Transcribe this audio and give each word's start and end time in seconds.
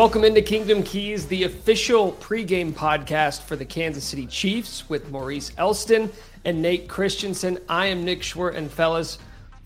Welcome 0.00 0.24
into 0.24 0.40
Kingdom 0.40 0.82
Keys, 0.82 1.26
the 1.26 1.44
official 1.44 2.12
pregame 2.12 2.72
podcast 2.72 3.42
for 3.42 3.54
the 3.54 3.66
Kansas 3.66 4.02
City 4.02 4.24
Chiefs 4.24 4.88
with 4.88 5.10
Maurice 5.10 5.52
Elston 5.58 6.10
and 6.46 6.62
Nate 6.62 6.88
Christensen. 6.88 7.58
I 7.68 7.84
am 7.84 8.02
Nick 8.02 8.22
Schwerdt, 8.22 8.56
and 8.56 8.70
fellas, 8.70 9.18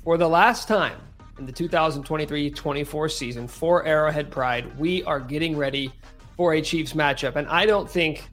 for 0.03 0.19
the 0.19 0.29
last 0.29 0.67
time 0.67 0.99
in 1.39 1.47
the 1.47 1.53
2023 1.53 2.51
24 2.51 3.09
season 3.11 3.47
for 3.47 3.87
Arrowhead 3.87 4.29
Pride, 4.29 4.77
we 4.77 5.05
are 5.05 5.21
getting 5.21 5.57
ready 5.57 5.93
for 6.37 6.55
a 6.55 6.61
Chiefs 6.61 6.95
matchup. 6.95 7.37
And 7.37 7.47
I 7.47 7.65
don't 7.65 7.89
think 7.89 8.29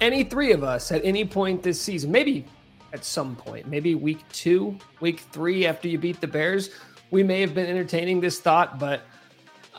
any 0.00 0.24
three 0.24 0.52
of 0.52 0.64
us 0.64 0.90
at 0.92 1.04
any 1.04 1.26
point 1.26 1.62
this 1.62 1.78
season, 1.78 2.10
maybe 2.10 2.46
at 2.94 3.04
some 3.04 3.36
point, 3.36 3.68
maybe 3.68 3.94
week 3.94 4.26
two, 4.32 4.78
week 5.00 5.20
three 5.30 5.66
after 5.66 5.88
you 5.88 5.98
beat 5.98 6.22
the 6.22 6.26
Bears, 6.26 6.70
we 7.10 7.22
may 7.22 7.42
have 7.42 7.52
been 7.54 7.66
entertaining 7.66 8.18
this 8.18 8.40
thought, 8.40 8.78
but 8.78 9.02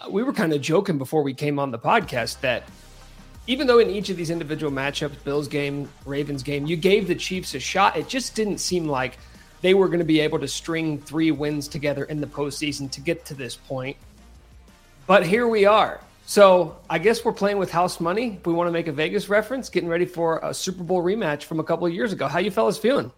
we 0.10 0.24
were 0.24 0.34
kind 0.34 0.54
of 0.54 0.62
joking 0.62 0.98
before 0.98 1.24
we 1.24 1.34
came 1.34 1.60
on 1.60 1.72
the 1.72 1.80
podcast 1.80 2.42
that 2.42 2.64
even 3.48 3.66
though 3.66 3.80
in 3.80 3.90
each 3.90 4.10
of 4.10 4.18
these 4.18 4.30
individual 4.30 4.72
matchups, 4.72 5.24
Bills 5.24 5.48
game, 5.48 5.90
Ravens 6.06 6.44
game, 6.44 6.66
you 6.66 6.76
gave 6.76 7.08
the 7.08 7.16
Chiefs 7.16 7.56
a 7.56 7.60
shot, 7.60 7.98
it 7.98 8.08
just 8.08 8.36
didn't 8.36 8.60
seem 8.60 8.88
like 8.88 9.18
they 9.62 9.74
were 9.74 9.88
going 9.88 10.00
to 10.00 10.06
be 10.06 10.20
able 10.20 10.40
to 10.40 10.48
string 10.48 11.00
three 11.00 11.32
wins 11.32 11.68
together 11.68 12.04
in 12.06 12.22
the 12.22 12.28
postseason 12.28 12.90
to 12.92 13.02
get 13.02 13.26
to 13.26 13.34
this 13.34 13.56
point. 13.56 13.98
But 15.08 15.26
here 15.26 15.48
we 15.48 15.66
are. 15.66 16.00
So 16.28 16.78
I 16.90 17.00
guess 17.00 17.26
we're 17.26 17.34
playing 17.34 17.58
with 17.58 17.72
house 17.72 18.00
money. 18.00 18.36
If 18.36 18.46
we 18.46 18.54
want 18.54 18.68
to 18.68 18.72
make 18.72 18.88
a 18.88 18.92
Vegas 18.92 19.30
reference, 19.30 19.68
getting 19.68 19.90
ready 19.90 20.06
for 20.06 20.40
a 20.44 20.54
Super 20.54 20.84
Bowl 20.84 21.04
rematch 21.04 21.44
from 21.44 21.60
a 21.60 21.64
couple 21.64 21.88
of 21.88 21.94
years 21.94 22.14
ago. 22.14 22.28
How 22.28 22.38
you 22.38 22.52
fellas 22.52 22.78
feeling? 22.78 23.12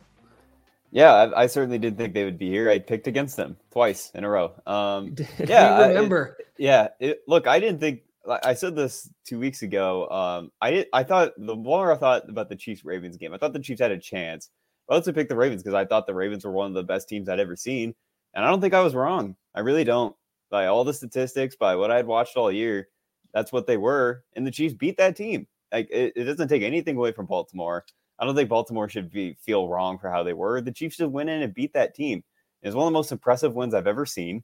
Yeah, 0.91 1.13
I, 1.13 1.44
I, 1.44 1.48
certainly 1.48 1.80
didn't 1.80 1.98
think 1.98 2.13
they 2.13 2.26
would 2.26 2.38
be 2.38 2.50
here. 2.50 2.70
I 2.70 2.77
picked 2.77 3.08
against 3.08 3.38
them 3.38 3.55
twice 3.72 4.12
in 4.13 4.26
a 4.26 4.30
row. 4.30 4.54
Um, 4.66 5.16
yeah, 5.40 5.76
I 5.76 5.88
remember. 5.88 6.35
It, 6.38 6.48
yeah, 6.57 6.90
it, 6.99 7.21
look, 7.27 7.48
I 7.48 7.60
didn't 7.60 7.79
think. 7.79 8.02
I 8.43 8.54
said 8.54 8.76
this 8.76 9.10
two 9.26 9.40
weeks 9.40 9.63
ago. 9.63 10.07
Um, 10.10 10.52
I 10.62 10.85
I 10.93 11.04
thought 11.04 11.32
the 11.38 11.55
more 11.55 11.91
I 11.91 11.98
thought 11.98 12.30
about 12.30 12.49
the 12.49 12.55
Chiefs 12.55 12.85
Ravens 12.85 13.18
game, 13.18 13.34
I 13.34 13.38
thought 13.38 13.54
the 13.54 13.60
Chiefs 13.60 13.82
had 13.82 13.91
a 13.91 13.98
chance. 13.98 14.49
I 14.90 14.96
also 14.96 15.13
picked 15.13 15.30
the 15.30 15.35
Ravens 15.35 15.63
because 15.63 15.74
I 15.74 15.85
thought 15.85 16.05
the 16.05 16.13
Ravens 16.13 16.46
were 16.46 16.52
one 16.52 16.68
of 16.68 16.74
the 16.74 16.84
best 16.84 17.10
teams 17.10 17.30
I'd 17.30 17.40
ever 17.40 17.55
seen, 17.55 17.96
and 18.34 18.46
I 18.46 18.49
don't 18.49 18.62
think 18.62 18.74
I 18.74 18.82
was 18.82 18.93
wrong. 18.93 19.35
I 19.55 19.62
really 19.62 19.85
don't. 19.85 20.15
By 20.49 20.68
all 20.68 20.84
the 20.84 20.93
statistics, 20.93 21.55
by 21.55 21.76
what 21.77 21.91
I'd 21.91 22.05
watched 22.05 22.35
all 22.35 22.52
year, 22.52 22.90
that's 23.34 23.54
what 23.54 23.65
they 23.65 23.77
were, 23.77 24.24
and 24.35 24.46
the 24.46 24.52
Chiefs 24.52 24.76
beat 24.76 24.98
that 24.98 25.15
team. 25.15 25.48
Like 25.71 25.90
it, 25.90 26.13
it 26.15 26.26
doesn't 26.26 26.49
take 26.49 26.63
anything 26.63 26.98
away 26.98 27.13
from 27.13 27.26
Baltimore. 27.26 27.85
I 28.22 28.26
don't 28.26 28.36
think 28.36 28.50
Baltimore 28.50 28.88
should 28.88 29.12
be 29.12 29.36
feel 29.41 29.68
wrong 29.68 29.98
for 29.98 30.12
how 30.12 30.22
they 30.22 30.34
were. 30.34 30.62
The 30.62 30.72
Chiefs 30.72 30.98
just 30.98 31.10
went 31.10 31.30
in 31.30 31.41
and 31.41 31.54
beat 31.54 31.74
that 31.74 31.96
team. 31.96 32.24
It 32.62 32.68
was 32.68 32.76
one 32.76 32.86
of 32.86 32.94
the 32.94 32.98
most 32.98 33.12
impressive 33.12 33.55
wins 33.55 33.74
I've 33.74 33.88
ever 33.88 34.05
seen 34.05 34.44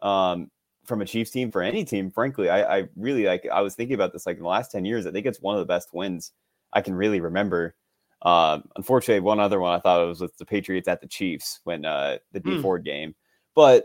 um, 0.00 0.50
from 0.86 1.02
a 1.02 1.04
Chiefs 1.04 1.30
team 1.30 1.52
for 1.52 1.60
any 1.60 1.84
team. 1.84 2.10
Frankly, 2.10 2.48
I, 2.48 2.78
I, 2.78 2.88
really 2.96 3.26
like. 3.26 3.46
I 3.52 3.60
was 3.60 3.74
thinking 3.74 3.94
about 3.94 4.14
this 4.14 4.24
like 4.24 4.38
in 4.38 4.42
the 4.42 4.48
last 4.48 4.72
ten 4.72 4.86
years. 4.86 5.06
I 5.06 5.12
think 5.12 5.26
it's 5.26 5.42
one 5.42 5.54
of 5.54 5.60
the 5.60 5.66
best 5.66 5.92
wins 5.92 6.32
I 6.72 6.80
can 6.80 6.94
really 6.94 7.20
remember. 7.20 7.74
Um, 8.22 8.64
unfortunately, 8.76 9.20
one 9.20 9.38
other 9.38 9.60
one 9.60 9.74
I 9.74 9.80
thought 9.80 10.02
it 10.02 10.08
was 10.08 10.22
with 10.22 10.36
the 10.38 10.46
Patriots 10.46 10.88
at 10.88 11.02
the 11.02 11.06
Chiefs 11.06 11.60
when 11.64 11.84
uh, 11.84 12.18
the 12.32 12.40
D 12.40 12.56
hmm. 12.56 12.62
Ford 12.62 12.84
game. 12.84 13.14
But 13.54 13.84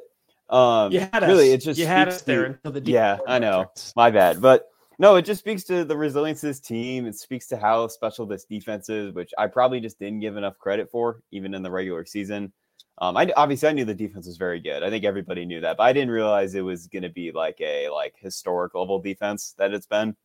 um, 0.49 0.93
really, 0.93 1.51
it 1.51 1.57
just 1.57 1.77
you 1.77 1.85
had 1.85 2.07
us 2.07 2.21
there 2.21 2.45
until 2.45 2.71
the 2.71 2.79
D 2.79 2.93
yeah. 2.93 3.17
I 3.27 3.39
know, 3.39 3.69
my 3.97 4.11
bad, 4.11 4.41
but 4.41 4.69
no, 4.99 5.15
it 5.15 5.23
just 5.25 5.39
speaks 5.39 5.63
to 5.65 5.83
the 5.83 5.97
resilience 5.97 6.43
of 6.43 6.49
this 6.49 6.59
team. 6.59 7.05
It 7.05 7.15
speaks 7.15 7.47
to 7.47 7.57
how 7.57 7.87
special 7.87 8.25
this 8.25 8.45
defense 8.45 8.89
is, 8.89 9.13
which 9.13 9.33
I 9.37 9.47
probably 9.47 9.79
just 9.79 9.99
didn't 9.99 10.19
give 10.19 10.37
enough 10.37 10.57
credit 10.57 10.89
for, 10.89 11.21
even 11.31 11.53
in 11.53 11.63
the 11.63 11.71
regular 11.71 12.05
season. 12.05 12.53
Um, 12.99 13.17
I 13.17 13.29
obviously 13.35 13.67
I 13.67 13.73
knew 13.73 13.83
the 13.83 13.93
defense 13.93 14.25
was 14.25 14.37
very 14.37 14.61
good. 14.61 14.81
I 14.81 14.89
think 14.89 15.03
everybody 15.03 15.45
knew 15.45 15.59
that, 15.61 15.77
but 15.77 15.83
I 15.83 15.91
didn't 15.91 16.11
realize 16.11 16.55
it 16.55 16.61
was 16.61 16.87
going 16.87 17.03
to 17.03 17.09
be 17.09 17.31
like 17.31 17.59
a 17.59 17.89
like 17.89 18.15
historic 18.17 18.73
level 18.73 18.99
defense 19.01 19.53
that 19.57 19.73
it's 19.73 19.87
been. 19.87 20.15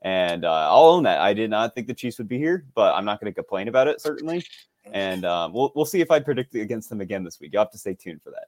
And 0.00 0.44
uh, 0.44 0.68
I'll 0.70 0.88
own 0.88 1.02
that. 1.04 1.20
I 1.20 1.34
did 1.34 1.50
not 1.50 1.74
think 1.74 1.86
the 1.86 1.94
Chiefs 1.94 2.18
would 2.18 2.28
be 2.28 2.38
here, 2.38 2.66
but 2.74 2.94
I'm 2.94 3.04
not 3.04 3.20
going 3.20 3.30
to 3.30 3.34
complain 3.34 3.68
about 3.68 3.88
it 3.88 4.00
certainly. 4.00 4.44
And 4.90 5.24
um, 5.26 5.52
we'll 5.52 5.72
we'll 5.74 5.84
see 5.84 6.00
if 6.00 6.10
I 6.10 6.20
predict 6.20 6.54
against 6.54 6.88
them 6.88 7.02
again 7.02 7.24
this 7.24 7.40
week. 7.40 7.52
You 7.52 7.58
will 7.58 7.64
have 7.64 7.72
to 7.72 7.78
stay 7.78 7.94
tuned 7.94 8.22
for 8.22 8.30
that. 8.30 8.46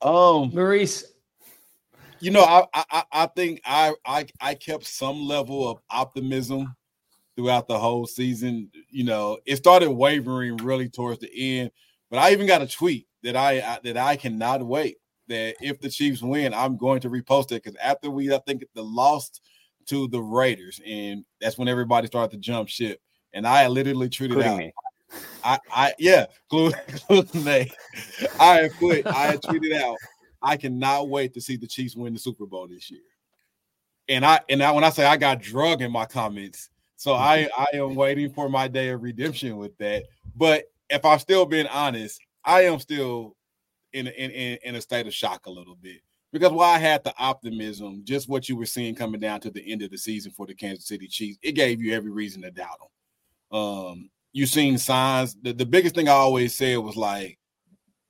Oh, 0.00 0.46
Maurice, 0.46 1.13
you 2.24 2.30
know, 2.30 2.42
I, 2.42 2.64
I 2.72 3.04
I 3.12 3.26
think 3.26 3.60
I 3.66 3.94
I 4.06 4.26
I 4.40 4.54
kept 4.54 4.86
some 4.86 5.26
level 5.26 5.68
of 5.68 5.78
optimism 5.90 6.74
throughout 7.36 7.68
the 7.68 7.78
whole 7.78 8.06
season. 8.06 8.70
You 8.88 9.04
know, 9.04 9.38
it 9.44 9.56
started 9.56 9.90
wavering 9.90 10.56
really 10.58 10.88
towards 10.88 11.20
the 11.20 11.30
end, 11.34 11.70
but 12.10 12.18
I 12.18 12.32
even 12.32 12.46
got 12.46 12.62
a 12.62 12.66
tweet 12.66 13.06
that 13.24 13.36
I, 13.36 13.60
I 13.60 13.78
that 13.84 13.98
I 13.98 14.16
cannot 14.16 14.64
wait 14.64 14.96
that 15.28 15.56
if 15.60 15.80
the 15.80 15.90
Chiefs 15.90 16.22
win, 16.22 16.54
I'm 16.54 16.78
going 16.78 17.00
to 17.00 17.10
repost 17.10 17.52
it 17.52 17.62
because 17.62 17.76
after 17.76 18.10
we 18.10 18.32
I 18.32 18.38
think 18.38 18.64
the 18.74 18.82
lost 18.82 19.42
to 19.88 20.08
the 20.08 20.22
Raiders, 20.22 20.80
and 20.86 21.26
that's 21.42 21.58
when 21.58 21.68
everybody 21.68 22.06
started 22.06 22.30
to 22.30 22.38
jump 22.38 22.70
ship, 22.70 23.00
and 23.34 23.46
I 23.46 23.66
literally 23.66 24.08
tweeted 24.08 24.42
out. 24.42 24.56
Me. 24.56 24.72
I, 25.44 25.58
I 25.70 25.94
yeah, 25.98 26.24
including 26.50 27.44
me. 27.44 27.70
I 28.40 28.62
had 28.62 28.72
put 28.78 29.06
I 29.06 29.26
had 29.26 29.42
tweeted 29.42 29.78
out 29.78 29.98
I 30.44 30.56
cannot 30.58 31.08
wait 31.08 31.32
to 31.34 31.40
see 31.40 31.56
the 31.56 31.66
Chiefs 31.66 31.96
win 31.96 32.12
the 32.12 32.18
Super 32.18 32.46
Bowl 32.46 32.68
this 32.68 32.90
year. 32.90 33.00
And 34.08 34.24
I 34.24 34.40
and 34.50 34.62
I, 34.62 34.70
when 34.72 34.84
I 34.84 34.90
say 34.90 35.06
I 35.06 35.16
got 35.16 35.40
drug 35.40 35.80
in 35.80 35.90
my 35.90 36.04
comments, 36.04 36.68
so 36.96 37.14
I 37.14 37.48
I 37.58 37.66
am 37.74 37.94
waiting 37.94 38.30
for 38.30 38.48
my 38.48 38.68
day 38.68 38.90
of 38.90 39.02
redemption 39.02 39.56
with 39.56 39.76
that. 39.78 40.04
But 40.36 40.64
if 40.90 41.04
I'm 41.04 41.18
still 41.18 41.46
being 41.46 41.66
honest, 41.68 42.20
I 42.44 42.62
am 42.62 42.78
still 42.78 43.36
in 43.94 44.06
in 44.06 44.30
in, 44.30 44.58
in 44.62 44.74
a 44.74 44.80
state 44.80 45.06
of 45.06 45.14
shock 45.14 45.46
a 45.46 45.50
little 45.50 45.76
bit 45.76 46.02
because 46.30 46.52
while 46.52 46.74
I 46.74 46.78
had 46.78 47.02
the 47.04 47.14
optimism, 47.18 48.02
just 48.04 48.28
what 48.28 48.48
you 48.48 48.56
were 48.56 48.66
seeing 48.66 48.94
coming 48.94 49.20
down 49.20 49.40
to 49.40 49.50
the 49.50 49.70
end 49.70 49.82
of 49.82 49.90
the 49.90 49.96
season 49.96 50.32
for 50.32 50.46
the 50.46 50.54
Kansas 50.54 50.86
City 50.86 51.06
Chiefs, 51.06 51.38
it 51.42 51.52
gave 51.52 51.80
you 51.80 51.94
every 51.94 52.10
reason 52.10 52.42
to 52.42 52.50
doubt 52.50 52.78
them. 53.50 53.58
Um, 53.58 54.10
you've 54.32 54.50
seen 54.50 54.76
signs. 54.76 55.36
The, 55.40 55.52
the 55.52 55.64
biggest 55.64 55.94
thing 55.94 56.08
I 56.08 56.12
always 56.12 56.54
said 56.54 56.76
was 56.78 56.96
like 56.96 57.38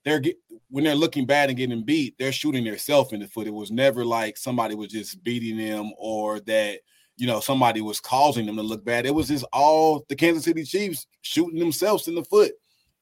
they're 0.04 0.20
get, 0.20 0.36
when 0.70 0.84
they're 0.84 0.94
looking 0.94 1.26
bad 1.26 1.48
and 1.48 1.58
getting 1.58 1.84
beat, 1.84 2.14
they're 2.18 2.32
shooting 2.32 2.64
themselves 2.64 3.12
in 3.12 3.20
the 3.20 3.28
foot. 3.28 3.46
It 3.46 3.54
was 3.54 3.70
never 3.70 4.04
like 4.04 4.36
somebody 4.36 4.74
was 4.74 4.88
just 4.88 5.22
beating 5.22 5.56
them 5.56 5.92
or 5.96 6.40
that 6.40 6.80
you 7.16 7.26
know 7.26 7.40
somebody 7.40 7.80
was 7.80 8.00
causing 8.00 8.46
them 8.46 8.56
to 8.56 8.62
look 8.62 8.84
bad. 8.84 9.06
It 9.06 9.14
was 9.14 9.28
just 9.28 9.44
all 9.52 10.04
the 10.08 10.16
Kansas 10.16 10.44
City 10.44 10.64
Chiefs 10.64 11.06
shooting 11.22 11.58
themselves 11.58 12.08
in 12.08 12.14
the 12.14 12.24
foot. 12.24 12.52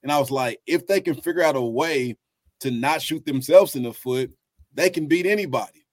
And 0.03 0.11
I 0.11 0.19
was 0.19 0.31
like, 0.31 0.61
if 0.67 0.87
they 0.87 1.01
can 1.01 1.15
figure 1.15 1.43
out 1.43 1.57
a 1.57 1.63
way 1.63 2.17
to 2.61 2.71
not 2.71 3.03
shoot 3.03 3.25
themselves 3.25 3.77
in 3.77 3.85
the 3.85 3.93
foot, 3.93 4.33
they 4.75 4.91
can 4.91 5.07
beat 5.07 5.27
anybody. 5.27 5.87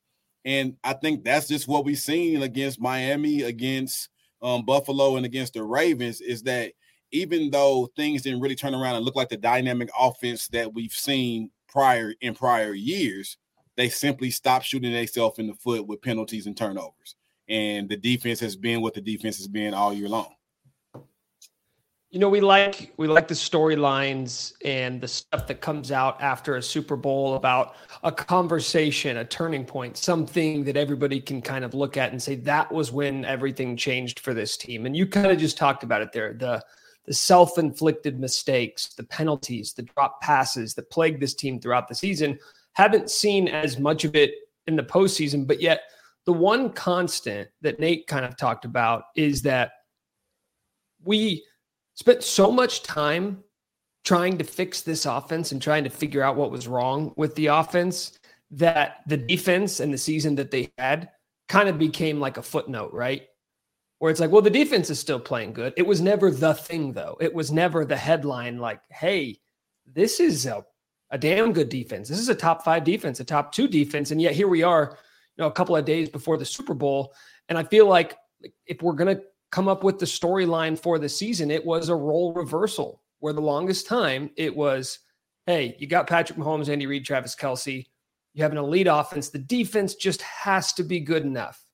And 0.45 0.77
I 0.83 0.93
think 0.93 1.23
that's 1.23 1.47
just 1.47 1.67
what 1.67 1.85
we've 1.85 1.97
seen 1.97 2.41
against 2.41 2.79
Miami, 2.79 3.43
against 3.43 4.09
um, 4.41 4.65
Buffalo, 4.65 5.17
and 5.17 5.25
against 5.25 5.53
the 5.53 5.63
Ravens 5.63 6.21
is 6.21 6.43
that 6.43 6.73
even 7.11 7.49
though 7.49 7.89
things 7.95 8.21
didn't 8.21 8.41
really 8.41 8.55
turn 8.55 8.75
around 8.75 8.95
and 8.95 9.05
look 9.05 9.15
like 9.15 9.29
the 9.29 9.37
dynamic 9.37 9.89
offense 9.97 10.47
that 10.49 10.73
we've 10.73 10.91
seen 10.91 11.49
prior 11.67 12.13
in 12.21 12.33
prior 12.33 12.73
years, 12.73 13.37
they 13.77 13.89
simply 13.89 14.29
stopped 14.29 14.65
shooting 14.65 14.91
themselves 14.91 15.39
in 15.39 15.47
the 15.47 15.53
foot 15.53 15.87
with 15.87 16.01
penalties 16.01 16.47
and 16.47 16.57
turnovers. 16.57 17.15
And 17.47 17.89
the 17.89 17.97
defense 17.97 18.39
has 18.41 18.55
been 18.55 18.81
what 18.81 18.93
the 18.93 19.01
defense 19.01 19.37
has 19.37 19.47
been 19.47 19.73
all 19.73 19.93
year 19.93 20.09
long. 20.09 20.33
You 22.11 22.17
know, 22.17 22.29
we 22.29 22.41
like 22.41 22.91
we 22.97 23.07
like 23.07 23.27
the 23.27 23.35
storylines 23.35 24.53
and 24.65 24.99
the 24.99 25.07
stuff 25.07 25.45
that 25.45 25.61
comes 25.61 25.91
out 25.91 26.19
after 26.21 26.55
a 26.55 26.61
Super 26.61 26.95
Bowl 26.95 27.35
about 27.35 27.75
a 28.03 28.11
conversation, 28.11 29.17
a 29.17 29.25
turning 29.25 29.63
point, 29.63 29.95
something 29.95 30.63
that 30.63 30.75
everybody 30.75 31.21
can 31.21 31.39
kind 31.39 31.63
of 31.63 31.75
look 31.75 31.97
at 31.97 32.11
and 32.11 32.21
say 32.21 32.33
that 32.35 32.71
was 32.71 32.91
when 32.91 33.25
everything 33.25 33.77
changed 33.77 34.21
for 34.21 34.33
this 34.33 34.57
team. 34.57 34.87
And 34.87 34.97
you 34.97 35.05
kind 35.05 35.27
of 35.27 35.37
just 35.37 35.55
talked 35.55 35.83
about 35.83 36.01
it 36.01 36.11
there. 36.11 36.33
The 36.33 36.63
the 37.05 37.13
self 37.13 37.57
inflicted 37.57 38.19
mistakes, 38.19 38.93
the 38.93 39.03
penalties, 39.03 39.73
the 39.73 39.83
drop 39.83 40.21
passes 40.21 40.73
that 40.75 40.89
plagued 40.91 41.21
this 41.21 41.33
team 41.33 41.59
throughout 41.59 41.87
the 41.87 41.95
season. 41.95 42.37
Haven't 42.73 43.09
seen 43.09 43.47
as 43.47 43.79
much 43.79 44.03
of 44.03 44.15
it 44.15 44.31
in 44.67 44.75
the 44.75 44.83
postseason, 44.83 45.47
but 45.47 45.61
yet 45.61 45.81
the 46.25 46.33
one 46.33 46.71
constant 46.71 47.49
that 47.61 47.79
Nate 47.79 48.05
kind 48.07 48.25
of 48.25 48.37
talked 48.37 48.65
about 48.65 49.05
is 49.15 49.41
that 49.41 49.71
we 51.03 51.43
spent 51.95 52.23
so 52.23 52.51
much 52.51 52.83
time 52.83 53.43
trying 54.03 54.37
to 54.37 54.43
fix 54.43 54.81
this 54.81 55.05
offense 55.05 55.51
and 55.51 55.61
trying 55.61 55.83
to 55.83 55.89
figure 55.89 56.21
out 56.21 56.35
what 56.35 56.51
was 56.51 56.67
wrong 56.67 57.13
with 57.15 57.35
the 57.35 57.47
offense 57.47 58.19
that 58.51 59.01
the 59.07 59.17
defense 59.17 59.79
and 59.79 59.93
the 59.93 59.97
season 59.97 60.35
that 60.35 60.51
they 60.51 60.71
had 60.77 61.09
kind 61.47 61.69
of 61.69 61.77
became 61.77 62.19
like 62.19 62.37
a 62.37 62.41
footnote, 62.41 62.93
right? 62.93 63.28
Where 63.99 64.09
it's 64.09 64.19
like, 64.19 64.31
well, 64.31 64.41
the 64.41 64.49
defense 64.49 64.89
is 64.89 64.99
still 64.99 65.19
playing 65.19 65.53
good. 65.53 65.73
It 65.75 65.85
was 65.85 65.99
never 65.99 66.31
the 66.31 66.53
thing, 66.53 66.93
though. 66.93 67.17
It 67.19 67.33
was 67.33 67.51
never 67.51 67.85
the 67.85 67.97
headline 67.97 68.57
like, 68.57 68.81
hey, 68.89 69.39
this 69.85 70.19
is 70.19 70.45
a, 70.45 70.65
a 71.11 71.17
damn 71.17 71.51
good 71.51 71.69
defense. 71.69 72.07
This 72.07 72.19
is 72.19 72.29
a 72.29 72.35
top 72.35 72.63
five 72.63 72.85
defense, 72.85 73.19
a 73.19 73.25
top 73.25 73.51
two 73.51 73.67
defense. 73.67 74.11
And 74.11 74.21
yet 74.21 74.33
here 74.33 74.47
we 74.47 74.63
are, 74.63 74.97
you 75.35 75.43
know, 75.43 75.47
a 75.47 75.51
couple 75.51 75.75
of 75.75 75.83
days 75.83 76.09
before 76.09 76.37
the 76.37 76.45
Super 76.45 76.73
Bowl. 76.73 77.13
And 77.49 77.57
I 77.57 77.63
feel 77.63 77.87
like 77.87 78.15
if 78.65 78.81
we're 78.81 78.93
going 78.93 79.17
to 79.17 79.23
come 79.51 79.67
up 79.67 79.83
with 79.83 79.99
the 79.99 80.05
storyline 80.05 80.79
for 80.79 80.97
the 80.97 81.09
season, 81.09 81.51
it 81.51 81.65
was 81.65 81.89
a 81.89 81.95
role 81.95 82.33
reversal 82.33 83.01
where 83.19 83.33
the 83.33 83.41
longest 83.41 83.85
time 83.85 84.29
it 84.37 84.55
was, 84.55 84.99
hey, 85.45 85.75
you 85.77 85.87
got 85.87 86.07
Patrick 86.07 86.39
Mahomes, 86.39 86.69
Andy 86.69 86.85
Reid, 86.85 87.03
Travis 87.03 87.35
Kelce. 87.35 87.85
You 88.33 88.43
have 88.43 88.51
an 88.53 88.57
elite 88.57 88.87
offense. 88.89 89.29
The 89.29 89.39
defense 89.39 89.95
just 89.95 90.21
has 90.21 90.71
to 90.73 90.83
be 90.83 91.01
good 91.01 91.23
enough 91.23 91.65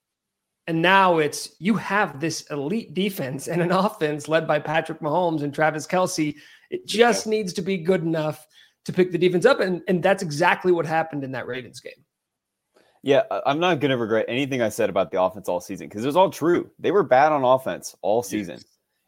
And 0.66 0.82
now 0.82 1.18
it's 1.18 1.54
you 1.58 1.76
have 1.76 2.18
this 2.18 2.42
elite 2.50 2.92
defense 2.94 3.46
and 3.48 3.62
an 3.62 3.70
offense 3.84 4.28
led 4.28 4.46
by 4.46 4.58
Patrick 4.58 5.00
Mahomes 5.00 5.42
and 5.42 5.54
Travis 5.54 5.86
Kelce. 5.86 6.36
It 6.70 6.86
just 6.86 7.26
yeah. 7.26 7.30
needs 7.30 7.52
to 7.54 7.62
be 7.62 7.78
good 7.78 8.02
enough 8.02 8.46
to 8.86 8.92
pick 8.92 9.12
the 9.12 9.18
defense 9.18 9.44
up. 9.44 9.60
And, 9.60 9.82
and 9.88 10.02
that's 10.02 10.22
exactly 10.22 10.72
what 10.72 10.86
happened 10.86 11.24
in 11.24 11.32
that 11.32 11.46
Ravens 11.46 11.80
game. 11.80 12.04
Yeah, 13.02 13.22
I'm 13.44 13.60
not 13.60 13.78
going 13.78 13.90
to 13.90 13.96
regret 13.96 14.26
anything 14.26 14.62
I 14.62 14.68
said 14.68 14.90
about 14.90 15.12
the 15.12 15.22
offense 15.22 15.48
all 15.48 15.60
season 15.60 15.88
because 15.88 16.02
it 16.02 16.08
was 16.08 16.16
all 16.16 16.30
true. 16.30 16.70
They 16.80 16.90
were 16.90 17.04
bad 17.04 17.30
on 17.30 17.44
offense 17.44 17.94
all 18.02 18.22
season. 18.22 18.56
Yes. 18.56 18.64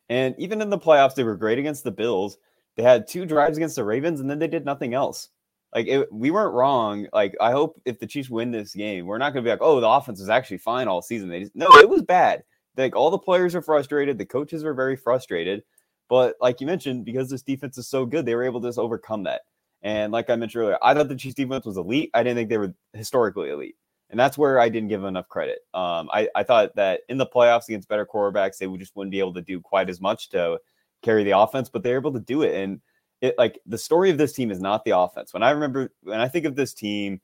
And 0.08 0.34
even 0.38 0.62
in 0.62 0.70
the 0.70 0.78
playoffs, 0.78 1.14
they 1.14 1.24
were 1.24 1.36
great 1.36 1.58
against 1.58 1.82
the 1.82 1.90
Bills. 1.90 2.38
They 2.76 2.84
had 2.84 3.08
two 3.08 3.26
drives 3.26 3.56
against 3.56 3.74
the 3.74 3.82
Ravens 3.82 4.20
and 4.20 4.30
then 4.30 4.38
they 4.38 4.46
did 4.46 4.64
nothing 4.64 4.94
else. 4.94 5.30
Like 5.74 5.86
it, 5.86 6.12
we 6.12 6.30
weren't 6.30 6.54
wrong. 6.54 7.06
Like 7.12 7.36
I 7.40 7.50
hope 7.50 7.80
if 7.84 7.98
the 7.98 8.06
Chiefs 8.06 8.30
win 8.30 8.50
this 8.50 8.74
game, 8.74 9.06
we're 9.06 9.18
not 9.18 9.32
going 9.32 9.44
to 9.44 9.48
be 9.48 9.50
like, 9.50 9.62
oh, 9.62 9.80
the 9.80 9.88
offense 9.88 10.20
was 10.20 10.30
actually 10.30 10.58
fine 10.58 10.88
all 10.88 11.02
season. 11.02 11.28
They 11.28 11.40
just 11.40 11.54
no, 11.54 11.68
it 11.76 11.88
was 11.88 12.02
bad. 12.02 12.42
Like 12.76 12.96
all 12.96 13.10
the 13.10 13.18
players 13.18 13.54
are 13.54 13.62
frustrated. 13.62 14.18
The 14.18 14.24
coaches 14.24 14.64
were 14.64 14.74
very 14.74 14.96
frustrated. 14.96 15.62
But 16.08 16.36
like 16.40 16.60
you 16.60 16.66
mentioned, 16.66 17.04
because 17.04 17.28
this 17.28 17.42
defense 17.42 17.76
is 17.76 17.88
so 17.88 18.06
good, 18.06 18.24
they 18.24 18.34
were 18.34 18.44
able 18.44 18.60
to 18.62 18.68
just 18.68 18.78
overcome 18.78 19.24
that. 19.24 19.42
And 19.82 20.12
like 20.12 20.30
I 20.30 20.36
mentioned 20.36 20.62
earlier, 20.62 20.78
I 20.82 20.94
thought 20.94 21.08
the 21.08 21.16
Chiefs 21.16 21.34
defense 21.34 21.66
was 21.66 21.76
elite. 21.76 22.10
I 22.14 22.22
didn't 22.22 22.36
think 22.36 22.48
they 22.48 22.58
were 22.58 22.74
historically 22.94 23.50
elite. 23.50 23.76
And 24.10 24.18
that's 24.18 24.38
where 24.38 24.58
I 24.58 24.70
didn't 24.70 24.88
give 24.88 25.04
enough 25.04 25.28
credit. 25.28 25.58
Um, 25.74 26.08
I, 26.12 26.28
I 26.34 26.42
thought 26.42 26.74
that 26.76 27.02
in 27.10 27.18
the 27.18 27.26
playoffs 27.26 27.68
against 27.68 27.88
better 27.88 28.06
quarterbacks, 28.06 28.56
they 28.56 28.66
would 28.66 28.80
just 28.80 28.96
wouldn't 28.96 29.12
be 29.12 29.18
able 29.18 29.34
to 29.34 29.42
do 29.42 29.60
quite 29.60 29.90
as 29.90 30.00
much 30.00 30.30
to 30.30 30.58
carry 31.02 31.24
the 31.24 31.38
offense, 31.38 31.68
but 31.68 31.82
they're 31.82 31.98
able 31.98 32.14
to 32.14 32.20
do 32.20 32.42
it. 32.42 32.54
And 32.54 32.80
it 33.20 33.34
like 33.38 33.58
the 33.66 33.78
story 33.78 34.10
of 34.10 34.18
this 34.18 34.32
team 34.32 34.50
is 34.50 34.60
not 34.60 34.84
the 34.84 34.96
offense. 34.96 35.32
When 35.32 35.42
I 35.42 35.50
remember 35.50 35.92
when 36.02 36.20
I 36.20 36.28
think 36.28 36.44
of 36.44 36.56
this 36.56 36.72
team 36.72 37.20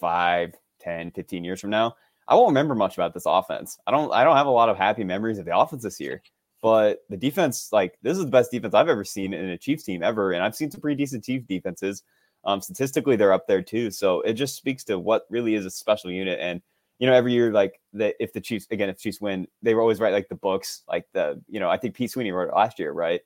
5, 0.00 0.54
10, 0.80 1.10
15 1.10 1.44
years 1.44 1.60
from 1.60 1.70
now, 1.70 1.96
I 2.28 2.34
won't 2.34 2.48
remember 2.48 2.74
much 2.74 2.96
about 2.96 3.14
this 3.14 3.26
offense. 3.26 3.78
I 3.86 3.90
don't 3.90 4.12
I 4.12 4.24
don't 4.24 4.36
have 4.36 4.46
a 4.46 4.50
lot 4.50 4.68
of 4.68 4.76
happy 4.76 5.04
memories 5.04 5.38
of 5.38 5.44
the 5.44 5.56
offense 5.56 5.82
this 5.82 6.00
year. 6.00 6.22
But 6.62 7.00
the 7.10 7.16
defense, 7.18 7.68
like 7.72 7.98
this 8.02 8.16
is 8.16 8.24
the 8.24 8.30
best 8.30 8.50
defense 8.50 8.72
I've 8.72 8.88
ever 8.88 9.04
seen 9.04 9.34
in 9.34 9.50
a 9.50 9.58
Chiefs 9.58 9.84
team 9.84 10.02
ever. 10.02 10.32
And 10.32 10.42
I've 10.42 10.56
seen 10.56 10.70
some 10.70 10.80
pretty 10.80 10.96
decent 10.96 11.24
Chiefs 11.24 11.46
defenses. 11.46 12.02
Um, 12.44 12.60
statistically, 12.60 13.16
they're 13.16 13.32
up 13.32 13.46
there 13.46 13.62
too. 13.62 13.90
So 13.90 14.22
it 14.22 14.34
just 14.34 14.56
speaks 14.56 14.84
to 14.84 14.98
what 14.98 15.26
really 15.28 15.54
is 15.54 15.66
a 15.66 15.70
special 15.70 16.10
unit. 16.10 16.38
And 16.40 16.62
you 16.98 17.06
know, 17.06 17.12
every 17.12 17.32
year, 17.32 17.52
like 17.52 17.80
that, 17.94 18.14
if 18.18 18.32
the 18.32 18.40
Chiefs 18.40 18.66
again, 18.70 18.88
if 18.88 18.98
Chiefs 18.98 19.20
win, 19.20 19.46
they 19.62 19.74
were 19.74 19.82
always 19.82 20.00
write 20.00 20.14
like 20.14 20.28
the 20.28 20.36
books, 20.36 20.84
like 20.88 21.04
the 21.12 21.42
you 21.48 21.60
know, 21.60 21.68
I 21.68 21.76
think 21.76 21.94
Pete 21.94 22.10
Sweeney 22.10 22.32
wrote 22.32 22.48
it 22.48 22.54
last 22.54 22.78
year, 22.78 22.92
right? 22.92 23.20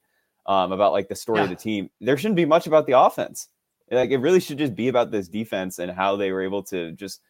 Um, 0.48 0.72
about 0.72 0.92
like 0.92 1.08
the 1.08 1.14
story 1.14 1.38
yeah. 1.38 1.44
of 1.44 1.50
the 1.50 1.56
team. 1.56 1.90
There 2.00 2.16
shouldn't 2.16 2.36
be 2.36 2.46
much 2.46 2.66
about 2.66 2.86
the 2.86 2.98
offense. 2.98 3.48
Like 3.90 4.10
it 4.10 4.18
really 4.18 4.40
should 4.40 4.58
just 4.58 4.74
be 4.74 4.88
about 4.88 5.10
this 5.10 5.28
defense 5.28 5.78
and 5.78 5.92
how 5.92 6.16
they 6.16 6.32
were 6.32 6.42
able 6.42 6.62
to 6.64 6.92
just 6.92 7.20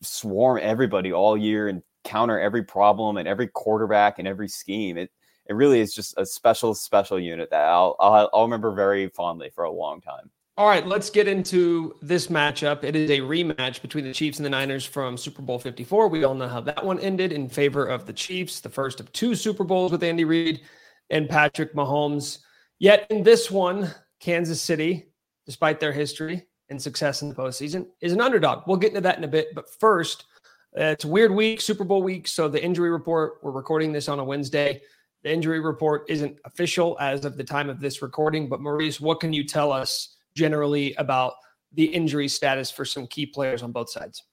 swarm 0.00 0.58
everybody 0.62 1.12
all 1.12 1.36
year 1.36 1.68
and 1.68 1.82
counter 2.04 2.38
every 2.38 2.62
problem 2.62 3.16
and 3.16 3.28
every 3.28 3.48
quarterback 3.48 4.18
and 4.18 4.26
every 4.26 4.48
scheme. 4.48 4.96
It 4.96 5.10
it 5.46 5.54
really 5.54 5.80
is 5.80 5.94
just 5.94 6.14
a 6.16 6.24
special 6.24 6.74
special 6.74 7.20
unit 7.20 7.50
that 7.50 7.66
I'll 7.66 7.96
I'll, 7.98 8.30
I'll 8.32 8.42
remember 8.44 8.72
very 8.72 9.08
fondly 9.08 9.50
for 9.54 9.64
a 9.64 9.70
long 9.70 10.00
time. 10.00 10.30
All 10.56 10.68
right, 10.68 10.86
let's 10.86 11.10
get 11.10 11.26
into 11.26 11.96
this 12.00 12.28
matchup. 12.28 12.84
It 12.84 12.94
is 12.94 13.10
a 13.10 13.18
rematch 13.18 13.82
between 13.82 14.04
the 14.04 14.12
Chiefs 14.12 14.38
and 14.38 14.46
the 14.46 14.50
Niners 14.50 14.84
from 14.84 15.16
Super 15.16 15.42
Bowl 15.42 15.58
54. 15.58 16.06
We 16.06 16.22
all 16.22 16.36
know 16.36 16.46
how 16.46 16.60
that 16.60 16.86
one 16.86 17.00
ended 17.00 17.32
in 17.32 17.48
favor 17.48 17.84
of 17.84 18.06
the 18.06 18.12
Chiefs, 18.12 18.60
the 18.60 18.68
first 18.68 19.00
of 19.00 19.10
two 19.10 19.34
Super 19.34 19.64
Bowls 19.64 19.90
with 19.90 20.04
Andy 20.04 20.24
Reid 20.24 20.60
and 21.14 21.28
Patrick 21.28 21.74
Mahomes. 21.74 22.40
Yet 22.80 23.06
in 23.08 23.22
this 23.22 23.50
one, 23.50 23.94
Kansas 24.20 24.60
City, 24.60 25.06
despite 25.46 25.78
their 25.78 25.92
history 25.92 26.44
and 26.68 26.82
success 26.82 27.22
in 27.22 27.28
the 27.28 27.34
postseason, 27.34 27.86
is 28.00 28.12
an 28.12 28.20
underdog. 28.20 28.64
We'll 28.66 28.76
get 28.76 28.90
into 28.90 29.00
that 29.02 29.16
in 29.16 29.24
a 29.24 29.28
bit. 29.28 29.54
But 29.54 29.70
first, 29.78 30.24
uh, 30.76 30.86
it's 30.86 31.04
a 31.04 31.08
weird 31.08 31.30
week, 31.30 31.60
Super 31.60 31.84
Bowl 31.84 32.02
week. 32.02 32.26
So 32.26 32.48
the 32.48 32.62
injury 32.62 32.90
report, 32.90 33.34
we're 33.42 33.52
recording 33.52 33.92
this 33.92 34.08
on 34.08 34.18
a 34.18 34.24
Wednesday. 34.24 34.82
The 35.22 35.32
injury 35.32 35.60
report 35.60 36.04
isn't 36.08 36.36
official 36.44 36.98
as 37.00 37.24
of 37.24 37.36
the 37.36 37.44
time 37.44 37.70
of 37.70 37.80
this 37.80 38.02
recording. 38.02 38.48
But 38.48 38.60
Maurice, 38.60 39.00
what 39.00 39.20
can 39.20 39.32
you 39.32 39.44
tell 39.44 39.70
us 39.70 40.16
generally 40.34 40.94
about 40.94 41.34
the 41.72 41.84
injury 41.84 42.26
status 42.26 42.72
for 42.72 42.84
some 42.84 43.06
key 43.06 43.24
players 43.24 43.62
on 43.62 43.70
both 43.70 43.88
sides? 43.88 44.24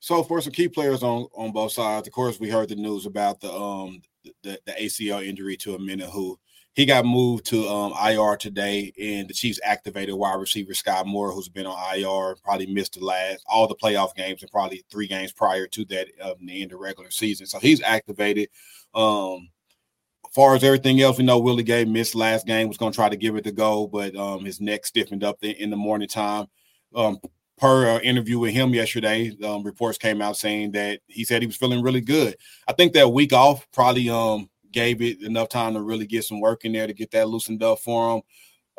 So 0.00 0.24
for 0.24 0.40
some 0.40 0.52
key 0.52 0.68
players 0.68 1.04
on 1.04 1.28
on 1.34 1.52
both 1.52 1.72
sides, 1.72 2.08
of 2.08 2.12
course, 2.12 2.40
we 2.40 2.50
heard 2.50 2.70
the 2.70 2.74
news 2.74 3.06
about 3.06 3.40
the 3.40 3.52
um 3.52 4.00
the, 4.42 4.58
the 4.64 4.72
ACL 4.72 5.26
injury 5.26 5.56
to 5.58 5.76
Omenihu 5.76 6.36
he 6.74 6.86
got 6.86 7.04
moved 7.04 7.46
to 7.46 7.68
um, 7.68 7.92
IR 7.92 8.36
today, 8.36 8.92
and 9.00 9.28
the 9.28 9.34
Chiefs 9.34 9.60
activated 9.64 10.14
wide 10.14 10.38
receiver 10.38 10.72
Skyy 10.72 11.04
Moore, 11.04 11.32
who's 11.32 11.48
been 11.48 11.66
on 11.66 11.96
IR, 11.96 12.36
probably 12.44 12.66
missed 12.66 12.94
the 12.94 13.04
last 13.04 13.44
all 13.46 13.66
the 13.66 13.74
playoff 13.74 14.14
games 14.14 14.42
and 14.42 14.50
probably 14.50 14.84
three 14.90 15.08
games 15.08 15.32
prior 15.32 15.66
to 15.66 15.84
that 15.86 16.08
um, 16.22 16.34
the 16.40 16.62
end 16.62 16.72
of 16.72 16.78
regular 16.78 17.10
season. 17.10 17.46
So 17.46 17.58
he's 17.58 17.82
activated. 17.82 18.50
Um, 18.94 19.48
far 20.32 20.54
as 20.54 20.62
everything 20.62 21.00
else, 21.00 21.18
we 21.18 21.24
know 21.24 21.40
Willie 21.40 21.64
Gay 21.64 21.84
missed 21.84 22.14
last 22.14 22.46
game, 22.46 22.68
was 22.68 22.76
going 22.76 22.92
to 22.92 22.96
try 22.96 23.08
to 23.08 23.16
give 23.16 23.34
it 23.34 23.42
the 23.42 23.52
go, 23.52 23.88
but 23.88 24.14
um, 24.14 24.44
his 24.44 24.60
neck 24.60 24.86
stiffened 24.86 25.24
up 25.24 25.42
in 25.42 25.70
the 25.70 25.76
morning 25.76 26.08
time. 26.08 26.46
Um, 26.94 27.18
per 27.60 27.90
uh, 27.90 28.00
interview 28.00 28.38
with 28.38 28.54
him 28.54 28.72
yesterday, 28.72 29.36
um, 29.44 29.62
reports 29.62 29.98
came 29.98 30.22
out 30.22 30.36
saying 30.36 30.72
that 30.72 31.00
he 31.06 31.24
said 31.24 31.42
he 31.42 31.46
was 31.46 31.56
feeling 31.56 31.82
really 31.82 32.00
good. 32.00 32.34
I 32.66 32.72
think 32.72 32.94
that 32.94 33.12
week 33.12 33.34
off 33.34 33.66
probably 33.70 34.08
um, 34.08 34.48
gave 34.72 35.02
it 35.02 35.20
enough 35.22 35.50
time 35.50 35.74
to 35.74 35.82
really 35.82 36.06
get 36.06 36.24
some 36.24 36.40
work 36.40 36.64
in 36.64 36.72
there 36.72 36.86
to 36.86 36.94
get 36.94 37.10
that 37.10 37.28
loosened 37.28 37.62
up 37.62 37.80
for 37.80 38.16
him. 38.16 38.22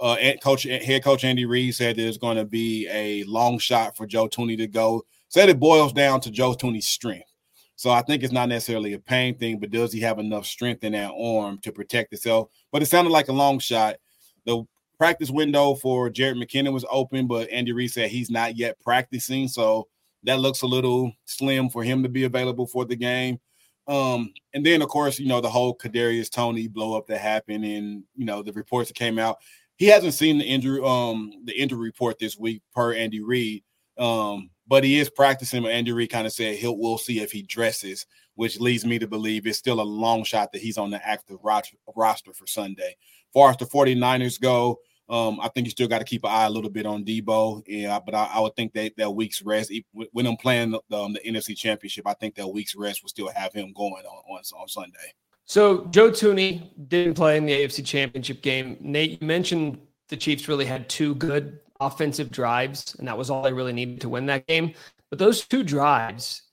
Uh, 0.01 0.13
and 0.15 0.41
coach, 0.41 0.63
head 0.63 1.03
coach 1.03 1.23
Andy 1.23 1.45
Reid 1.45 1.75
said 1.75 1.95
there's 1.95 2.17
going 2.17 2.37
to 2.37 2.45
be 2.45 2.87
a 2.89 3.23
long 3.25 3.59
shot 3.59 3.95
for 3.95 4.07
Joe 4.07 4.27
Thuney 4.27 4.57
to 4.57 4.67
go. 4.67 5.03
Said 5.29 5.49
it 5.49 5.59
boils 5.59 5.93
down 5.93 6.19
to 6.21 6.31
Joe 6.31 6.53
Thuney's 6.53 6.87
strength. 6.87 7.31
So 7.75 7.91
I 7.91 8.01
think 8.01 8.23
it's 8.23 8.33
not 8.33 8.49
necessarily 8.49 8.93
a 8.93 8.99
pain 8.99 9.37
thing, 9.37 9.59
but 9.59 9.69
does 9.69 9.93
he 9.93 9.99
have 10.01 10.17
enough 10.17 10.47
strength 10.47 10.83
in 10.83 10.93
that 10.93 11.11
arm 11.11 11.59
to 11.59 11.71
protect 11.71 12.11
himself? 12.11 12.49
But 12.71 12.81
it 12.81 12.87
sounded 12.87 13.11
like 13.11 13.27
a 13.27 13.33
long 13.33 13.59
shot. 13.59 13.97
The 14.45 14.63
practice 15.01 15.31
window 15.31 15.74
for 15.74 16.12
Jerick 16.12 16.36
McKinnon 16.36 16.74
was 16.74 16.86
open, 16.92 17.25
but 17.25 17.50
Andy 17.50 17.71
Reid 17.71 17.89
said 17.89 18.12
he's 18.12 18.30
not 18.30 18.56
yet 18.56 18.80
practicing. 18.81 19.48
So 19.48 19.88
that 20.21 20.39
looks 20.39 20.62
a 20.62 20.68
little 20.68 21.12
slim 21.25 21.69
for 21.71 21.83
him 21.83 22.03
to 22.03 22.09
be 22.09 22.25
available 22.25 22.68
for 22.68 22.86
the 22.86 22.95
game. 22.95 23.39
Um, 23.88 24.31
and 24.53 24.63
then 24.63 24.83
of 24.83 24.89
course, 24.89 25.18
you 25.18 25.25
know, 25.25 25.42
the 25.42 25.50
whole 25.50 25.75
Kadarius 25.75 26.30
Toney 26.30 26.68
blow 26.68 26.95
up 26.95 27.07
that 27.07 27.18
happened, 27.18 27.65
and 27.65 28.03
you 28.15 28.25
know, 28.25 28.44
the 28.44 28.53
reports 28.53 28.92
that 28.92 28.94
came 28.94 29.18
out. 29.18 29.38
He 29.75 29.88
hasn't 29.88 30.13
seen 30.13 30.38
the 30.38 30.45
injury, 30.45 30.80
um, 30.86 31.31
the 31.45 31.59
injury 31.59 31.80
report 31.80 32.19
this 32.19 32.38
week 32.38 32.62
per 32.71 32.94
Andy 32.94 33.21
Reid. 33.21 33.63
Um, 33.98 34.51
but 34.67 34.84
he 34.84 35.00
is 35.00 35.10
practicing. 35.10 35.63
But 35.63 35.72
Andy 35.72 35.93
Reid 35.93 36.12
kind 36.12 36.27
of 36.27 36.34
said 36.34 36.58
he'll 36.58 36.77
we'll 36.77 37.00
see 37.00 37.22
if 37.22 37.31
he 37.31 37.41
dresses, 37.41 38.05
which 38.36 38.60
leads 38.60 38.86
me 38.86 39.00
to 39.00 39.08
believe 39.08 39.48
it's 39.48 39.58
still 39.58 39.81
a 39.81 39.84
long 39.84 40.24
shot 40.24 40.51
that 40.51 40.62
he's 40.62 40.77
on 40.77 40.91
the 40.91 41.03
active 41.03 41.39
roster 41.41 42.34
for 42.34 42.46
Sunday. 42.46 42.89
As 42.89 43.34
far 43.34 43.50
as 43.50 43.58
the 43.58 43.65
49ers 43.65 44.39
go, 44.39 44.77
um, 45.12 45.41
I 45.41 45.50
think 45.50 45.68
you 45.68 45.72
still 45.72 45.89
got 45.89 46.00
to 46.00 46.06
keep 46.06 46.24
an 46.24 46.32
eye 46.32 46.46
a 46.46 46.50
little 46.50 46.70
bit 46.70 46.86
on 46.86 47.03
Deebo. 47.03 47.63
Yeah, 47.68 48.00
but 48.00 48.15
I, 48.15 48.32
I 48.36 48.39
would 48.39 48.56
think 48.56 48.72
that 48.74 48.94
that 48.96 49.12
week's 49.12 49.41
rest, 49.41 49.72
when 49.91 50.25
I'm 50.25 50.38
playing 50.38 50.72
the, 50.72 50.98
um, 50.98 51.13
the, 51.13 51.20
NFC 51.20 51.56
Championship, 51.56 52.08
I 52.08 52.13
think 52.13 52.36
that 52.36 52.48
week's 52.48 52.75
rest 52.75 53.03
will 53.03 53.10
still 53.10 53.27
have 53.27 53.51
him 53.51 53.74
going 53.74 54.06
on 54.06 54.24
on, 54.30 54.41
on 54.58 54.68
Sunday. 54.70 55.13
So 55.44 55.86
Joe 55.88 56.12
Thuney 56.12 56.70
didn't 56.88 57.15
play 57.15 57.36
in 57.36 57.46
the 57.46 57.51
AFC 57.51 57.86
Championship 57.86 58.41
game. 58.41 58.77
Nate, 58.80 59.22
you 59.22 59.27
mentioned 59.27 59.80
the 60.08 60.15
Chiefs 60.15 60.48
really 60.48 60.65
had 60.65 60.88
two 60.88 61.13
good 61.15 61.60
offensive 61.82 62.32
drives, 62.32 62.96
and 62.96 63.06
that 63.08 63.18
was 63.18 63.30
all 63.30 63.41
they 63.41 63.51
really 63.51 63.74
needed 63.74 64.00
to 64.01 64.10
win 64.10 64.27
that 64.27 64.48
game. 64.48 64.74
But 65.10 65.20
those 65.20 65.46
two 65.46 65.63
drives, 65.63 66.44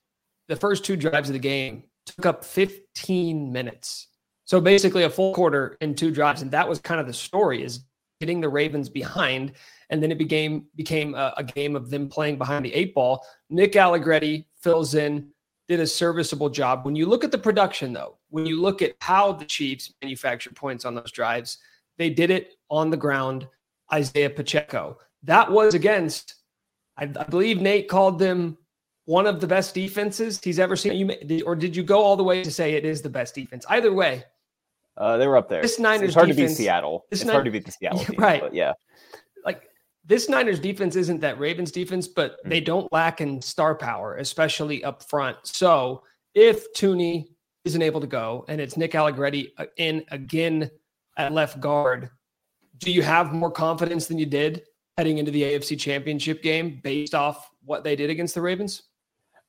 the 0.49 0.57
first 0.57 0.85
two 0.85 0.97
drives 0.97 1.29
of 1.29 1.35
the 1.35 1.39
game, 1.39 1.85
took 2.07 2.27
up 2.27 2.45
15 2.45 3.53
minutes. 3.53 4.09
So 4.47 4.61
basically 4.61 5.05
a 5.05 5.11
full 5.11 5.35
quarter 5.35 5.77
in 5.81 5.95
two 5.95 6.11
drives. 6.11 6.43
And 6.43 6.51
that 6.51 6.69
was 6.69 6.81
kind 6.81 7.01
of 7.01 7.07
the 7.07 7.13
story 7.13 7.63
is 7.63 7.85
getting 8.21 8.41
the 8.41 8.49
Ravens 8.49 8.89
behind, 8.89 9.53
and 9.91 10.03
then 10.03 10.11
it 10.11 10.19
became 10.19 10.67
became 10.77 11.15
a, 11.15 11.35
a 11.37 11.45
game 11.45 11.77
of 11.77 11.91
them 11.91 12.09
playing 12.09 12.39
behind 12.39 12.65
the 12.65 12.75
eight 12.75 12.95
ball. 12.95 13.25
Nick 13.49 13.77
Allegretti 13.77 14.49
fills 14.61 14.95
in, 14.95 15.29
did 15.69 15.81
a 15.81 15.87
serviceable 15.87 16.51
job. 16.51 16.85
When 16.85 16.97
you 16.97 17.07
look 17.07 17.25
at 17.25 17.31
the 17.31 17.39
production, 17.39 17.93
though, 17.93 18.19
when 18.31 18.47
you 18.47 18.61
look 18.61 18.83
at 18.83 18.95
how 19.01 19.33
the 19.33 19.45
Chiefs 19.45 19.93
manufactured 20.03 20.57
points 20.57 20.85
on 20.85 20.95
those 20.95 21.13
drives, 21.13 21.59
they 21.97 22.11
did 22.11 22.31
it 22.31 22.55
on 22.71 22.91
the 22.91 22.97
ground. 22.97 23.47
Isaiah 23.91 24.29
Pacheco. 24.29 24.99
That 25.23 25.51
was 25.51 25.73
against, 25.75 26.35
I, 26.99 27.05
I 27.05 27.25
believe 27.25 27.61
Nate 27.61 27.89
called 27.89 28.19
them 28.19 28.59
one 29.07 29.27
of 29.27 29.41
the 29.41 29.47
best 29.47 29.75
defenses 29.75 30.39
he's 30.45 30.59
ever 30.59 30.77
seen. 30.77 31.11
You 31.27 31.43
or 31.45 31.57
did 31.57 31.75
you 31.75 31.83
go 31.83 32.03
all 32.03 32.15
the 32.15 32.23
way 32.23 32.45
to 32.45 32.51
say 32.51 32.75
it 32.75 32.85
is 32.85 33.01
the 33.01 33.09
best 33.09 33.35
defense? 33.35 33.65
Either 33.71 33.93
way, 33.93 34.25
uh, 34.99 35.17
they 35.17 35.27
were 35.27 35.37
up 35.37 35.49
there. 35.49 35.63
This 35.63 35.79
Niners 35.79 36.09
it's 36.09 36.15
hard 36.15 36.29
defense, 36.29 36.53
to 36.53 36.59
beat 36.59 36.65
Seattle. 36.65 37.07
It's 37.11 37.23
hard 37.23 37.45
to 37.45 37.51
beat 37.51 37.65
the 37.65 37.73
Seattle 37.73 37.99
team, 38.05 38.19
right? 38.19 38.53
yeah, 38.53 38.73
like 39.45 39.71
this 40.05 40.29
Niners 40.29 40.59
defense 40.59 40.97
isn't 40.97 41.21
that 41.21 41.39
Ravens 41.39 41.71
defense, 41.71 42.09
but 42.09 42.33
mm-hmm. 42.33 42.49
they 42.49 42.61
don't 42.61 42.93
lack 42.93 43.21
in 43.21 43.41
star 43.41 43.75
power, 43.75 44.17
especially 44.17 44.83
up 44.85 45.03
front. 45.03 45.37
So 45.45 46.03
if 46.35 46.73
Thuney 46.75 47.29
isn't 47.65 47.81
able 47.81 48.01
to 48.01 48.07
go, 48.07 48.45
and 48.49 48.61
it's 48.61 48.77
Nick 48.77 48.95
Allegretti 48.95 49.53
uh, 49.57 49.67
in 49.77 50.05
again 50.11 50.71
at 51.17 51.33
left 51.33 51.61
guard, 51.61 52.11
do 52.79 52.91
you 52.91 53.03
have 53.03 53.33
more 53.33 53.51
confidence 53.51 54.07
than 54.07 54.19
you 54.19 54.27
did 54.27 54.63
heading 54.97 55.19
into 55.19 55.31
the 55.31 55.43
AFC 55.43 55.79
Championship 55.79 56.43
game 56.43 56.81
based 56.83 57.15
off 57.15 57.51
what 57.65 57.85
they 57.85 57.95
did 57.95 58.11
against 58.11 58.35
the 58.35 58.43
Ravens? 58.43 58.83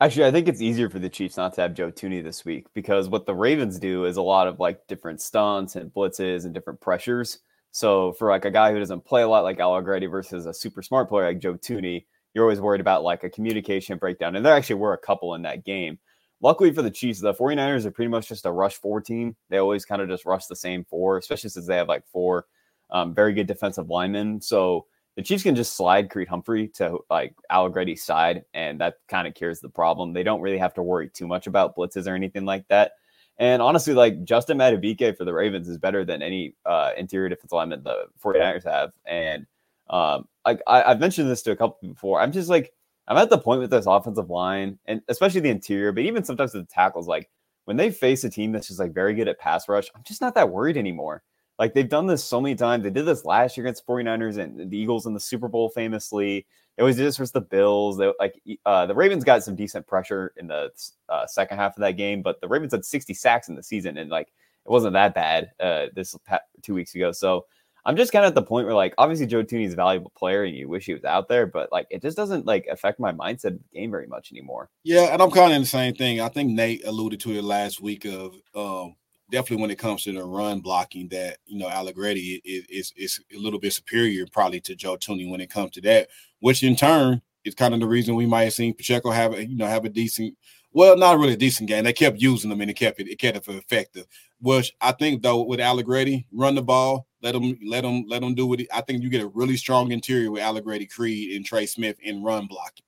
Actually, 0.02 0.26
I 0.26 0.32
think 0.32 0.48
it's 0.48 0.62
easier 0.62 0.90
for 0.90 1.00
the 1.00 1.10
Chiefs 1.10 1.36
not 1.36 1.54
to 1.56 1.62
have 1.62 1.74
Joe 1.74 1.92
Thuney 1.92 2.24
this 2.24 2.46
week 2.46 2.68
because 2.74 3.10
what 3.10 3.26
the 3.26 3.36
Ravens 3.36 3.80
do 3.80 4.06
is 4.06 4.16
a 4.16 4.22
lot 4.22 4.48
of 4.48 4.58
like 4.60 4.88
different 4.88 5.20
stunts 5.20 5.76
and 5.76 5.94
blitzes 5.94 6.46
and 6.46 6.54
different 6.54 6.80
pressures. 6.80 7.40
So 7.72 8.14
for 8.14 8.30
like 8.30 8.46
a 8.46 8.52
guy 8.52 8.72
who 8.72 8.80
doesn't 8.80 9.04
play 9.04 9.24
a 9.24 9.28
lot 9.28 9.44
like 9.44 9.60
Al 9.60 9.74
Allegretti 9.74 10.06
versus 10.06 10.46
a 10.46 10.54
super 10.54 10.82
smart 10.82 11.10
player 11.10 11.28
like 11.28 11.40
Joe 11.40 11.56
Thuney, 11.56 12.06
you're 12.34 12.46
always 12.46 12.62
worried 12.62 12.80
about 12.80 13.04
like 13.04 13.26
a 13.26 13.30
communication 13.30 13.98
breakdown. 13.98 14.38
And 14.38 14.46
there 14.46 14.56
actually 14.56 14.78
were 14.78 14.94
a 14.94 14.98
couple 14.98 15.36
in 15.36 15.42
that 15.42 15.66
game. 15.66 16.00
Luckily 16.42 16.72
for 16.72 16.82
the 16.82 16.90
Chiefs, 16.90 17.20
the 17.20 17.34
49ers 17.34 17.84
are 17.84 17.92
pretty 17.92 18.08
much 18.08 18.30
just 18.30 18.46
a 18.46 18.52
rush 18.52 18.76
four 18.76 19.02
team. 19.02 19.36
They 19.50 19.58
always 19.58 19.84
kind 19.84 20.02
of 20.02 20.08
just 20.08 20.26
rush 20.26 20.46
the 20.46 20.56
same 20.56 20.86
four, 20.86 21.18
especially 21.18 21.50
since 21.50 21.68
they 21.68 21.76
have 21.76 21.90
like 21.90 22.06
four 22.08 22.46
um, 22.92 23.14
very 23.14 23.34
good 23.34 23.48
defensive 23.48 23.90
linemen. 23.90 24.40
So 24.42 24.86
the 25.20 25.26
Chiefs 25.26 25.44
can 25.44 25.54
just 25.54 25.76
slide 25.76 26.10
Creed 26.10 26.30
Humphrey 26.30 26.70
to 26.76 27.00
like 27.10 27.36
Allegretti's 27.52 28.02
side, 28.02 28.46
and 28.54 28.80
that 28.80 29.00
kind 29.10 29.28
of 29.28 29.36
cures 29.36 29.60
the 29.60 29.68
problem. 29.68 30.14
They 30.14 30.24
don't 30.24 30.40
really 30.40 30.58
have 30.58 30.74
to 30.76 30.82
worry 30.82 31.10
too 31.10 31.28
much 31.28 31.46
about 31.46 31.76
blitzes 31.76 32.08
or 32.08 32.16
anything 32.16 32.46
like 32.46 32.66
that. 32.70 32.94
And 33.38 33.62
honestly, 33.62 33.94
like 33.94 34.24
Justin 34.24 34.58
Madubuike 34.58 35.18
for 35.18 35.26
the 35.26 35.34
Ravens 35.34 35.68
is 35.68 35.78
better 35.78 36.06
than 36.06 36.22
any 36.22 36.56
uh, 36.66 36.92
interior 36.96 37.28
defense 37.28 37.52
lineman 37.52 37.84
the 37.84 38.06
49ers 38.24 38.64
have. 38.64 38.94
And 39.06 39.46
um, 39.90 40.26
I, 40.46 40.58
I've 40.68 41.02
mentioned 41.02 41.30
this 41.30 41.42
to 41.42 41.52
a 41.52 41.56
couple 41.58 41.90
before. 41.90 42.22
I'm 42.22 42.32
just 42.32 42.48
like, 42.48 42.72
I'm 43.10 43.18
at 43.18 43.30
the 43.30 43.38
point 43.38 43.60
with 43.60 43.72
this 43.72 43.88
offensive 43.88 44.30
line, 44.30 44.80
and 44.86 45.02
especially 45.10 45.42
the 45.42 45.50
interior, 45.50 45.92
but 45.92 46.06
even 46.06 46.24
sometimes 46.24 46.54
the 46.54 46.64
tackles, 46.64 47.10
like 47.10 47.30
when 47.66 47.76
they 47.76 47.92
face 47.92 48.24
a 48.24 48.30
team 48.30 48.54
that's 48.54 48.70
just 48.70 48.80
like 48.80 48.94
very 48.94 49.14
good 49.16 49.28
at 49.28 49.38
pass 49.38 49.68
rush, 49.68 49.90
I'm 49.94 50.04
just 50.06 50.22
not 50.22 50.34
that 50.36 50.50
worried 50.50 50.78
anymore. 50.78 51.24
Like 51.60 51.74
they've 51.74 51.90
done 51.90 52.08
this 52.08 52.24
so 52.24 52.40
many 52.40 52.56
times. 52.56 52.84
They 52.84 52.90
did 52.90 53.06
this 53.06 53.26
last 53.26 53.58
year 53.58 53.66
against 53.66 53.86
49ers 53.86 54.38
and 54.38 54.72
the 54.72 54.78
Eagles 54.78 55.06
in 55.06 55.14
the 55.14 55.20
Super 55.20 55.50
Bowl 55.50 55.70
famously. 55.70 56.48
They 56.78 56.82
always 56.82 56.96
did 56.96 57.06
this 57.06 57.18
versus 57.18 57.34
the 57.34 57.42
Bills. 57.42 57.98
They, 57.98 58.10
like 58.18 58.42
uh, 58.66 58.86
the 58.86 58.96
Ravens 58.96 59.26
got 59.26 59.44
some 59.44 59.58
decent 59.58 59.86
pressure 59.86 60.34
in 60.38 60.48
the 60.48 60.72
uh, 61.10 61.28
second 61.28 61.58
half 61.58 61.76
of 61.76 61.82
that 61.82 61.98
game, 61.98 62.22
but 62.22 62.40
the 62.40 62.48
Ravens 62.48 62.72
had 62.72 62.86
60 62.86 63.14
sacks 63.14 63.50
in 63.50 63.56
the 63.56 63.62
season, 63.62 63.98
and 63.98 64.10
like 64.10 64.28
it 64.66 64.72
wasn't 64.72 64.94
that 64.94 65.14
bad 65.14 65.52
uh, 65.60 65.88
this 65.94 66.16
two 66.62 66.74
weeks 66.74 66.96
ago. 66.96 67.12
So 67.12 67.46
I'm 67.86 67.98
just 67.98 68.14
kind 68.14 68.24
of 68.24 68.30
at 68.30 68.36
the 68.36 68.44
point 68.44 68.66
where 68.66 68.76
like 68.76 68.94
obviously 68.98 69.26
Joe 69.26 69.44
Thuney 69.44 69.66
is 69.66 69.74
a 69.74 69.76
valuable 69.76 70.12
player 70.16 70.44
and 70.44 70.56
you 70.56 70.70
wish 70.70 70.86
he 70.86 70.94
was 70.94 71.04
out 71.04 71.28
there, 71.28 71.46
but 71.46 71.72
like 71.72 71.88
it 71.90 72.02
just 72.02 72.16
doesn't 72.16 72.46
like 72.46 72.68
affect 72.72 73.00
my 73.00 73.12
mindset 73.12 73.46
of 73.46 73.60
the 73.60 73.80
game 73.80 73.92
very 73.92 74.08
much 74.08 74.32
anymore. 74.32 74.70
Yeah, 74.84 75.14
and 75.14 75.22
I'm 75.22 75.32
kind 75.32 75.52
of 75.52 75.56
in 75.58 75.64
the 75.64 75.68
same 75.68 75.94
thing. 75.96 76.22
I 76.22 76.30
think 76.30 76.52
Nate 76.52 76.86
alluded 76.86 77.20
to 77.22 77.32
it 77.32 77.44
last 77.44 77.82
week 77.82 78.06
of 78.06 78.36
um, 78.56 78.96
definitely 79.32 79.62
when 79.62 79.72
it 79.72 79.80
comes 79.80 80.04
to 80.04 80.14
the 80.14 80.24
run 80.24 80.60
blocking, 80.60 81.08
that 81.10 81.38
you 81.46 81.58
know 81.58 81.70
Allegretti 81.70 82.42
is, 82.44 82.66
is 82.70 82.94
is 82.96 83.20
a 83.34 83.38
little 83.38 83.60
bit 83.60 83.74
superior 83.74 84.26
probably 84.32 84.60
to 84.62 84.76
Joe 84.76 84.98
Thuney 84.98 85.30
when 85.30 85.42
it 85.42 85.50
comes 85.50 85.72
to 85.72 85.82
that, 85.82 86.10
which 86.40 86.64
in 86.64 86.76
turn 86.76 87.22
is 87.46 87.56
kind 87.56 87.74
of 87.74 87.80
the 87.80 87.88
reason 87.88 88.16
we 88.16 88.26
might 88.26 88.46
have 88.46 88.54
seen 88.54 88.74
Pacheco 88.74 89.12
have 89.12 89.34
a 89.34 89.46
you 89.46 89.56
know 89.56 89.68
have 89.68 89.86
a 89.86 89.90
decent, 89.90 90.36
well, 90.72 90.98
not 90.98 91.18
really 91.18 91.34
a 91.34 91.38
decent 91.38 91.70
game. 91.70 91.84
They 91.84 91.94
kept 91.94 92.22
using 92.22 92.50
them 92.50 92.62
and 92.62 92.70
it 92.70 92.76
kept 92.76 93.00
it, 93.00 93.08
it 93.08 93.20
kept 93.20 93.38
it 93.38 93.48
effective. 93.48 94.06
Which 94.42 94.74
I 94.82 94.92
think 94.92 95.22
though 95.22 95.44
with 95.44 95.60
Allegretti, 95.60 96.28
run 96.32 96.56
the 96.56 96.62
ball, 96.62 97.08
let 97.22 97.34
them 97.34 97.58
let 97.66 97.82
them 97.82 98.06
let 98.08 98.22
them 98.22 98.36
do 98.36 98.46
what 98.46 98.62
I 98.74 98.82
think 98.82 99.04
you 99.04 99.10
get 99.10 99.24
a 99.24 99.28
really 99.28 99.58
strong 99.58 99.92
interior 99.92 100.32
with 100.32 100.44
Allegretti, 100.44 100.86
Creed, 100.86 101.36
and 101.36 101.46
Trey 101.46 101.66
Smith 101.66 101.98
in 102.02 102.24
run 102.24 102.48
blocking. 102.48 102.86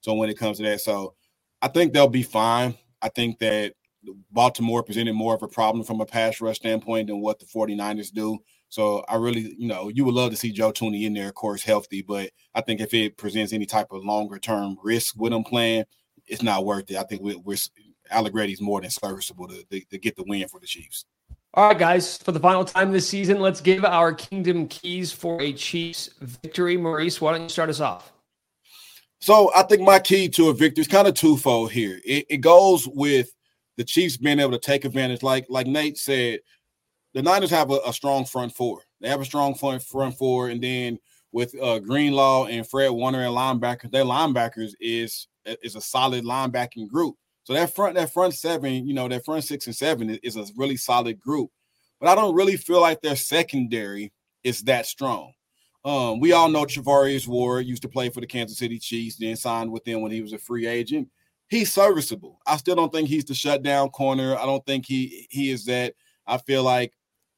So 0.00 0.14
when 0.14 0.30
it 0.30 0.38
comes 0.38 0.58
to 0.58 0.64
that, 0.64 0.80
so 0.80 1.14
I 1.60 1.68
think 1.68 1.92
they'll 1.92 2.08
be 2.08 2.24
fine. 2.24 2.74
I 3.00 3.08
think 3.08 3.38
that 3.38 3.74
Baltimore 4.30 4.82
presented 4.82 5.14
more 5.14 5.34
of 5.34 5.42
a 5.42 5.48
problem 5.48 5.84
from 5.84 6.00
a 6.00 6.06
pass 6.06 6.40
rush 6.40 6.56
standpoint 6.56 7.08
than 7.08 7.20
what 7.20 7.38
the 7.38 7.46
49ers 7.46 8.12
do. 8.12 8.38
So 8.68 9.04
I 9.08 9.16
really, 9.16 9.54
you 9.58 9.68
know, 9.68 9.88
you 9.88 10.04
would 10.04 10.14
love 10.14 10.30
to 10.30 10.36
see 10.36 10.50
Joe 10.50 10.72
Thuney 10.72 11.04
in 11.04 11.12
there, 11.12 11.28
of 11.28 11.34
course, 11.34 11.62
healthy. 11.62 12.02
But 12.02 12.30
I 12.54 12.62
think 12.62 12.80
if 12.80 12.94
it 12.94 13.16
presents 13.16 13.52
any 13.52 13.66
type 13.66 13.88
of 13.90 14.04
longer 14.04 14.38
term 14.38 14.78
risk 14.82 15.14
with 15.18 15.32
him 15.32 15.44
playing, 15.44 15.84
it's 16.26 16.42
not 16.42 16.64
worth 16.64 16.90
it. 16.90 16.96
I 16.96 17.02
think 17.02 17.22
we're, 17.22 17.38
we're 17.38 17.58
Allegretti's 18.10 18.60
more 18.60 18.80
than 18.80 18.90
serviceable 18.90 19.48
to, 19.48 19.64
to, 19.64 19.80
to 19.86 19.98
get 19.98 20.16
the 20.16 20.24
win 20.26 20.48
for 20.48 20.60
the 20.60 20.66
Chiefs. 20.66 21.04
All 21.54 21.68
right, 21.68 21.78
guys, 21.78 22.16
for 22.16 22.32
the 22.32 22.40
final 22.40 22.64
time 22.64 22.92
this 22.92 23.06
season, 23.06 23.40
let's 23.40 23.60
give 23.60 23.84
our 23.84 24.14
kingdom 24.14 24.68
keys 24.68 25.12
for 25.12 25.40
a 25.40 25.52
Chiefs 25.52 26.08
victory. 26.20 26.78
Maurice, 26.78 27.20
why 27.20 27.32
don't 27.32 27.42
you 27.42 27.48
start 27.50 27.68
us 27.68 27.80
off? 27.80 28.12
So 29.20 29.52
I 29.54 29.62
think 29.64 29.82
my 29.82 29.98
key 29.98 30.28
to 30.30 30.48
a 30.48 30.54
victory 30.54 30.80
is 30.80 30.88
kind 30.88 31.06
of 31.06 31.14
twofold 31.14 31.70
here. 31.70 32.00
It, 32.04 32.26
it 32.30 32.36
goes 32.38 32.88
with 32.88 33.30
the 33.76 33.84
Chiefs 33.84 34.16
being 34.16 34.40
able 34.40 34.52
to 34.52 34.58
take 34.58 34.84
advantage, 34.84 35.22
like 35.22 35.46
like 35.48 35.66
Nate 35.66 35.98
said, 35.98 36.40
the 37.14 37.22
Niners 37.22 37.50
have 37.50 37.70
a, 37.70 37.78
a 37.86 37.92
strong 37.92 38.24
front 38.24 38.54
four. 38.54 38.82
They 39.00 39.08
have 39.08 39.20
a 39.20 39.24
strong 39.24 39.54
front 39.54 39.82
front 39.82 40.16
four, 40.16 40.48
and 40.48 40.62
then 40.62 40.98
with 41.32 41.54
uh, 41.60 41.78
Greenlaw 41.78 42.46
and 42.46 42.68
Fred 42.68 42.90
Warner 42.90 43.22
and 43.22 43.34
linebackers, 43.34 43.90
their 43.90 44.04
linebackers 44.04 44.72
is 44.80 45.28
is 45.44 45.76
a 45.76 45.80
solid 45.80 46.24
linebacking 46.24 46.88
group. 46.88 47.16
So 47.44 47.54
that 47.54 47.74
front 47.74 47.96
that 47.96 48.12
front 48.12 48.34
seven, 48.34 48.86
you 48.86 48.94
know, 48.94 49.08
that 49.08 49.24
front 49.24 49.44
six 49.44 49.66
and 49.66 49.74
seven 49.74 50.10
is, 50.10 50.18
is 50.22 50.36
a 50.36 50.52
really 50.56 50.76
solid 50.76 51.18
group. 51.18 51.50
But 52.00 52.08
I 52.08 52.14
don't 52.14 52.34
really 52.34 52.56
feel 52.56 52.80
like 52.80 53.00
their 53.00 53.16
secondary 53.16 54.12
is 54.44 54.62
that 54.62 54.86
strong. 54.86 55.32
Um, 55.84 56.20
we 56.20 56.32
all 56.32 56.48
know 56.48 56.64
Charvarius 56.64 57.26
Ward 57.26 57.66
used 57.66 57.82
to 57.82 57.88
play 57.88 58.08
for 58.08 58.20
the 58.20 58.26
Kansas 58.26 58.58
City 58.58 58.78
Chiefs, 58.78 59.16
then 59.16 59.34
signed 59.34 59.72
with 59.72 59.84
them 59.84 60.00
when 60.00 60.12
he 60.12 60.22
was 60.22 60.32
a 60.32 60.38
free 60.38 60.66
agent 60.66 61.08
he's 61.52 61.70
serviceable. 61.70 62.40
I 62.46 62.56
still 62.56 62.74
don't 62.74 62.90
think 62.90 63.08
he's 63.08 63.26
the 63.26 63.34
shutdown 63.34 63.90
corner. 63.90 64.34
I 64.36 64.46
don't 64.46 64.64
think 64.64 64.86
he 64.86 65.26
he 65.30 65.50
is 65.50 65.66
that. 65.66 65.94
I 66.26 66.38
feel 66.38 66.62
like, 66.62 66.94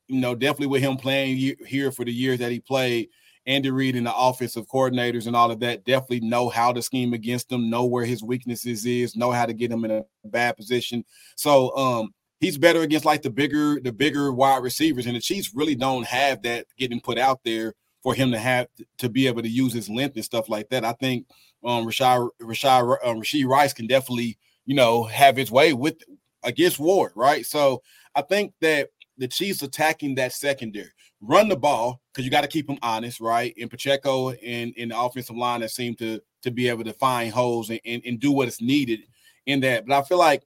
you 0.06 0.20
know, 0.20 0.36
definitely 0.36 0.68
with 0.68 0.82
him 0.82 0.96
playing 0.96 1.56
here 1.66 1.90
for 1.90 2.04
the 2.04 2.12
years 2.12 2.38
that 2.38 2.52
he 2.52 2.60
played, 2.60 3.08
Andy 3.46 3.70
Reid 3.70 3.96
and 3.96 4.06
the 4.06 4.14
offensive 4.14 4.68
coordinators 4.68 5.26
and 5.26 5.34
all 5.34 5.50
of 5.50 5.58
that 5.60 5.84
definitely 5.84 6.20
know 6.20 6.48
how 6.48 6.72
to 6.72 6.80
scheme 6.80 7.12
against 7.12 7.50
him, 7.50 7.68
know 7.68 7.86
where 7.86 8.04
his 8.04 8.22
weaknesses 8.22 8.86
is, 8.86 9.16
know 9.16 9.32
how 9.32 9.46
to 9.46 9.52
get 9.52 9.72
him 9.72 9.84
in 9.84 9.90
a 9.90 10.04
bad 10.26 10.56
position. 10.56 11.04
So 11.36 11.76
um 11.76 12.14
he's 12.38 12.56
better 12.56 12.82
against 12.82 13.04
like 13.04 13.22
the 13.22 13.30
bigger 13.30 13.80
the 13.80 13.92
bigger 13.92 14.32
wide 14.32 14.62
receivers, 14.62 15.06
and 15.06 15.16
the 15.16 15.20
Chiefs 15.20 15.50
really 15.56 15.74
don't 15.74 16.06
have 16.06 16.40
that 16.42 16.66
getting 16.78 17.00
put 17.00 17.18
out 17.18 17.40
there 17.44 17.74
for 18.04 18.14
him 18.14 18.30
to 18.30 18.38
have 18.38 18.68
to 18.98 19.08
be 19.08 19.26
able 19.26 19.42
to 19.42 19.48
use 19.48 19.72
his 19.72 19.88
length 19.88 20.14
and 20.14 20.24
stuff 20.24 20.48
like 20.48 20.68
that. 20.68 20.84
I 20.84 20.92
think 20.92 21.26
um, 21.64 21.86
Rashad 21.86 22.28
Rashad 22.40 22.98
um, 23.04 23.20
Rashee 23.20 23.46
Rice 23.46 23.72
can 23.72 23.86
definitely 23.86 24.38
you 24.66 24.74
know 24.74 25.04
have 25.04 25.36
his 25.36 25.50
way 25.50 25.72
with 25.72 25.96
against 26.42 26.78
Ward, 26.78 27.12
right? 27.14 27.44
So 27.46 27.82
I 28.14 28.22
think 28.22 28.52
that 28.60 28.90
the 29.16 29.28
Chiefs 29.28 29.62
attacking 29.62 30.16
that 30.16 30.32
secondary, 30.32 30.90
run 31.20 31.48
the 31.48 31.56
ball 31.56 32.00
because 32.12 32.24
you 32.24 32.30
got 32.30 32.42
to 32.42 32.48
keep 32.48 32.66
them 32.66 32.78
honest, 32.82 33.20
right? 33.20 33.54
And 33.60 33.70
Pacheco 33.70 34.30
and 34.30 34.74
in 34.74 34.90
the 34.90 35.00
offensive 35.00 35.36
line 35.36 35.60
that 35.60 35.70
seem 35.70 35.94
to 35.96 36.20
to 36.42 36.50
be 36.50 36.68
able 36.68 36.84
to 36.84 36.92
find 36.92 37.32
holes 37.32 37.70
and, 37.70 37.80
and, 37.84 38.02
and 38.04 38.20
do 38.20 38.30
what 38.30 38.48
is 38.48 38.60
needed 38.60 39.00
in 39.46 39.60
that. 39.60 39.86
But 39.86 39.98
I 39.98 40.02
feel 40.02 40.18
like 40.18 40.42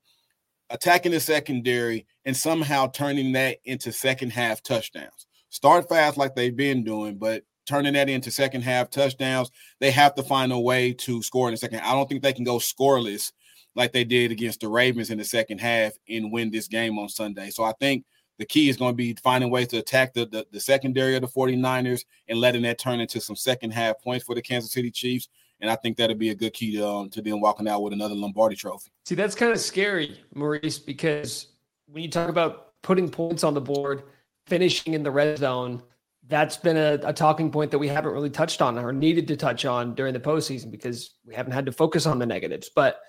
attacking 0.70 1.12
the 1.12 1.20
secondary 1.20 2.06
and 2.24 2.36
somehow 2.36 2.88
turning 2.88 3.32
that 3.32 3.58
into 3.64 3.90
second 3.90 4.30
half 4.30 4.62
touchdowns. 4.62 5.26
Start 5.50 5.88
fast 5.88 6.16
like 6.16 6.34
they've 6.34 6.54
been 6.54 6.84
doing, 6.84 7.16
but 7.16 7.42
turning 7.68 7.92
that 7.92 8.08
into 8.08 8.30
second 8.30 8.62
half 8.62 8.90
touchdowns. 8.90 9.50
They 9.78 9.90
have 9.90 10.14
to 10.16 10.22
find 10.22 10.52
a 10.52 10.58
way 10.58 10.92
to 10.94 11.22
score 11.22 11.48
in 11.48 11.54
the 11.54 11.58
second. 11.58 11.80
I 11.80 11.92
don't 11.92 12.08
think 12.08 12.22
they 12.22 12.32
can 12.32 12.44
go 12.44 12.56
scoreless 12.56 13.32
like 13.74 13.92
they 13.92 14.04
did 14.04 14.32
against 14.32 14.60
the 14.60 14.68
Ravens 14.68 15.10
in 15.10 15.18
the 15.18 15.24
second 15.24 15.60
half 15.60 15.92
and 16.08 16.32
win 16.32 16.50
this 16.50 16.66
game 16.66 16.98
on 16.98 17.08
Sunday. 17.08 17.50
So 17.50 17.62
I 17.62 17.72
think 17.78 18.04
the 18.38 18.46
key 18.46 18.68
is 18.68 18.76
going 18.76 18.92
to 18.92 18.96
be 18.96 19.14
finding 19.22 19.50
ways 19.50 19.68
to 19.68 19.78
attack 19.78 20.14
the, 20.14 20.26
the, 20.26 20.46
the 20.50 20.60
secondary 20.60 21.14
of 21.14 21.22
the 21.22 21.28
49ers 21.28 22.04
and 22.28 22.40
letting 22.40 22.62
that 22.62 22.78
turn 22.78 23.00
into 23.00 23.20
some 23.20 23.36
second 23.36 23.72
half 23.72 24.00
points 24.02 24.24
for 24.24 24.34
the 24.34 24.42
Kansas 24.42 24.72
City 24.72 24.90
Chiefs. 24.90 25.28
And 25.60 25.70
I 25.70 25.76
think 25.76 25.96
that'll 25.96 26.16
be 26.16 26.30
a 26.30 26.34
good 26.34 26.52
key 26.52 26.76
to, 26.76 26.88
um, 26.88 27.10
to 27.10 27.20
them 27.20 27.40
walking 27.40 27.68
out 27.68 27.82
with 27.82 27.92
another 27.92 28.14
Lombardi 28.14 28.56
trophy. 28.56 28.90
See, 29.04 29.16
that's 29.16 29.34
kind 29.34 29.52
of 29.52 29.58
scary, 29.58 30.20
Maurice, 30.34 30.78
because 30.78 31.48
when 31.86 32.02
you 32.02 32.10
talk 32.10 32.28
about 32.28 32.80
putting 32.82 33.08
points 33.08 33.42
on 33.42 33.54
the 33.54 33.60
board, 33.60 34.04
finishing 34.46 34.94
in 34.94 35.02
the 35.02 35.10
red 35.10 35.38
zone, 35.38 35.82
that's 36.28 36.58
been 36.58 36.76
a, 36.76 36.98
a, 37.04 37.12
talking 37.12 37.50
point 37.50 37.70
that 37.70 37.78
we 37.78 37.88
haven't 37.88 38.12
really 38.12 38.30
touched 38.30 38.60
on 38.60 38.78
or 38.78 38.92
needed 38.92 39.26
to 39.28 39.36
touch 39.36 39.64
on 39.64 39.94
during 39.94 40.12
the 40.12 40.20
postseason 40.20 40.70
because 40.70 41.14
we 41.24 41.34
haven't 41.34 41.52
had 41.52 41.66
to 41.66 41.72
focus 41.72 42.06
on 42.06 42.18
the 42.18 42.26
negatives. 42.26 42.70
But 42.74 43.00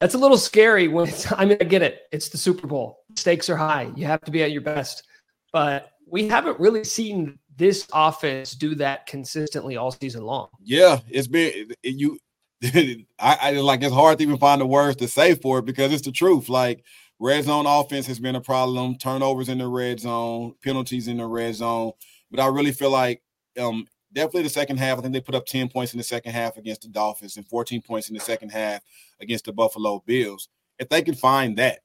that's 0.00 0.14
a 0.14 0.18
little 0.18 0.38
scary 0.38 0.88
when 0.88 1.12
I 1.36 1.44
mean, 1.44 1.58
I 1.60 1.64
get 1.64 1.82
it. 1.82 2.02
It's 2.12 2.28
the 2.28 2.38
Super 2.38 2.66
Bowl. 2.66 3.00
Stakes 3.16 3.50
are 3.50 3.56
high. 3.56 3.90
You 3.96 4.06
have 4.06 4.20
to 4.22 4.30
be 4.30 4.42
at 4.42 4.52
your 4.52 4.62
best. 4.62 5.02
But 5.52 5.90
we 6.08 6.28
haven't 6.28 6.58
really 6.60 6.84
seen 6.84 7.38
this 7.56 7.86
offense 7.92 8.52
do 8.52 8.74
that 8.76 9.06
consistently 9.06 9.76
all 9.76 9.90
season 9.90 10.22
long. 10.22 10.48
Yeah, 10.62 11.00
it's 11.08 11.28
been 11.28 11.72
you. 11.82 12.18
I, 12.64 13.04
I 13.18 13.50
like 13.52 13.82
it's 13.82 13.92
hard 13.92 14.18
to 14.18 14.24
even 14.24 14.38
find 14.38 14.60
the 14.60 14.66
words 14.66 14.96
to 14.96 15.08
say 15.08 15.34
for 15.34 15.58
it 15.58 15.64
because 15.64 15.92
it's 15.92 16.04
the 16.04 16.12
truth. 16.12 16.48
Like 16.48 16.84
red 17.18 17.44
zone 17.44 17.66
offense 17.66 18.06
has 18.06 18.20
been 18.20 18.36
a 18.36 18.40
problem. 18.40 18.96
Turnovers 18.98 19.48
in 19.48 19.58
the 19.58 19.66
red 19.66 19.98
zone, 19.98 20.54
penalties 20.62 21.08
in 21.08 21.16
the 21.16 21.26
red 21.26 21.56
zone 21.56 21.92
but 22.32 22.40
I 22.40 22.46
really 22.46 22.72
feel 22.72 22.90
like 22.90 23.22
um, 23.60 23.86
definitely 24.12 24.42
the 24.42 24.48
second 24.48 24.78
half. 24.78 24.98
I 24.98 25.02
think 25.02 25.12
they 25.12 25.20
put 25.20 25.34
up 25.34 25.46
10 25.46 25.68
points 25.68 25.92
in 25.92 25.98
the 25.98 26.04
second 26.04 26.32
half 26.32 26.56
against 26.56 26.82
the 26.82 26.88
Dolphins 26.88 27.36
and 27.36 27.46
14 27.46 27.82
points 27.82 28.08
in 28.08 28.14
the 28.14 28.20
second 28.20 28.48
half 28.50 28.80
against 29.20 29.44
the 29.44 29.52
Buffalo 29.52 30.02
Bills. 30.06 30.48
If 30.78 30.88
they 30.88 31.02
can 31.02 31.14
find 31.14 31.56
that 31.58 31.80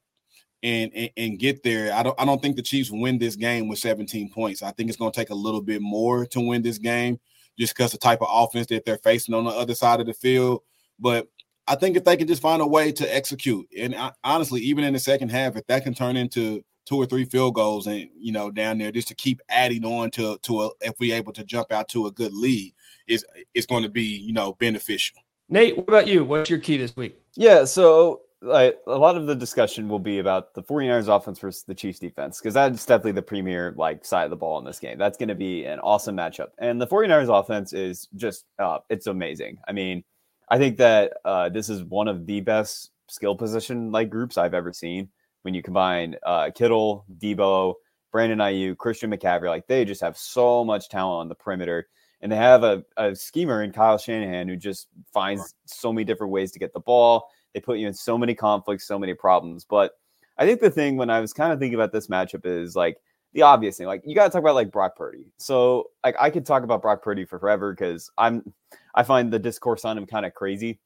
and, 0.63 0.91
and, 0.95 1.09
and 1.17 1.39
get 1.39 1.61
there, 1.61 1.93
I 1.93 2.01
don't 2.01 2.19
I 2.19 2.25
don't 2.25 2.41
think 2.41 2.55
the 2.55 2.61
Chiefs 2.61 2.89
win 2.89 3.19
this 3.19 3.35
game 3.35 3.67
with 3.67 3.79
17 3.79 4.31
points. 4.31 4.63
I 4.63 4.71
think 4.71 4.89
it's 4.89 4.97
going 4.97 5.11
to 5.11 5.19
take 5.19 5.29
a 5.29 5.35
little 5.35 5.61
bit 5.61 5.81
more 5.81 6.25
to 6.27 6.39
win 6.39 6.61
this 6.61 6.77
game 6.77 7.19
just 7.59 7.75
because 7.75 7.91
the 7.91 7.97
type 7.97 8.21
of 8.21 8.29
offense 8.31 8.67
that 8.67 8.85
they're 8.85 8.97
facing 8.99 9.35
on 9.35 9.43
the 9.43 9.51
other 9.51 9.75
side 9.75 9.99
of 9.99 10.07
the 10.07 10.13
field. 10.13 10.61
But 10.99 11.27
I 11.67 11.75
think 11.75 11.97
if 11.97 12.05
they 12.05 12.15
can 12.15 12.27
just 12.27 12.41
find 12.41 12.61
a 12.61 12.67
way 12.67 12.91
to 12.93 13.15
execute, 13.15 13.67
and 13.77 13.93
I, 13.93 14.13
honestly, 14.23 14.61
even 14.61 14.83
in 14.83 14.93
the 14.93 14.99
second 14.99 15.29
half, 15.29 15.57
if 15.57 15.67
that 15.67 15.83
can 15.83 15.93
turn 15.93 16.15
into 16.15 16.63
two 16.87 16.97
or 16.97 17.05
three 17.05 17.25
field 17.25 17.55
goals, 17.55 17.87
and 17.87 18.09
you 18.17 18.31
know, 18.31 18.49
down 18.49 18.77
there, 18.77 18.91
just 18.91 19.07
to 19.09 19.15
keep 19.15 19.41
adding 19.49 19.85
on 19.85 20.09
to 20.11 20.37
to 20.43 20.63
a, 20.63 20.69
if 20.81 20.93
we're 20.99 21.15
able 21.15 21.33
to 21.33 21.43
jump 21.43 21.71
out 21.71 21.89
to 21.89 22.07
a 22.07 22.11
good 22.11 22.33
lead, 22.33 22.73
is 23.07 23.25
it's 23.53 23.65
going 23.65 23.83
to 23.83 23.89
be 23.89 24.03
you 24.03 24.33
know 24.33 24.53
beneficial. 24.53 25.17
Nate, 25.49 25.77
what 25.77 25.87
about 25.87 26.07
you? 26.07 26.25
What's 26.25 26.49
your 26.49 26.59
key 26.59 26.77
this 26.77 26.95
week? 26.95 27.17
Yeah, 27.35 27.65
so 27.65 28.21
like 28.41 28.79
a 28.85 28.97
lot 28.97 29.17
of 29.17 29.25
the 29.25 29.35
discussion 29.35 29.89
will 29.89 29.99
be 29.99 30.19
about 30.19 30.53
the 30.53 30.61
49ers 30.61 31.13
offense 31.13 31.39
versus 31.39 31.63
the 31.63 31.73
Chiefs 31.73 31.99
defense 31.99 32.39
because 32.39 32.53
that's 32.53 32.85
definitely 32.85 33.13
the 33.13 33.21
premier 33.21 33.73
like 33.77 34.05
side 34.05 34.25
of 34.25 34.29
the 34.29 34.35
ball 34.35 34.59
in 34.59 34.65
this 34.65 34.79
game. 34.79 34.97
That's 34.97 35.17
going 35.17 35.29
to 35.29 35.35
be 35.35 35.65
an 35.65 35.79
awesome 35.79 36.15
matchup. 36.15 36.49
And 36.59 36.79
the 36.79 36.87
49ers 36.87 37.29
offense 37.39 37.73
is 37.73 38.07
just 38.15 38.45
uh, 38.59 38.79
it's 38.89 39.07
amazing. 39.07 39.57
I 39.67 39.71
mean, 39.71 40.03
I 40.49 40.57
think 40.57 40.77
that 40.77 41.13
uh, 41.25 41.49
this 41.49 41.69
is 41.69 41.83
one 41.83 42.07
of 42.07 42.25
the 42.25 42.41
best 42.41 42.91
skill 43.09 43.35
position 43.35 43.91
like 43.91 44.09
groups 44.09 44.37
I've 44.37 44.53
ever 44.53 44.71
seen. 44.73 45.09
When 45.43 45.53
you 45.53 45.63
combine 45.63 46.15
uh, 46.25 46.51
Kittle, 46.53 47.05
Deebo, 47.19 47.75
Brandon 48.11 48.39
Aiyuk, 48.39 48.77
Christian 48.77 49.11
McCaffrey, 49.11 49.47
like 49.47 49.67
they 49.67 49.85
just 49.85 50.01
have 50.01 50.17
so 50.17 50.65
much 50.65 50.89
talent 50.89 51.21
on 51.21 51.29
the 51.29 51.35
perimeter, 51.35 51.87
and 52.21 52.31
they 52.31 52.35
have 52.35 52.63
a, 52.63 52.83
a 52.97 53.15
schemer 53.15 53.63
in 53.63 53.71
Kyle 53.71 53.97
Shanahan 53.97 54.47
who 54.47 54.55
just 54.55 54.87
finds 55.13 55.53
so 55.65 55.93
many 55.93 56.03
different 56.03 56.33
ways 56.33 56.51
to 56.51 56.59
get 56.59 56.73
the 56.73 56.79
ball. 56.79 57.29
They 57.53 57.59
put 57.59 57.77
you 57.77 57.87
in 57.87 57.93
so 57.93 58.17
many 58.17 58.33
conflicts, 58.33 58.87
so 58.87 58.99
many 58.99 59.13
problems. 59.13 59.65
But 59.65 59.93
I 60.37 60.45
think 60.45 60.61
the 60.61 60.69
thing 60.69 60.97
when 60.97 61.09
I 61.09 61.19
was 61.19 61.33
kind 61.33 61.51
of 61.51 61.59
thinking 61.59 61.75
about 61.75 61.91
this 61.91 62.07
matchup 62.07 62.45
is 62.45 62.75
like 62.75 62.97
the 63.33 63.41
obvious 63.41 63.77
thing. 63.77 63.87
Like 63.87 64.01
you 64.05 64.15
got 64.15 64.25
to 64.25 64.29
talk 64.29 64.41
about 64.41 64.55
like 64.55 64.71
Brock 64.71 64.95
Purdy. 64.95 65.31
So 65.37 65.91
like 66.03 66.15
I 66.19 66.29
could 66.29 66.45
talk 66.45 66.63
about 66.63 66.81
Brock 66.81 67.03
Purdy 67.03 67.25
for 67.25 67.39
forever 67.39 67.73
because 67.73 68.09
I'm 68.17 68.53
I 68.95 69.03
find 69.03 69.31
the 69.31 69.39
discourse 69.39 69.85
on 69.85 69.97
him 69.97 70.05
kind 70.05 70.25
of 70.25 70.33
crazy. 70.33 70.79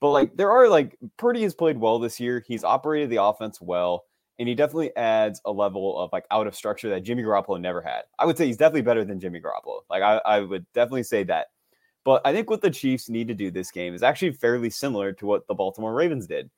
But 0.00 0.10
like 0.10 0.36
there 0.36 0.50
are 0.50 0.68
like 0.68 0.96
Purdy 1.16 1.42
has 1.42 1.54
played 1.54 1.78
well 1.78 1.98
this 1.98 2.20
year. 2.20 2.44
He's 2.46 2.64
operated 2.64 3.10
the 3.10 3.22
offense 3.22 3.60
well, 3.60 4.04
and 4.38 4.48
he 4.48 4.54
definitely 4.54 4.94
adds 4.96 5.40
a 5.44 5.52
level 5.52 5.98
of 5.98 6.10
like 6.12 6.24
out 6.30 6.46
of 6.46 6.54
structure 6.54 6.88
that 6.90 7.02
Jimmy 7.02 7.22
Garoppolo 7.22 7.60
never 7.60 7.82
had. 7.82 8.02
I 8.18 8.26
would 8.26 8.38
say 8.38 8.46
he's 8.46 8.56
definitely 8.56 8.82
better 8.82 9.04
than 9.04 9.18
Jimmy 9.18 9.40
Garoppolo. 9.40 9.80
Like 9.90 10.02
I, 10.02 10.18
I 10.24 10.40
would 10.40 10.64
definitely 10.72 11.02
say 11.02 11.24
that. 11.24 11.48
But 12.04 12.22
I 12.24 12.32
think 12.32 12.48
what 12.48 12.62
the 12.62 12.70
Chiefs 12.70 13.08
need 13.08 13.28
to 13.28 13.34
do 13.34 13.50
this 13.50 13.70
game 13.70 13.92
is 13.92 14.02
actually 14.02 14.32
fairly 14.32 14.70
similar 14.70 15.12
to 15.12 15.26
what 15.26 15.46
the 15.46 15.54
Baltimore 15.54 15.92
Ravens 15.92 16.26
did, 16.26 16.48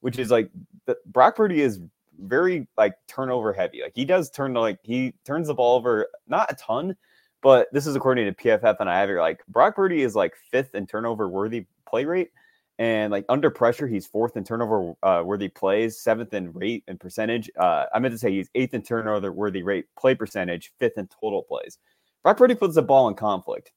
which 0.00 0.18
is 0.18 0.30
like 0.30 0.50
the, 0.86 0.96
Brock 1.06 1.36
Purdy 1.36 1.60
is 1.60 1.80
very 2.20 2.66
like 2.76 2.94
turnover 3.06 3.52
heavy. 3.52 3.80
Like 3.82 3.92
he 3.94 4.04
does 4.04 4.28
turn 4.30 4.54
like 4.54 4.80
he 4.82 5.14
turns 5.24 5.46
the 5.46 5.54
ball 5.54 5.76
over 5.76 6.08
not 6.26 6.50
a 6.50 6.56
ton, 6.56 6.96
but 7.42 7.68
this 7.72 7.86
is 7.86 7.96
according 7.96 8.26
to 8.26 8.42
PFF 8.42 8.76
and 8.80 8.90
I 8.90 8.98
have 8.98 9.08
here 9.08 9.20
like 9.20 9.40
Brock 9.46 9.76
Purdy 9.76 10.02
is 10.02 10.16
like 10.16 10.34
fifth 10.50 10.74
in 10.74 10.86
turnover 10.86 11.28
worthy 11.28 11.66
play 11.86 12.04
rate. 12.04 12.30
And 12.78 13.10
like 13.10 13.24
under 13.28 13.50
pressure, 13.50 13.88
he's 13.88 14.06
fourth 14.06 14.36
in 14.36 14.44
turnover 14.44 14.94
uh, 15.02 15.22
worthy 15.24 15.48
plays, 15.48 16.00
seventh 16.00 16.32
in 16.32 16.52
rate 16.52 16.84
and 16.86 17.00
percentage. 17.00 17.50
Uh, 17.58 17.86
I 17.92 17.98
meant 17.98 18.14
to 18.14 18.18
say 18.18 18.30
he's 18.30 18.50
eighth 18.54 18.72
in 18.72 18.82
turnover 18.82 19.32
worthy 19.32 19.64
rate 19.64 19.86
play 19.98 20.14
percentage, 20.14 20.72
fifth 20.78 20.96
in 20.96 21.08
total 21.08 21.42
plays. 21.42 21.78
Brock 22.22 22.36
Purdy 22.36 22.54
puts 22.54 22.76
the 22.76 22.82
ball 22.82 23.08
in 23.08 23.14
conflict. 23.14 23.72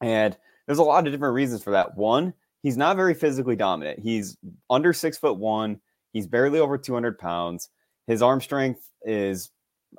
And 0.00 0.36
there's 0.66 0.78
a 0.78 0.84
lot 0.84 1.06
of 1.06 1.12
different 1.12 1.34
reasons 1.34 1.64
for 1.64 1.72
that. 1.72 1.96
One, 1.96 2.32
he's 2.62 2.76
not 2.76 2.96
very 2.96 3.14
physically 3.14 3.56
dominant. 3.56 3.98
He's 3.98 4.36
under 4.70 4.92
six 4.92 5.18
foot 5.18 5.38
one. 5.38 5.80
He's 6.12 6.26
barely 6.26 6.60
over 6.60 6.78
200 6.78 7.18
pounds. 7.18 7.70
His 8.06 8.22
arm 8.22 8.40
strength 8.40 8.88
is, 9.02 9.50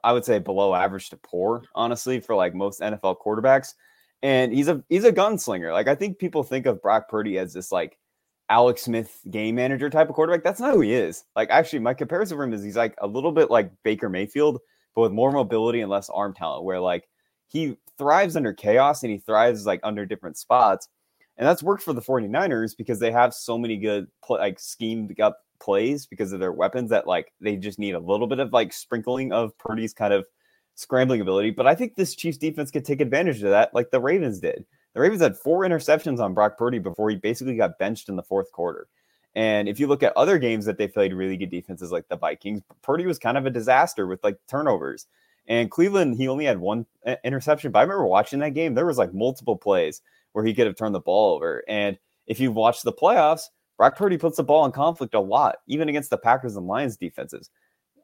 I 0.03 0.13
would 0.13 0.24
say, 0.24 0.39
below 0.39 0.74
average 0.74 1.10
to 1.10 1.18
poor, 1.18 1.63
honestly, 1.75 2.20
for 2.20 2.36
like 2.36 2.53
most 2.53 2.80
NFL 2.80 3.18
quarterbacks. 3.25 3.74
And 4.22 4.53
he's 4.53 4.70
a 4.70 4.82
he's 4.88 5.03
a 5.03 5.12
gunslinger. 5.12 5.74
Like 5.74 5.89
I 5.89 5.96
think 5.96 6.20
people 6.20 6.44
think 6.44 6.65
of 6.65 6.82
Brock 6.82 7.10
Purdy 7.10 7.38
as 7.38 7.53
this 7.53 7.72
like 7.72 7.98
Alex 8.50 8.84
Smith 8.84 9.20
game 9.32 9.56
manager 9.56 9.90
type 9.90 10.10
of 10.10 10.16
quarterback. 10.16 10.44
That's 10.44 10.60
not 10.60 10.74
who 10.74 10.82
he 10.82 10.94
is. 10.94 11.24
Like 11.36 11.50
actually, 11.50 11.80
my 11.80 11.94
comparison 11.94 12.38
for 12.38 12.44
him 12.44 12.54
is 12.54 12.63
he's 12.63 12.76
like 12.76 12.96
a 13.00 13.08
little 13.08 13.32
bit 13.32 13.50
like 13.50 13.72
Baker 13.84 14.10
Mayfield, 14.10 14.60
but 14.96 15.02
with 15.02 15.12
more 15.12 15.32
mobility 15.32 15.82
and 15.82 15.89
less 15.89 16.10
arm 16.10 16.34
talent. 16.34 16.63
Where 16.63 16.80
like 16.80 17.08
he 17.48 17.78
thrives 17.98 18.36
under 18.36 18.54
chaos 18.54 19.04
and 19.04 19.12
he 19.12 19.20
thrives 19.20 19.65
like 19.65 19.80
under 19.84 20.06
different 20.06 20.38
spots. 20.38 20.89
And 21.38 21.48
that's 21.48 21.63
worked 21.63 21.84
for 21.84 21.94
the 21.94 22.02
49ers 22.02 22.78
because 22.78 23.00
they 23.00 23.12
have 23.12 23.34
so 23.34 23.58
many 23.58 23.78
good 23.78 24.08
like 24.30 24.60
schemed 24.60 25.20
up 25.20 25.39
plays 25.60 26.06
because 26.06 26.32
of 26.32 26.39
their 26.39 26.52
weapons 26.52 26.89
that 26.89 27.08
like 27.08 27.32
they 27.39 27.56
just 27.56 27.80
need 27.80 27.96
a 27.96 28.00
little 28.00 28.28
bit 28.28 28.39
of 28.39 28.54
like 28.54 28.74
sprinkling 28.74 29.32
of 29.32 29.58
Purdy's 29.58 29.94
kind 29.94 30.13
of 30.13 30.26
scrambling 30.76 31.22
ability. 31.22 31.52
But 31.52 31.67
I 31.67 31.76
think 31.76 31.96
this 31.96 32.15
Chiefs 32.15 32.38
defense 32.38 32.70
could 32.70 32.86
take 32.86 33.02
advantage 33.02 33.41
of 33.41 33.50
that, 33.50 33.74
like 33.74 33.89
the 33.89 34.00
Ravens 34.00 34.39
did. 34.39 34.65
The 34.93 35.01
Ravens 35.01 35.21
had 35.21 35.38
four 35.38 35.62
interceptions 35.62 36.19
on 36.19 36.34
Brock 36.34 36.58
Purdy 36.58 36.79
before 36.79 37.10
he 37.10 37.15
basically 37.15 37.56
got 37.56 37.79
benched 37.79 38.10
in 38.10 38.15
the 38.15 38.23
fourth 38.23 38.51
quarter. 38.51 38.88
And 39.36 39.67
if 39.67 39.79
you 39.79 39.88
look 39.88 40.03
at 40.03 40.15
other 40.15 40.38
games 40.38 40.65
that 40.65 40.77
they 40.77 40.88
played 40.88 41.13
really 41.13 41.38
good 41.38 41.49
defenses 41.49 41.91
like 41.91 42.08
the 42.08 42.17
Vikings, 42.17 42.62
Purdy 42.84 43.06
was 43.06 43.17
kind 43.17 43.38
of 43.38 43.45
a 43.45 43.49
disaster 43.49 44.06
with 44.06 44.23
like 44.23 44.38
turnovers. 44.47 45.08
And 45.47 45.71
Cleveland, 45.71 46.15
he 46.15 46.27
only 46.27 46.45
had 46.45 46.60
one 46.60 46.86
uh, 47.06 47.15
interception. 47.23 47.71
But 47.71 47.79
I 47.79 47.82
remember 47.82 48.06
watching 48.06 48.39
that 48.39 48.53
game. 48.53 48.75
There 48.75 48.86
was 48.86 48.97
like 48.97 49.13
multiple 49.13 49.58
plays 49.58 50.01
where 50.34 50.45
he 50.45 50.53
could 50.53 50.67
have 50.67 50.75
turned 50.75 50.95
the 50.95 50.99
ball 50.99 51.36
over. 51.36 51.63
And 51.67 51.97
if 52.27 52.39
you've 52.39 52.56
watched 52.56 52.84
the 52.84 52.93
playoffs, 52.93 53.49
Brock 53.77 53.97
Purdy 53.97 54.17
puts 54.17 54.38
the 54.38 54.43
ball 54.43 54.65
in 54.65 54.71
conflict 54.71 55.15
a 55.15 55.19
lot, 55.19 55.58
even 55.67 55.89
against 55.89 56.12
the 56.12 56.17
Packers 56.17 56.56
and 56.56 56.67
Lions 56.67 56.95
defenses, 56.95 57.49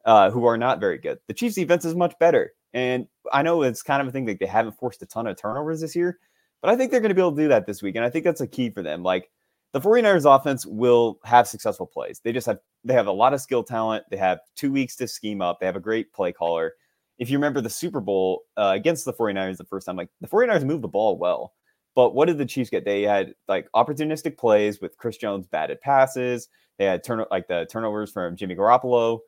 uh, 0.04 0.30
who 0.30 0.44
are 0.44 0.58
not 0.58 0.80
very 0.80 0.98
good. 0.98 1.18
The 1.28 1.34
Chiefs 1.34 1.54
defense 1.54 1.84
is 1.84 1.94
much 1.94 2.18
better. 2.18 2.52
And 2.74 3.06
I 3.32 3.42
know 3.42 3.62
it's 3.62 3.82
kind 3.82 4.02
of 4.02 4.08
a 4.08 4.10
thing 4.10 4.26
that 4.26 4.38
they 4.38 4.46
haven't 4.46 4.78
forced 4.78 5.02
a 5.02 5.06
ton 5.06 5.26
of 5.26 5.36
turnovers 5.36 5.80
this 5.80 5.96
year, 5.96 6.18
but 6.62 6.70
I 6.70 6.76
think 6.76 6.90
they're 6.90 7.00
going 7.00 7.10
to 7.10 7.14
be 7.14 7.20
able 7.20 7.36
to 7.36 7.42
do 7.42 7.48
that 7.48 7.66
this 7.66 7.82
week. 7.82 7.96
And 7.96 8.04
I 8.04 8.10
think 8.10 8.24
that's 8.24 8.40
a 8.40 8.46
key 8.46 8.70
for 8.70 8.82
them. 8.82 9.02
Like 9.02 9.30
the 9.72 9.80
49ers 9.80 10.24
offense 10.32 10.66
will 10.66 11.18
have 11.24 11.48
successful 11.48 11.86
plays. 11.86 12.20
They 12.22 12.32
just 12.32 12.46
have 12.46 12.58
they 12.84 12.94
have 12.94 13.06
a 13.06 13.12
lot 13.12 13.34
of 13.34 13.40
skill 13.40 13.62
talent. 13.62 14.04
They 14.10 14.16
have 14.16 14.40
two 14.56 14.72
weeks 14.72 14.96
to 14.96 15.08
scheme 15.08 15.42
up. 15.42 15.60
They 15.60 15.66
have 15.66 15.76
a 15.76 15.80
great 15.80 16.12
play 16.12 16.32
caller 16.32 16.74
if 17.20 17.28
you 17.28 17.36
remember 17.36 17.60
the 17.60 17.70
Super 17.70 18.00
Bowl 18.00 18.44
uh, 18.56 18.72
against 18.74 19.04
the 19.04 19.12
49ers 19.12 19.58
the 19.58 19.64
first 19.64 19.86
time, 19.86 19.94
like 19.94 20.08
the 20.22 20.26
49ers 20.26 20.64
moved 20.64 20.82
the 20.82 20.88
ball 20.88 21.18
well. 21.18 21.52
But 21.94 22.14
what 22.14 22.26
did 22.26 22.38
the 22.38 22.46
Chiefs 22.46 22.70
get? 22.70 22.86
They 22.86 23.02
had 23.02 23.34
like 23.46 23.68
opportunistic 23.76 24.38
plays 24.38 24.80
with 24.80 24.96
Chris 24.96 25.18
Jones 25.18 25.46
batted 25.46 25.80
passes. 25.82 26.48
They 26.78 26.86
had 26.86 27.04
turn 27.04 27.22
like 27.30 27.46
the 27.46 27.66
turnovers 27.70 28.10
from 28.10 28.36
Jimmy 28.36 28.56
Garoppolo. 28.56 29.20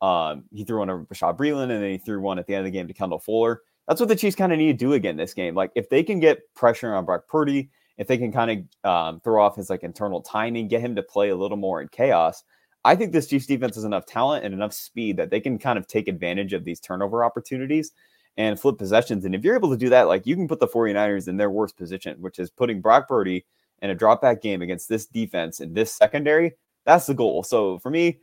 Um, 0.00 0.44
he 0.52 0.64
threw 0.64 0.78
one 0.78 0.88
over 0.88 1.04
Bashaud 1.04 1.36
Breeland, 1.36 1.64
and 1.64 1.82
then 1.82 1.90
he 1.90 1.98
threw 1.98 2.20
one 2.20 2.38
at 2.38 2.46
the 2.46 2.54
end 2.54 2.60
of 2.60 2.64
the 2.64 2.76
game 2.76 2.88
to 2.88 2.94
Kendall 2.94 3.18
Fuller. 3.18 3.60
That's 3.88 4.00
what 4.00 4.08
the 4.08 4.16
Chiefs 4.16 4.36
kind 4.36 4.52
of 4.52 4.58
need 4.58 4.78
to 4.78 4.84
do 4.84 4.94
again 4.94 5.16
this 5.16 5.34
game. 5.34 5.54
Like 5.54 5.70
if 5.74 5.88
they 5.90 6.02
can 6.02 6.20
get 6.20 6.52
pressure 6.54 6.94
on 6.94 7.04
Brock 7.04 7.28
Purdy, 7.28 7.70
if 7.98 8.06
they 8.06 8.18
can 8.18 8.32
kind 8.32 8.66
of 8.84 8.90
um, 8.90 9.20
throw 9.20 9.42
off 9.42 9.56
his 9.56 9.70
like 9.70 9.82
internal 9.82 10.20
timing, 10.20 10.68
get 10.68 10.80
him 10.80 10.96
to 10.96 11.02
play 11.02 11.28
a 11.28 11.36
little 11.36 11.56
more 11.56 11.80
in 11.80 11.88
chaos, 11.88 12.42
I 12.84 12.96
think 12.96 13.12
this 13.12 13.26
Chiefs 13.26 13.46
defense 13.46 13.76
has 13.76 13.84
enough 13.84 14.06
talent 14.06 14.44
and 14.44 14.52
enough 14.52 14.72
speed 14.72 15.16
that 15.16 15.30
they 15.30 15.40
can 15.40 15.58
kind 15.58 15.78
of 15.78 15.86
take 15.86 16.08
advantage 16.08 16.52
of 16.52 16.64
these 16.64 16.80
turnover 16.80 17.24
opportunities 17.24 17.92
and 18.36 18.58
flip 18.58 18.78
possessions. 18.78 19.24
And 19.24 19.34
if 19.34 19.44
you're 19.44 19.54
able 19.54 19.70
to 19.70 19.76
do 19.76 19.88
that, 19.90 20.08
like 20.08 20.26
you 20.26 20.36
can 20.36 20.48
put 20.48 20.60
the 20.60 20.68
49ers 20.68 21.28
in 21.28 21.36
their 21.36 21.50
worst 21.50 21.76
position, 21.76 22.20
which 22.20 22.38
is 22.38 22.50
putting 22.50 22.80
Brock 22.80 23.08
Purdy 23.08 23.46
in 23.80 23.90
a 23.90 23.94
drop 23.94 24.20
back 24.20 24.42
game 24.42 24.60
against 24.60 24.88
this 24.88 25.06
defense 25.06 25.60
in 25.60 25.72
this 25.72 25.92
secondary. 25.92 26.52
That's 26.84 27.06
the 27.06 27.14
goal. 27.14 27.42
So 27.42 27.78
for 27.78 27.90
me, 27.90 28.18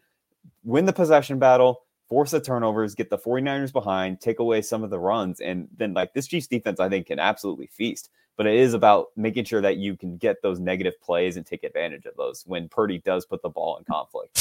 win 0.63 0.85
the 0.85 0.93
possession 0.93 1.39
battle, 1.39 1.83
force 2.11 2.31
the 2.31 2.41
turnovers, 2.41 2.93
get 2.93 3.09
the 3.09 3.17
49ers 3.17 3.71
behind, 3.71 4.19
take 4.19 4.39
away 4.39 4.61
some 4.61 4.83
of 4.83 4.89
the 4.89 4.99
runs. 4.99 5.39
And 5.39 5.69
then, 5.77 5.93
like, 5.93 6.13
this 6.13 6.27
Chiefs 6.27 6.47
defense, 6.47 6.81
I 6.81 6.89
think, 6.89 7.07
can 7.07 7.19
absolutely 7.19 7.67
feast 7.67 8.09
but 8.37 8.47
it 8.47 8.55
is 8.55 8.73
about 8.73 9.09
making 9.15 9.43
sure 9.43 9.61
that 9.61 9.77
you 9.77 9.95
can 9.95 10.17
get 10.17 10.41
those 10.41 10.59
negative 10.59 10.99
plays 10.99 11.37
and 11.37 11.45
take 11.45 11.63
advantage 11.63 12.05
of 12.05 12.15
those 12.15 12.43
when 12.47 12.67
Purdy 12.69 12.97
does 12.97 13.23
put 13.23 13.41
the 13.43 13.49
ball 13.49 13.77
in 13.77 13.83
conflict. 13.83 14.35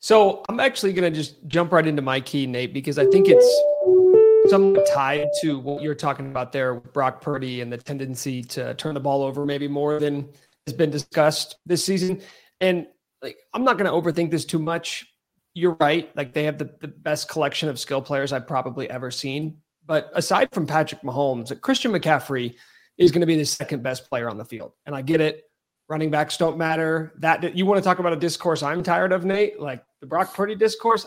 So 0.00 0.42
I'm 0.48 0.58
actually 0.58 0.92
going 0.92 1.12
to 1.12 1.16
just 1.16 1.36
jump 1.46 1.70
right 1.70 1.86
into 1.86 2.02
my 2.02 2.20
key, 2.20 2.48
Nate, 2.48 2.74
because 2.74 2.98
I 2.98 3.06
think 3.06 3.28
it's 3.28 4.50
somewhat 4.50 4.88
tied 4.92 5.28
to 5.42 5.60
what 5.60 5.82
you're 5.82 5.94
talking 5.94 6.26
about 6.26 6.50
there 6.50 6.74
with 6.74 6.92
Brock 6.92 7.20
Purdy 7.20 7.60
and 7.60 7.72
the 7.72 7.78
tendency 7.78 8.42
to 8.42 8.74
turn 8.74 8.94
the 8.94 9.00
ball 9.00 9.22
over 9.22 9.46
maybe 9.46 9.68
more 9.68 10.00
than 10.00 10.28
has 10.66 10.74
been 10.74 10.90
discussed 10.90 11.58
this 11.64 11.84
season. 11.84 12.20
And 12.62 12.86
like, 13.20 13.36
I'm 13.52 13.64
not 13.64 13.76
going 13.76 13.84
to 13.84 13.92
overthink 13.92 14.30
this 14.30 14.46
too 14.46 14.58
much 14.58 15.06
you're 15.54 15.76
right. 15.80 16.14
Like 16.16 16.32
they 16.32 16.44
have 16.44 16.58
the, 16.58 16.70
the 16.80 16.88
best 16.88 17.28
collection 17.28 17.68
of 17.68 17.78
skill 17.78 18.00
players 18.00 18.32
I've 18.32 18.46
probably 18.46 18.88
ever 18.88 19.10
seen. 19.10 19.58
But 19.84 20.10
aside 20.14 20.48
from 20.52 20.66
Patrick 20.66 21.02
Mahomes, 21.02 21.58
Christian 21.60 21.92
McCaffrey 21.92 22.54
is 22.98 23.10
going 23.10 23.20
to 23.20 23.26
be 23.26 23.36
the 23.36 23.44
second 23.44 23.82
best 23.82 24.08
player 24.08 24.30
on 24.30 24.38
the 24.38 24.44
field. 24.44 24.72
And 24.86 24.94
I 24.94 25.02
get 25.02 25.20
it. 25.20 25.44
Running 25.88 26.10
backs 26.10 26.36
don't 26.36 26.56
matter. 26.56 27.12
That 27.18 27.56
you 27.56 27.66
want 27.66 27.78
to 27.78 27.84
talk 27.84 27.98
about 27.98 28.12
a 28.12 28.16
discourse 28.16 28.62
I'm 28.62 28.82
tired 28.82 29.12
of, 29.12 29.24
Nate, 29.24 29.60
like 29.60 29.84
the 30.00 30.06
Brock 30.06 30.32
Purdy 30.32 30.54
discourse. 30.54 31.06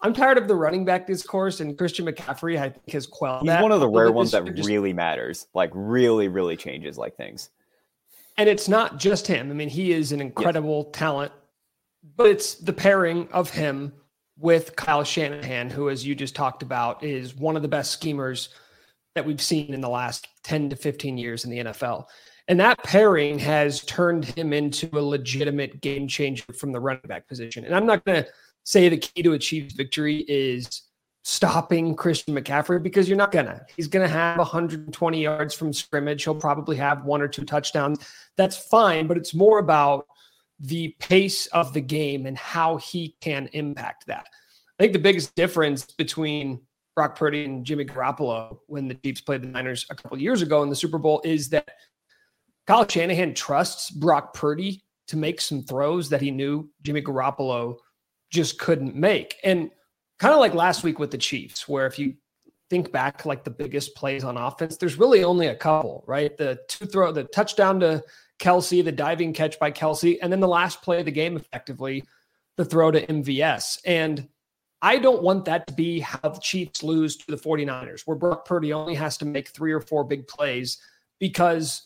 I'm 0.00 0.14
tired 0.14 0.38
of 0.38 0.46
the 0.46 0.54
running 0.54 0.84
back 0.84 1.06
discourse, 1.06 1.60
and 1.60 1.76
Christian 1.76 2.06
McCaffrey, 2.06 2.58
I 2.58 2.68
think, 2.68 2.90
has 2.92 3.06
quelled 3.06 3.42
He's 3.42 3.48
that. 3.48 3.62
one 3.62 3.72
of 3.72 3.80
the 3.80 3.88
rare 3.88 4.12
ones 4.12 4.30
that 4.30 4.42
really 4.64 4.92
matters, 4.92 5.48
like 5.54 5.70
really, 5.74 6.28
really 6.28 6.56
changes 6.56 6.96
like 6.96 7.16
things. 7.16 7.50
And 8.38 8.48
it's 8.48 8.68
not 8.68 8.98
just 8.98 9.26
him. 9.26 9.50
I 9.50 9.54
mean, 9.54 9.68
he 9.68 9.92
is 9.92 10.12
an 10.12 10.20
incredible 10.20 10.84
yes. 10.86 10.98
talent 10.98 11.32
but 12.14 12.26
it's 12.26 12.54
the 12.54 12.72
pairing 12.72 13.28
of 13.32 13.50
him 13.50 13.92
with 14.38 14.76
Kyle 14.76 15.02
Shanahan, 15.02 15.70
who, 15.70 15.88
as 15.88 16.06
you 16.06 16.14
just 16.14 16.36
talked 16.36 16.62
about, 16.62 17.02
is 17.02 17.34
one 17.34 17.56
of 17.56 17.62
the 17.62 17.68
best 17.68 17.90
schemers 17.90 18.50
that 19.14 19.24
we've 19.24 19.40
seen 19.40 19.72
in 19.72 19.80
the 19.80 19.88
last 19.88 20.28
10 20.44 20.70
to 20.70 20.76
15 20.76 21.16
years 21.16 21.44
in 21.44 21.50
the 21.50 21.58
NFL. 21.58 22.04
And 22.48 22.60
that 22.60 22.82
pairing 22.84 23.38
has 23.40 23.82
turned 23.84 24.24
him 24.24 24.52
into 24.52 24.88
a 24.92 25.00
legitimate 25.00 25.80
game 25.80 26.06
changer 26.06 26.52
from 26.52 26.70
the 26.70 26.78
running 26.78 27.02
back 27.06 27.26
position. 27.26 27.64
And 27.64 27.74
I'm 27.74 27.86
not 27.86 28.04
going 28.04 28.22
to 28.22 28.30
say 28.62 28.88
the 28.88 28.98
key 28.98 29.22
to 29.22 29.32
achieve 29.32 29.72
victory 29.74 30.24
is 30.28 30.82
stopping 31.28 31.96
Christian 31.96 32.36
McCaffrey 32.36 32.80
because 32.80 33.08
you're 33.08 33.18
not 33.18 33.32
gonna. 33.32 33.66
He's 33.76 33.88
gonna 33.88 34.06
have 34.06 34.38
120 34.38 35.20
yards 35.20 35.54
from 35.54 35.72
scrimmage. 35.72 36.22
He'll 36.22 36.36
probably 36.36 36.76
have 36.76 37.04
one 37.04 37.20
or 37.20 37.26
two 37.26 37.44
touchdowns. 37.44 37.98
That's 38.36 38.56
fine, 38.56 39.08
but 39.08 39.16
it's 39.16 39.34
more 39.34 39.58
about 39.58 40.06
the 40.60 40.94
pace 41.00 41.46
of 41.48 41.72
the 41.72 41.80
game 41.80 42.26
and 42.26 42.38
how 42.38 42.76
he 42.76 43.16
can 43.20 43.48
impact 43.54 44.06
that. 44.06 44.28
I 44.78 44.84
think 44.84 44.92
the 44.92 45.00
biggest 45.00 45.34
difference 45.34 45.84
between 45.86 46.60
Brock 46.94 47.18
Purdy 47.18 47.44
and 47.44 47.64
Jimmy 47.66 47.84
Garoppolo 47.84 48.60
when 48.68 48.86
the 48.86 48.94
Chiefs 48.94 49.20
played 49.20 49.42
the 49.42 49.48
Niners 49.48 49.84
a 49.90 49.96
couple 49.96 50.16
years 50.18 50.42
ago 50.42 50.62
in 50.62 50.70
the 50.70 50.76
Super 50.76 50.98
Bowl 50.98 51.20
is 51.24 51.48
that 51.48 51.68
Kyle 52.68 52.86
Shanahan 52.88 53.34
trusts 53.34 53.90
Brock 53.90 54.32
Purdy 54.32 54.84
to 55.08 55.16
make 55.16 55.40
some 55.40 55.64
throws 55.64 56.08
that 56.10 56.20
he 56.20 56.30
knew 56.30 56.70
Jimmy 56.82 57.02
Garoppolo 57.02 57.78
just 58.30 58.60
couldn't 58.60 58.94
make. 58.94 59.40
And 59.42 59.70
kind 60.18 60.34
of 60.34 60.40
like 60.40 60.54
last 60.54 60.82
week 60.82 60.98
with 60.98 61.10
the 61.10 61.18
Chiefs, 61.18 61.68
where 61.68 61.86
if 61.86 61.98
you 61.98 62.14
think 62.68 62.90
back 62.90 63.24
like 63.24 63.44
the 63.44 63.50
biggest 63.50 63.94
plays 63.94 64.24
on 64.24 64.36
offense, 64.36 64.76
there's 64.76 64.98
really 64.98 65.24
only 65.24 65.48
a 65.48 65.54
couple, 65.54 66.04
right? 66.06 66.36
The 66.36 66.58
two 66.68 66.86
throw, 66.86 67.12
the 67.12 67.24
touchdown 67.24 67.80
to 67.80 68.02
Kelce, 68.38 68.84
the 68.84 68.92
diving 68.92 69.32
catch 69.32 69.58
by 69.58 69.70
Kelce, 69.70 70.18
and 70.20 70.32
then 70.32 70.40
the 70.40 70.48
last 70.48 70.82
play 70.82 71.00
of 71.00 71.04
the 71.04 71.12
game, 71.12 71.36
effectively, 71.36 72.04
the 72.56 72.64
throw 72.64 72.90
to 72.90 73.06
MVS. 73.06 73.78
And 73.84 74.28
I 74.82 74.98
don't 74.98 75.22
want 75.22 75.46
that 75.46 75.66
to 75.68 75.72
be 75.72 76.00
how 76.00 76.18
the 76.22 76.40
Chiefs 76.40 76.82
lose 76.82 77.16
to 77.16 77.30
the 77.30 77.36
49ers, 77.36 78.02
where 78.06 78.16
Brock 78.16 78.46
Purdy 78.46 78.72
only 78.72 78.94
has 78.94 79.16
to 79.18 79.24
make 79.24 79.48
three 79.48 79.72
or 79.72 79.80
four 79.80 80.04
big 80.04 80.26
plays 80.28 80.78
because 81.18 81.82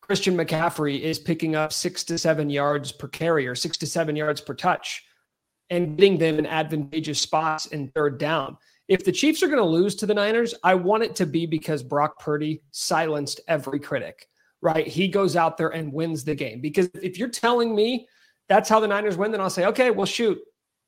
Christian 0.00 0.36
McCaffrey 0.36 1.00
is 1.00 1.18
picking 1.18 1.56
up 1.56 1.72
six 1.72 2.04
to 2.04 2.16
seven 2.16 2.48
yards 2.48 2.92
per 2.92 3.08
carry 3.08 3.46
or 3.46 3.54
six 3.54 3.76
to 3.78 3.86
seven 3.86 4.16
yards 4.16 4.40
per 4.40 4.54
touch 4.54 5.04
and 5.70 5.96
getting 5.96 6.18
them 6.18 6.38
in 6.38 6.46
advantageous 6.46 7.20
spots 7.20 7.66
in 7.66 7.88
third 7.88 8.18
down. 8.18 8.56
If 8.88 9.04
the 9.04 9.12
Chiefs 9.12 9.42
are 9.42 9.48
going 9.48 9.58
to 9.58 9.64
lose 9.64 9.94
to 9.96 10.06
the 10.06 10.14
Niners, 10.14 10.54
I 10.64 10.74
want 10.74 11.02
it 11.02 11.14
to 11.16 11.26
be 11.26 11.44
because 11.44 11.82
Brock 11.82 12.18
Purdy 12.18 12.62
silenced 12.70 13.40
every 13.46 13.78
critic, 13.78 14.28
right? 14.62 14.86
He 14.86 15.08
goes 15.08 15.36
out 15.36 15.58
there 15.58 15.68
and 15.68 15.92
wins 15.92 16.24
the 16.24 16.34
game. 16.34 16.60
Because 16.62 16.88
if 16.94 17.18
you're 17.18 17.28
telling 17.28 17.74
me 17.74 18.08
that's 18.48 18.68
how 18.68 18.80
the 18.80 18.88
Niners 18.88 19.18
win, 19.18 19.30
then 19.30 19.42
I'll 19.42 19.50
say, 19.50 19.66
okay, 19.66 19.90
well, 19.90 20.06
shoot, 20.06 20.38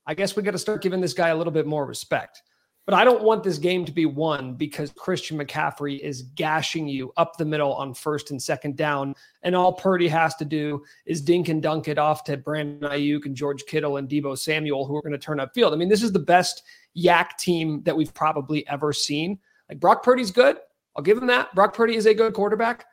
I 0.07 0.15
guess 0.15 0.35
we 0.35 0.43
got 0.43 0.53
to 0.53 0.59
start 0.59 0.83
giving 0.83 1.03
this 1.03 1.13
guy 1.13 1.29
a 1.29 1.37
little 1.37 1.53
bit 1.53 1.67
more 1.67 1.85
respect. 1.85 2.43
But 2.87 2.95
I 2.95 3.05
don't 3.05 3.23
want 3.23 3.45
this 3.45 3.59
game 3.59 3.85
to 3.85 3.93
be 3.93 4.07
won 4.07 4.55
because 4.55 4.91
Christian 4.93 5.39
McCaffrey 5.39 6.01
is 6.01 6.23
gashing 6.23 6.89
you 6.89 7.13
up 7.17 7.37
the 7.37 7.45
middle 7.45 7.73
on 7.75 7.95
first 7.95 8.31
and 8.31 8.43
second 8.43 8.77
down. 8.77 9.15
And 9.43 9.55
all 9.55 9.73
Purdy 9.73 10.09
has 10.09 10.35
to 10.37 10.45
do 10.45 10.83
is 11.07 11.21
dink 11.21 11.49
and 11.49 11.63
dunk 11.63 11.87
it 11.89 11.99
off 11.99 12.25
to 12.25 12.37
Brandon 12.37 12.91
Aiyuk 12.91 13.27
and 13.27 13.37
George 13.37 13.65
Kittle 13.67 13.99
and 13.99 14.09
Deebo 14.09 14.37
Samuel, 14.37 14.87
who 14.87 14.97
are 14.97 15.03
going 15.03 15.13
to 15.13 15.19
turn 15.19 15.39
up 15.39 15.55
field. 15.55 15.73
I 15.73 15.77
mean, 15.77 15.89
this 15.89 16.03
is 16.03 16.11
the 16.11 16.19
best 16.19 16.63
YAC 16.97 17.37
team 17.39 17.83
that 17.85 17.97
we've 17.97 18.15
probably 18.15 18.67
ever 18.67 18.93
seen. 18.93 19.39
Like 19.69 19.79
Brock 19.79 20.03
Purdy's 20.03 20.33
good. 20.33 20.57
I'll 20.97 21.05
give 21.05 21.19
him 21.19 21.29
that. 21.29 21.55
Brock 21.55 21.75
Purdy 21.75 21.95
is 21.95 22.07
a 22.07 22.15
good 22.15 22.35
quarterback, 22.35 22.87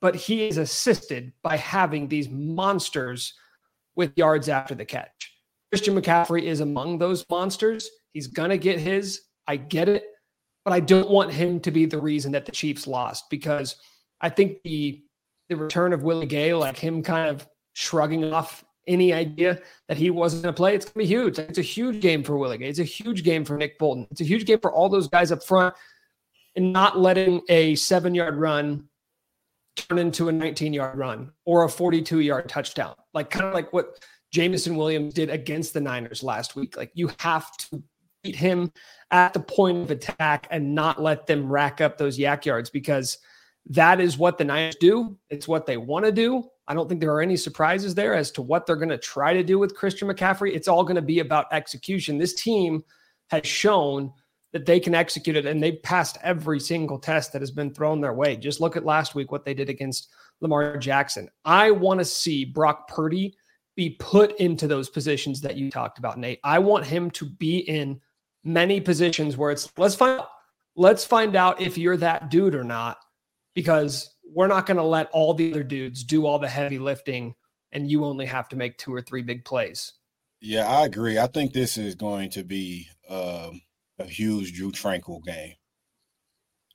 but 0.00 0.16
he 0.16 0.48
is 0.48 0.58
assisted 0.58 1.32
by 1.42 1.56
having 1.56 2.08
these 2.08 2.28
monsters 2.28 3.34
with 3.94 4.12
yards 4.16 4.48
after 4.48 4.74
the 4.74 4.84
catch. 4.84 5.32
Christian 5.70 5.94
McCaffrey 5.94 6.42
is 6.42 6.60
among 6.60 6.98
those 6.98 7.24
monsters. 7.30 7.88
He's 8.12 8.26
going 8.26 8.50
to 8.50 8.58
get 8.58 8.80
his. 8.80 9.20
I 9.46 9.56
get 9.56 9.88
it, 9.88 10.04
but 10.64 10.72
I 10.72 10.80
don't 10.80 11.10
want 11.10 11.32
him 11.32 11.60
to 11.60 11.70
be 11.70 11.86
the 11.86 12.00
reason 12.00 12.32
that 12.32 12.46
the 12.46 12.52
Chiefs 12.52 12.86
lost 12.86 13.28
because 13.30 13.76
I 14.20 14.28
think 14.28 14.62
the 14.62 15.02
the 15.48 15.56
return 15.56 15.92
of 15.92 16.02
Willie 16.02 16.26
Gay, 16.26 16.54
like 16.54 16.78
him 16.78 17.02
kind 17.02 17.28
of 17.28 17.46
shrugging 17.74 18.32
off 18.32 18.64
any 18.86 19.12
idea 19.12 19.60
that 19.88 19.96
he 19.96 20.10
wasn't 20.10 20.42
going 20.42 20.54
to 20.54 20.56
play, 20.56 20.74
it's 20.74 20.86
going 20.86 20.92
to 20.92 20.98
be 20.98 21.06
huge. 21.06 21.38
It's 21.38 21.58
a 21.58 21.62
huge 21.62 22.00
game 22.00 22.22
for 22.22 22.36
Willie 22.38 22.58
Gay. 22.58 22.68
It's 22.68 22.78
a 22.78 22.84
huge 22.84 23.22
game 23.24 23.44
for 23.44 23.56
Nick 23.56 23.78
Bolton. 23.78 24.06
It's 24.10 24.20
a 24.20 24.24
huge 24.24 24.46
game 24.46 24.60
for 24.60 24.72
all 24.72 24.88
those 24.88 25.08
guys 25.08 25.32
up 25.32 25.42
front 25.42 25.74
and 26.56 26.72
not 26.72 26.98
letting 26.98 27.42
a 27.48 27.74
seven 27.74 28.14
yard 28.14 28.36
run 28.36 28.88
turn 29.76 29.98
into 29.98 30.28
a 30.28 30.32
19 30.32 30.72
yard 30.72 30.96
run 30.96 31.32
or 31.44 31.64
a 31.64 31.68
42 31.68 32.20
yard 32.20 32.48
touchdown. 32.48 32.94
Like 33.12 33.30
kind 33.30 33.46
of 33.46 33.54
like 33.54 33.72
what 33.72 33.98
Jameson 34.32 34.76
Williams 34.76 35.14
did 35.14 35.30
against 35.30 35.74
the 35.74 35.80
Niners 35.80 36.22
last 36.22 36.56
week. 36.56 36.76
Like 36.76 36.90
you 36.94 37.10
have 37.18 37.56
to 37.56 37.82
beat 38.24 38.34
him 38.36 38.72
at 39.10 39.32
the 39.32 39.40
point 39.40 39.78
of 39.78 39.90
attack 39.90 40.48
and 40.50 40.74
not 40.74 41.00
let 41.00 41.26
them 41.26 41.50
rack 41.50 41.80
up 41.80 41.96
those 41.96 42.18
YAC 42.18 42.46
yards 42.46 42.70
because 42.70 43.18
that 43.66 44.00
is 44.00 44.18
what 44.18 44.38
the 44.38 44.44
Niners 44.44 44.76
do. 44.80 45.16
It's 45.30 45.46
what 45.46 45.66
they 45.66 45.76
want 45.76 46.04
to 46.04 46.12
do. 46.12 46.44
I 46.66 46.74
don't 46.74 46.88
think 46.88 47.00
there 47.00 47.12
are 47.12 47.22
any 47.22 47.36
surprises 47.36 47.94
there 47.94 48.14
as 48.14 48.30
to 48.32 48.42
what 48.42 48.66
they're 48.66 48.76
going 48.76 48.88
to 48.88 48.98
try 48.98 49.34
to 49.34 49.42
do 49.42 49.58
with 49.58 49.76
Christian 49.76 50.08
McCaffrey. 50.08 50.54
It's 50.54 50.68
all 50.68 50.82
going 50.82 50.96
to 50.96 51.02
be 51.02 51.20
about 51.20 51.46
execution. 51.52 52.18
This 52.18 52.34
team 52.34 52.82
has 53.28 53.46
shown 53.46 54.12
that 54.52 54.66
they 54.66 54.80
can 54.80 54.94
execute 54.94 55.36
it 55.36 55.46
and 55.46 55.62
they've 55.62 55.82
passed 55.82 56.16
every 56.22 56.60
single 56.60 56.98
test 56.98 57.32
that 57.32 57.42
has 57.42 57.50
been 57.50 57.74
thrown 57.74 58.00
their 58.00 58.14
way. 58.14 58.36
Just 58.36 58.60
look 58.60 58.76
at 58.76 58.84
last 58.84 59.14
week 59.14 59.32
what 59.32 59.44
they 59.44 59.54
did 59.54 59.68
against 59.68 60.08
Lamar 60.40 60.76
Jackson. 60.76 61.28
I 61.44 61.70
want 61.70 62.00
to 62.00 62.04
see 62.04 62.44
Brock 62.44 62.88
Purdy 62.88 63.34
be 63.76 63.90
put 63.98 64.38
into 64.38 64.66
those 64.66 64.88
positions 64.88 65.40
that 65.40 65.56
you 65.56 65.70
talked 65.70 65.98
about, 65.98 66.18
Nate. 66.18 66.38
I 66.44 66.60
want 66.60 66.86
him 66.86 67.10
to 67.12 67.24
be 67.24 67.58
in 67.58 68.00
many 68.44 68.80
positions 68.80 69.36
where 69.36 69.50
it's 69.50 69.72
let's 69.76 69.94
find 69.94 70.22
let's 70.76 71.04
find 71.04 71.34
out 71.34 71.60
if 71.60 71.78
you're 71.78 71.96
that 71.96 72.30
dude 72.30 72.54
or 72.54 72.64
not 72.64 72.98
because 73.54 74.14
we're 74.24 74.46
not 74.46 74.66
going 74.66 74.76
to 74.76 74.82
let 74.82 75.08
all 75.12 75.34
the 75.34 75.50
other 75.52 75.62
dudes 75.62 76.04
do 76.04 76.26
all 76.26 76.38
the 76.38 76.48
heavy 76.48 76.78
lifting 76.78 77.34
and 77.72 77.90
you 77.90 78.04
only 78.04 78.26
have 78.26 78.48
to 78.48 78.56
make 78.56 78.76
two 78.78 78.92
or 78.94 79.00
three 79.00 79.22
big 79.22 79.44
plays. 79.44 79.92
Yeah, 80.40 80.66
I 80.68 80.84
agree. 80.84 81.18
I 81.18 81.26
think 81.26 81.52
this 81.52 81.78
is 81.78 81.94
going 81.94 82.30
to 82.30 82.44
be 82.44 82.88
um, 83.08 83.60
a 83.98 84.04
huge 84.04 84.54
Drue 84.54 84.72
Tranquill 84.72 85.24
game. 85.24 85.54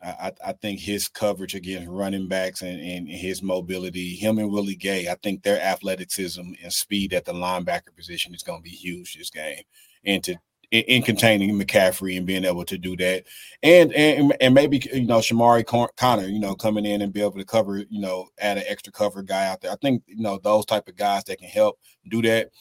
I, 0.02 0.32
I, 0.46 0.54
think 0.54 0.80
his 0.80 1.10
coverage 1.10 1.56
against 1.56 1.90
running 1.90 2.30
backs 2.30 2.62
and, 2.62 2.80
and 2.80 3.10
his 3.10 3.44
mobility, 3.44 4.16
him 4.16 4.40
and 4.40 4.50
Willie 4.50 4.76
Gay, 4.76 5.10
I 5.10 5.16
think 5.16 5.44
their 5.44 5.62
athleticism 5.62 6.54
and 6.64 6.72
speed 6.72 7.14
at 7.14 7.26
the 7.26 7.34
linebacker 7.34 7.94
position 7.94 8.34
is 8.34 8.42
going 8.42 8.60
to 8.60 8.64
be 8.64 8.70
huge 8.70 9.16
this 9.16 9.30
game. 9.30 9.64
And 10.06 10.24
to 10.24 10.38
in, 10.72 10.84
in, 10.84 11.02
containing 11.02 11.58
McCaffrey 11.58 12.18
and 12.18 12.26
being 12.26 12.46
able 12.46 12.66
to 12.66 12.78
do 12.78 12.96
that, 12.98 13.26
and 13.64 13.94
and 13.94 14.36
and 14.40 14.54
maybe 14.54 14.82
you 14.94 15.06
know 15.06 15.20
Chamarri 15.20 15.66
Conner, 15.96 16.28
you 16.28 16.40
know, 16.40 16.56
coming 16.56 16.86
in 16.86 17.02
and 17.02 17.14
be 17.14 17.22
able 17.22 17.38
to 17.38 17.46
cover, 17.46 17.80
you 17.80 18.00
know, 18.00 18.28
add 18.40 18.58
an 18.58 18.64
extra 18.68 18.94
cover 18.94 19.24
guy 19.24 19.48
out 19.48 19.62
there. 19.62 19.72
I 19.72 19.76
think 19.76 20.04
you 20.06 20.22
know 20.22 20.38
those 20.38 20.66
type 20.66 20.88
of 20.88 20.96
guys 20.96 21.24
that 21.26 21.40
can 21.40 21.50
help 21.50 21.80
do 22.10 22.22
that. 22.24 22.52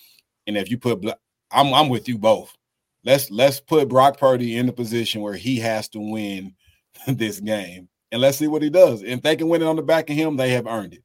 And 0.47 0.57
if 0.57 0.71
you 0.71 0.79
put, 0.79 1.05
I'm 1.51 1.75
I'm 1.75 1.89
with 1.89 2.09
you 2.09 2.19
both. 2.19 2.57
Let's 3.05 3.31
let's 3.31 3.61
put 3.61 3.89
Brock 3.89 4.19
Purdy 4.19 4.57
in 4.57 4.67
the 4.67 4.73
position 4.73 5.23
where 5.23 5.35
he 5.35 5.59
has 5.61 5.89
to 5.91 6.01
win 6.01 6.55
this 7.07 7.41
game, 7.41 7.89
and 8.11 8.21
let's 8.21 8.39
see 8.39 8.49
what 8.49 8.63
he 8.63 8.71
does. 8.71 9.03
And 9.03 9.13
if 9.13 9.23
they 9.23 9.37
can 9.37 9.49
win 9.49 9.63
it 9.63 9.67
on 9.67 9.77
the 9.77 9.83
back 9.83 10.09
of 10.11 10.17
him, 10.17 10.37
they 10.37 10.51
have 10.51 10.67
earned 10.67 10.95
it. 10.95 11.03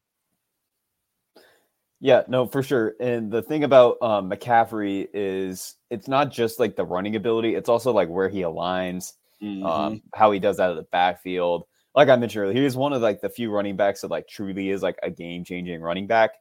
Yeah, 2.03 2.23
no, 2.27 2.47
for 2.47 2.61
sure. 2.61 2.95
And 2.99 3.31
the 3.31 3.41
thing 3.41 3.63
about 3.63 3.95
um, 4.01 4.29
McCaffrey 4.29 5.07
is 5.13 5.77
it's 5.89 6.09
not 6.09 6.33
just 6.33 6.59
like 6.59 6.75
the 6.75 6.83
running 6.83 7.15
ability; 7.15 7.55
it's 7.55 7.69
also 7.69 7.93
like 7.93 8.09
where 8.09 8.27
he 8.27 8.41
aligns, 8.41 9.13
mm-hmm. 9.41 9.65
um, 9.65 10.01
how 10.13 10.29
he 10.31 10.39
does 10.39 10.59
out 10.59 10.69
of 10.69 10.75
the 10.75 10.83
backfield. 10.91 11.63
Like 11.95 12.09
I 12.09 12.17
mentioned 12.17 12.43
earlier, 12.43 12.61
he's 12.61 12.75
one 12.75 12.91
of 12.91 13.01
like 13.01 13.21
the 13.21 13.29
few 13.29 13.49
running 13.51 13.77
backs 13.77 14.01
that 14.01 14.11
like 14.11 14.27
truly 14.27 14.69
is 14.69 14.81
like 14.81 14.97
a 15.01 15.09
game 15.09 15.45
changing 15.45 15.79
running 15.79 16.05
back 16.05 16.31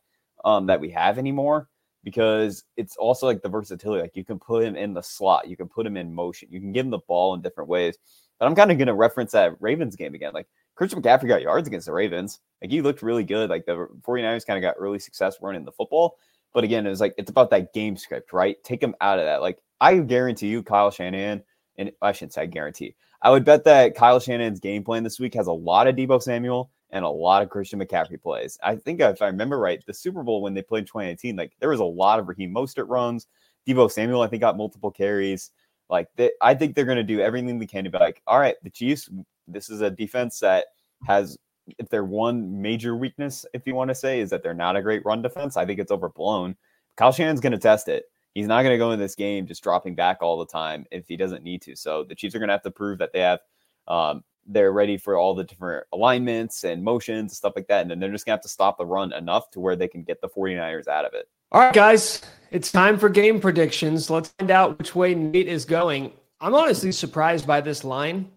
um, 0.45 0.67
that 0.67 0.81
we 0.81 0.91
have 0.91 1.17
anymore 1.17 1.69
because 2.03 2.65
it's 2.77 2.97
also 2.97 3.27
like 3.27 3.41
the 3.41 3.49
versatility. 3.49 4.03
Like 4.03 4.17
you 4.17 4.25
can 4.25 4.41
put 4.41 4.65
him 4.65 4.75
in 4.75 4.95
the 4.95 5.03
slot, 5.03 5.47
you 5.47 5.57
can 5.57 5.69
put 5.69 5.87
him 5.87 5.97
in 5.97 6.13
motion, 6.13 6.49
you 6.51 6.59
can 6.59 6.73
give 6.73 6.87
him 6.87 6.91
the 6.91 6.99
ball 7.07 7.35
in 7.35 7.41
different 7.41 7.71
ways. 7.71 7.97
But 8.43 8.49
I'm 8.49 8.57
kind 8.57 8.73
of 8.73 8.77
going 8.77 8.89
to 8.89 8.95
reference 8.95 9.31
that 9.31 9.55
Ravens 9.61 9.95
game 9.95 10.15
again. 10.15 10.33
Like 10.35 10.49
Christian 10.75 11.01
McCaffrey 11.01 11.29
got 11.29 11.43
yards 11.43 11.69
against 11.69 11.87
the 11.87 11.93
Ravens. 11.93 12.41
Like 12.61 12.73
he 12.73 12.83
looked 12.83 13.01
really 13.01 13.23
good. 13.23 13.49
Like 13.49 13.67
the 13.67 13.87
49ers 14.01 14.45
kind 14.45 14.57
of 14.57 14.63
got 14.63 14.75
early 14.81 14.99
success 14.99 15.37
running 15.41 15.65
the 15.65 15.71
football. 15.71 16.17
But 16.53 16.65
again, 16.65 16.85
it 16.85 16.91
was 16.91 17.01
like 17.01 17.15
it's 17.17 17.31
about 17.31 17.51
that 17.51 17.73
game 17.73 17.97
script, 17.97 18.33
right? 18.33 18.57
Take 18.65 18.83
him 18.83 18.97
out 19.01 19.21
of 19.21 19.27
that. 19.27 19.43
Like 19.43 19.59
I 19.81 19.97
guarantee 19.99 20.49
you, 20.49 20.65
Kyle 20.65 20.91
Shanahan, 20.91 21.45
and 21.77 21.93
I 22.03 22.11
shouldn't 22.11 22.33
say 22.33 22.43
I 22.43 22.47
guarantee. 22.47 22.97
I 23.23 23.31
would 23.31 23.45
bet 23.45 23.63
that 23.63 23.95
Kyle 23.95 24.19
Shanahan's 24.19 24.59
game 24.59 24.83
plan 24.83 25.05
this 25.05 25.21
week 25.21 25.35
has 25.35 25.47
a 25.47 25.53
lot 25.53 25.87
of 25.87 25.95
Deebo 25.95 26.21
Samuel 26.21 26.73
and 26.91 27.05
a 27.05 27.09
lot 27.09 27.45
of 27.45 27.49
Christian 27.49 27.79
McCaffrey 27.79 28.21
plays. 28.21 28.59
I 28.61 28.75
think 28.75 28.99
if 29.01 29.23
I 29.23 29.27
remember 29.29 29.61
right, 29.61 29.81
the 29.87 29.95
Super 29.95 30.25
Bowl 30.25 30.43
when 30.43 30.53
they 30.53 30.63
played 30.63 30.81
in 30.81 30.87
2018, 30.87 31.37
like 31.37 31.53
there 31.61 31.71
was 31.71 31.79
a 31.79 31.85
lot 31.85 32.19
of 32.19 32.27
Raheem 32.27 32.53
Mostert 32.53 32.89
runs. 32.89 33.29
Deebo 33.69 33.89
Samuel, 33.89 34.23
I 34.23 34.27
think, 34.27 34.41
got 34.41 34.57
multiple 34.57 34.91
carries. 34.91 35.53
Like 35.93 36.09
they, 36.17 36.31
I 36.41 36.55
think 36.55 36.75
they're 36.75 36.87
going 36.87 36.97
to 36.97 37.05
do 37.05 37.21
everything 37.21 37.59
they 37.59 37.67
can 37.67 37.85
to 37.85 37.91
be 37.91 37.99
like, 37.99 38.23
all 38.27 38.41
right, 38.41 38.57
the 38.65 38.71
Chiefs. 38.71 39.11
This 39.47 39.69
is 39.69 39.83
a 39.83 39.91
defense 39.91 40.41
that 40.41 40.67
has 41.07 41.37
if 41.79 41.89
their 41.91 42.05
one 42.05 42.61
major 42.61 42.97
weakness, 42.97 43.45
if 43.53 43.67
you 43.67 43.75
want 43.75 43.89
to 43.89 43.95
say, 43.95 44.21
is 44.21 44.31
that 44.31 44.43
they're 44.43 44.55
not 44.55 44.75
a 44.75 44.83
great 44.83 45.05
run 45.05 45.21
defense, 45.21 45.57
I 45.57 45.67
think 45.67 45.79
it's 45.79 45.93
overblown. 45.93 46.57
Kyle 46.97 47.13
Shanahan's 47.13 47.41
going 47.41 47.53
to 47.53 47.59
test 47.59 47.89
it. 47.89 48.05
He's 48.35 48.47
not 48.47 48.63
going 48.63 48.73
to 48.73 48.79
go 48.79 48.93
in 48.93 48.99
this 48.99 49.15
game 49.15 49.47
just 49.47 49.63
dropping 49.63 49.95
back 49.95 50.19
all 50.23 50.39
the 50.39 50.47
time 50.47 50.87
if 50.91 51.07
he 51.07 51.17
doesn't 51.17 51.45
need 51.45 51.61
to. 51.63 51.77
So 51.77 52.05
the 52.05 52.15
Chiefs 52.15 52.35
are 52.35 52.39
going 52.39 52.49
to 52.49 52.55
have 52.55 52.63
to 52.63 52.71
prove 52.71 52.99
that 52.99 53.13
they 53.13 53.21
have 53.21 53.41
um, 53.87 54.25
they're 54.47 54.73
ready 54.73 54.97
for 54.97 55.19
all 55.19 55.35
the 55.35 55.45
different 55.45 55.87
alignments 55.93 56.65
and 56.65 56.83
motions 56.83 57.19
and 57.19 57.31
stuff 57.31 57.53
like 57.55 57.69
that. 57.69 57.83
And 57.83 57.91
then 57.91 58.01
they're 58.01 58.11
just 58.11 58.25
going 58.25 58.33
to 58.33 58.39
have 58.39 58.43
to 58.43 58.49
stop 58.49 58.79
the 58.79 58.87
run 58.87 59.13
enough 59.13 59.51
to 59.51 59.61
where 59.61 59.77
they 59.77 59.89
can 59.89 60.03
get 60.03 60.21
the 60.21 60.29
49ers 60.29 60.89
out 60.89 61.05
of 61.05 61.13
it. 61.15 61.29
All 61.53 61.61
right, 61.61 61.75
guys, 61.75 62.23
it's 62.51 62.73
time 62.73 62.99
for 62.99 63.11
game 63.11 63.39
predictions. 63.39 64.09
Let's 64.09 64.31
find 64.39 64.51
out 64.51 64.79
which 64.79 64.95
way 64.95 65.15
Nate 65.15 65.49
is 65.49 65.67
going. 65.67 66.13
I'm 66.41 66.55
honestly 66.55 66.93
surprised 66.93 67.47
by 67.47 67.61
this 67.61 67.85
line 67.85 68.31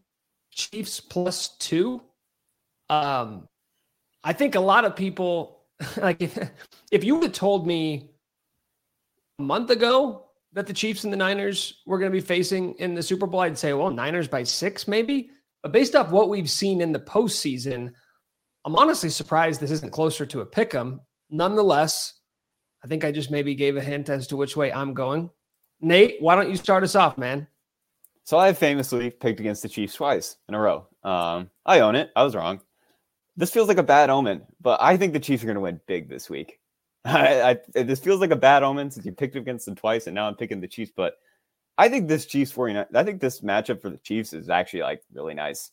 Chiefs 0.52 1.00
plus 1.00 1.56
two. 1.58 2.02
Um, 2.90 3.48
I 4.22 4.34
think 4.34 4.56
a 4.56 4.60
lot 4.60 4.84
of 4.84 4.98
people, 4.98 5.62
like, 5.98 6.22
if, 6.22 6.38
if 6.92 7.06
you 7.06 7.16
would 7.16 7.24
have 7.24 7.32
told 7.32 7.66
me 7.66 8.10
a 9.40 9.44
month 9.44 9.70
ago 9.70 10.26
that 10.52 10.68
the 10.68 10.74
Chiefs 10.74 11.06
and 11.06 11.14
the 11.14 11.18
Niners 11.18 11.84
were 11.86 11.98
going 11.98 12.12
to 12.12 12.18
be 12.18 12.20
facing 12.20 12.74
in 12.80 12.96
the 12.96 13.04
Super 13.04 13.28
Bowl, 13.28 13.40
I'd 13.40 13.58
say, 13.58 13.72
well, 13.72 13.92
Niners 13.92 14.28
by 14.28 14.44
six, 14.44 14.90
maybe. 14.90 15.30
But 15.64 15.72
based 15.72 15.96
off 15.96 16.12
what 16.12 16.28
we've 16.28 16.50
seen 16.50 16.82
in 16.82 16.92
the 16.92 17.00
postseason, 17.00 17.94
I'm 18.66 18.76
honestly 18.76 19.10
surprised 19.10 19.62
this 19.62 19.72
isn't 19.72 19.94
closer 19.94 20.26
to 20.26 20.42
a 20.42 20.46
pick 20.46 20.76
'em. 20.76 21.00
Nonetheless, 21.30 22.15
I 22.86 22.88
think 22.88 23.04
I 23.04 23.12
just 23.12 23.32
maybe 23.32 23.56
gave 23.56 23.78
a 23.78 23.82
hint 23.82 24.10
as 24.10 24.28
to 24.28 24.38
which 24.38 24.56
way 24.56 24.72
I'm 24.72 24.94
going. 24.94 25.32
Nate, 25.82 26.18
why 26.20 26.36
don't 26.36 26.52
you 26.52 26.56
start 26.56 26.84
us 26.84 26.94
off, 26.94 27.18
man? 27.18 27.48
So 28.26 28.38
I 28.38 28.54
famously 28.54 29.10
picked 29.10 29.40
against 29.40 29.64
the 29.64 29.70
Chiefs 29.70 29.96
twice 29.96 30.38
in 30.48 30.54
a 30.54 30.60
row. 30.60 30.86
Um, 31.04 31.50
I 31.66 31.80
own 31.80 31.96
it. 31.96 32.12
I 32.16 32.24
was 32.24 32.36
wrong. 32.36 32.62
This 33.38 33.50
feels 33.50 33.68
like 33.68 33.80
a 33.80 33.84
bad 33.84 34.12
omen, 34.12 34.44
but 34.62 34.80
I 34.84 34.98
think 34.98 35.14
the 35.14 35.20
Chiefs 35.20 35.42
are 35.42 35.48
going 35.48 35.56
to 35.56 35.62
win 35.62 35.82
big 35.88 36.08
this 36.08 36.30
week. 36.30 36.60
I, 37.06 37.58
I, 37.76 37.82
this 37.82 38.00
feels 38.00 38.22
like 38.22 38.30
a 38.30 38.36
bad 38.36 38.62
omen 38.62 38.92
since 38.92 39.04
you 39.04 39.14
picked 39.14 39.36
against 39.36 39.66
them 39.66 39.76
twice, 39.76 40.06
and 40.06 40.14
now 40.14 40.28
I'm 40.28 40.36
picking 40.36 40.62
the 40.62 40.68
Chiefs. 40.68 40.92
But 40.96 41.16
I 41.80 41.90
think 41.90 42.08
this 42.08 42.28
Chiefs 42.28 42.52
49, 42.52 42.86
I 42.94 43.04
think 43.04 43.20
this 43.20 43.42
matchup 43.42 43.82
for 43.82 43.90
the 43.90 43.98
Chiefs 43.98 44.32
is 44.32 44.48
actually 44.48 44.84
like 44.84 45.02
really 45.12 45.34
nice. 45.34 45.72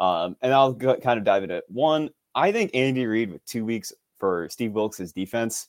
Um, 0.00 0.34
and 0.42 0.52
I'll 0.52 0.72
go, 0.72 0.96
kind 0.96 1.20
of 1.20 1.24
dive 1.24 1.44
into 1.44 1.58
it. 1.58 1.64
One, 1.68 2.10
I 2.34 2.50
think 2.50 2.72
Andy 2.74 3.06
Reid 3.06 3.30
with 3.30 3.46
two 3.46 3.64
weeks 3.64 3.92
for 4.18 4.48
Steve 4.48 4.72
Wilks' 4.72 5.12
defense 5.12 5.68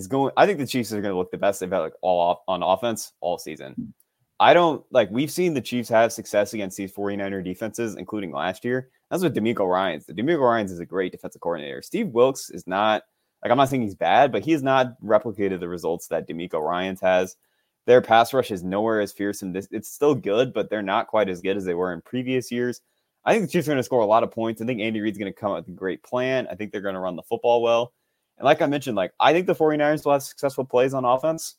is 0.00 0.08
going. 0.08 0.32
I 0.36 0.46
think 0.46 0.58
the 0.58 0.66
Chiefs 0.66 0.92
are 0.92 1.00
going 1.00 1.12
to 1.12 1.18
look 1.18 1.30
the 1.30 1.38
best 1.38 1.60
they've 1.60 1.70
had 1.70 1.78
like 1.78 1.92
all 2.02 2.18
off, 2.18 2.38
on 2.48 2.62
offense 2.62 3.12
all 3.20 3.38
season. 3.38 3.94
I 4.40 4.54
don't 4.54 4.84
like 4.90 5.10
we've 5.10 5.30
seen 5.30 5.52
the 5.52 5.60
Chiefs 5.60 5.88
have 5.90 6.12
success 6.12 6.54
against 6.54 6.76
these 6.76 6.92
49er 6.92 7.44
defenses, 7.44 7.96
including 7.96 8.32
last 8.32 8.64
year. 8.64 8.88
That's 9.10 9.22
with 9.22 9.36
DeMeco 9.36 9.70
Ryans. 9.70 10.06
The 10.06 10.14
DeMeco 10.14 10.40
Ryans 10.40 10.72
is 10.72 10.80
a 10.80 10.86
great 10.86 11.12
defensive 11.12 11.42
coordinator. 11.42 11.82
Steve 11.82 12.08
Wilks 12.08 12.50
is 12.50 12.66
not 12.66 13.02
like 13.42 13.50
I'm 13.50 13.58
not 13.58 13.68
saying 13.68 13.82
he's 13.82 13.94
bad, 13.94 14.32
but 14.32 14.42
he 14.42 14.52
has 14.52 14.62
not 14.62 15.00
replicated 15.02 15.60
the 15.60 15.68
results 15.68 16.08
that 16.08 16.28
DeMeco 16.28 16.60
Ryans 16.60 17.00
has. 17.00 17.36
Their 17.86 18.00
pass 18.00 18.32
rush 18.32 18.50
is 18.50 18.62
nowhere 18.62 19.00
as 19.00 19.12
fearsome. 19.12 19.52
This 19.52 19.68
it's 19.70 19.92
still 19.92 20.14
good, 20.14 20.52
but 20.52 20.70
they're 20.70 20.82
not 20.82 21.06
quite 21.06 21.28
as 21.28 21.40
good 21.40 21.56
as 21.56 21.64
they 21.64 21.74
were 21.74 21.92
in 21.92 22.00
previous 22.00 22.50
years. 22.50 22.80
I 23.24 23.32
think 23.32 23.44
the 23.44 23.52
Chiefs 23.52 23.68
are 23.68 23.72
going 23.72 23.78
to 23.78 23.82
score 23.82 24.00
a 24.00 24.06
lot 24.06 24.22
of 24.22 24.30
points. 24.30 24.62
I 24.62 24.66
think 24.66 24.80
Andy 24.80 25.00
Reid's 25.00 25.18
going 25.18 25.32
to 25.32 25.38
come 25.38 25.52
up 25.52 25.58
with 25.66 25.68
a 25.68 25.78
great 25.78 26.02
plan. 26.02 26.46
I 26.50 26.54
think 26.54 26.72
they're 26.72 26.80
going 26.80 26.94
to 26.94 27.00
run 27.00 27.16
the 27.16 27.22
football 27.22 27.60
well. 27.62 27.92
And 28.40 28.46
like 28.46 28.62
I 28.62 28.66
mentioned, 28.66 28.96
like 28.96 29.12
I 29.20 29.34
think 29.34 29.46
the 29.46 29.54
49ers 29.54 30.06
will 30.06 30.14
have 30.14 30.22
successful 30.22 30.64
plays 30.64 30.94
on 30.94 31.04
offense, 31.04 31.56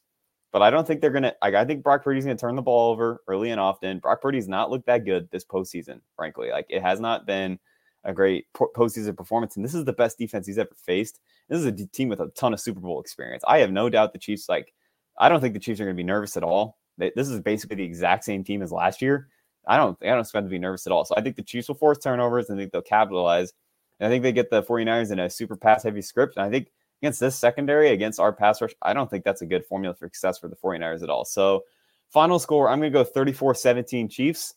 but 0.52 0.64
I 0.64 0.72
don't 0.72 0.86
think 0.86 1.00
they're 1.00 1.12
to. 1.12 1.36
Like, 1.40 1.54
I 1.54 1.64
think 1.64 1.84
Brock 1.84 2.04
Purdy's 2.04 2.26
to 2.26 2.36
turn 2.36 2.56
the 2.56 2.64
ball 2.64 2.92
over 2.92 3.22
early 3.28 3.52
and 3.52 3.60
often. 3.60 4.00
Brock 4.00 4.20
Purdy's 4.20 4.48
not 4.48 4.72
looked 4.72 4.88
that 4.88 5.06
good 5.06 5.30
this 5.30 5.46
postseason, 5.46 6.02
frankly. 6.16 6.50
Like 6.50 6.66
it 6.70 6.82
has 6.82 7.00
not 7.00 7.28
been 7.28 7.60
a 8.04 8.12
great 8.12 8.48
postseason 8.56 9.16
performance, 9.16 9.56
and 9.56 9.64
this 9.64 9.76
is 9.76 9.86
the 9.86 9.94
best 9.94 10.18
defense 10.18 10.48
he's 10.48 10.58
ever 10.58 10.76
faced. 10.76 11.20
This 11.50 11.60
is 11.60 11.68
a 11.68 11.72
team 11.72 12.10
with 12.10 12.20
a 12.20 12.30
ton 12.30 12.52
of 12.52 12.60
Super 12.60 12.80
Bowl 12.80 13.00
experience. 13.00 13.44
I 13.48 13.60
have 13.60 13.72
no 13.72 13.88
doubt 13.88 14.12
the 14.12 14.20
Chiefs 14.20 14.50
like 14.50 14.74
I 15.20 15.30
don't 15.30 15.40
think 15.40 15.54
the 15.54 15.60
Chiefs 15.60 15.80
are 15.80 15.86
going 15.86 15.96
to 15.96 16.04
be 16.04 16.04
nervous 16.04 16.36
at 16.36 16.44
all. 16.44 16.80
this 16.98 17.30
is 17.30 17.40
basically 17.42 17.76
the 17.76 17.84
exact 17.84 18.24
same 18.24 18.44
team 18.44 18.64
as 18.64 18.72
last 18.72 19.04
year. 19.04 19.28
I 19.68 19.78
don't 19.78 19.96
I 20.02 20.08
don't 20.08 20.22
expect 20.22 20.48
to 20.48 20.50
be 20.50 20.58
nervous 20.58 20.88
at 20.88 20.92
all. 20.92 21.06
So 21.06 21.14
I 21.16 21.22
think 21.22 21.36
the 21.36 21.44
Chiefs 21.44 21.68
will 21.68 21.76
force 21.76 22.00
turnovers 22.00 22.50
and 22.50 22.60
I 22.60 22.64
think 22.64 22.72
they'll 22.72 22.82
capitalize. 22.82 23.54
And 24.02 24.08
I 24.08 24.10
think 24.10 24.24
they 24.24 24.32
get 24.32 24.50
the 24.50 24.64
49ers 24.64 25.12
in 25.12 25.20
a 25.20 25.30
super 25.30 25.56
pass 25.56 25.84
heavy 25.84 26.02
script. 26.02 26.36
And 26.36 26.44
I 26.44 26.50
think 26.50 26.72
against 27.02 27.20
this 27.20 27.38
secondary, 27.38 27.92
against 27.92 28.20
our 28.20 28.34
pass 28.34 28.60
rush, 28.60 28.74
I 28.82 28.94
don't 28.94 29.10
think 29.10 29.24
that's 29.24 29.44
a 29.44 29.46
good 29.46 29.64
formula 29.64 29.94
for 29.94 30.08
success 30.08 30.40
for 30.40 30.48
the 30.48 30.56
49ers 30.56 31.04
at 31.04 31.10
all. 31.12 31.24
So 31.24 31.62
final 32.10 32.40
score, 32.40 32.68
I'm 32.68 32.80
going 32.80 32.92
to 32.92 33.04
go 33.04 33.06
34-17 33.06 34.10
Chiefs. 34.10 34.56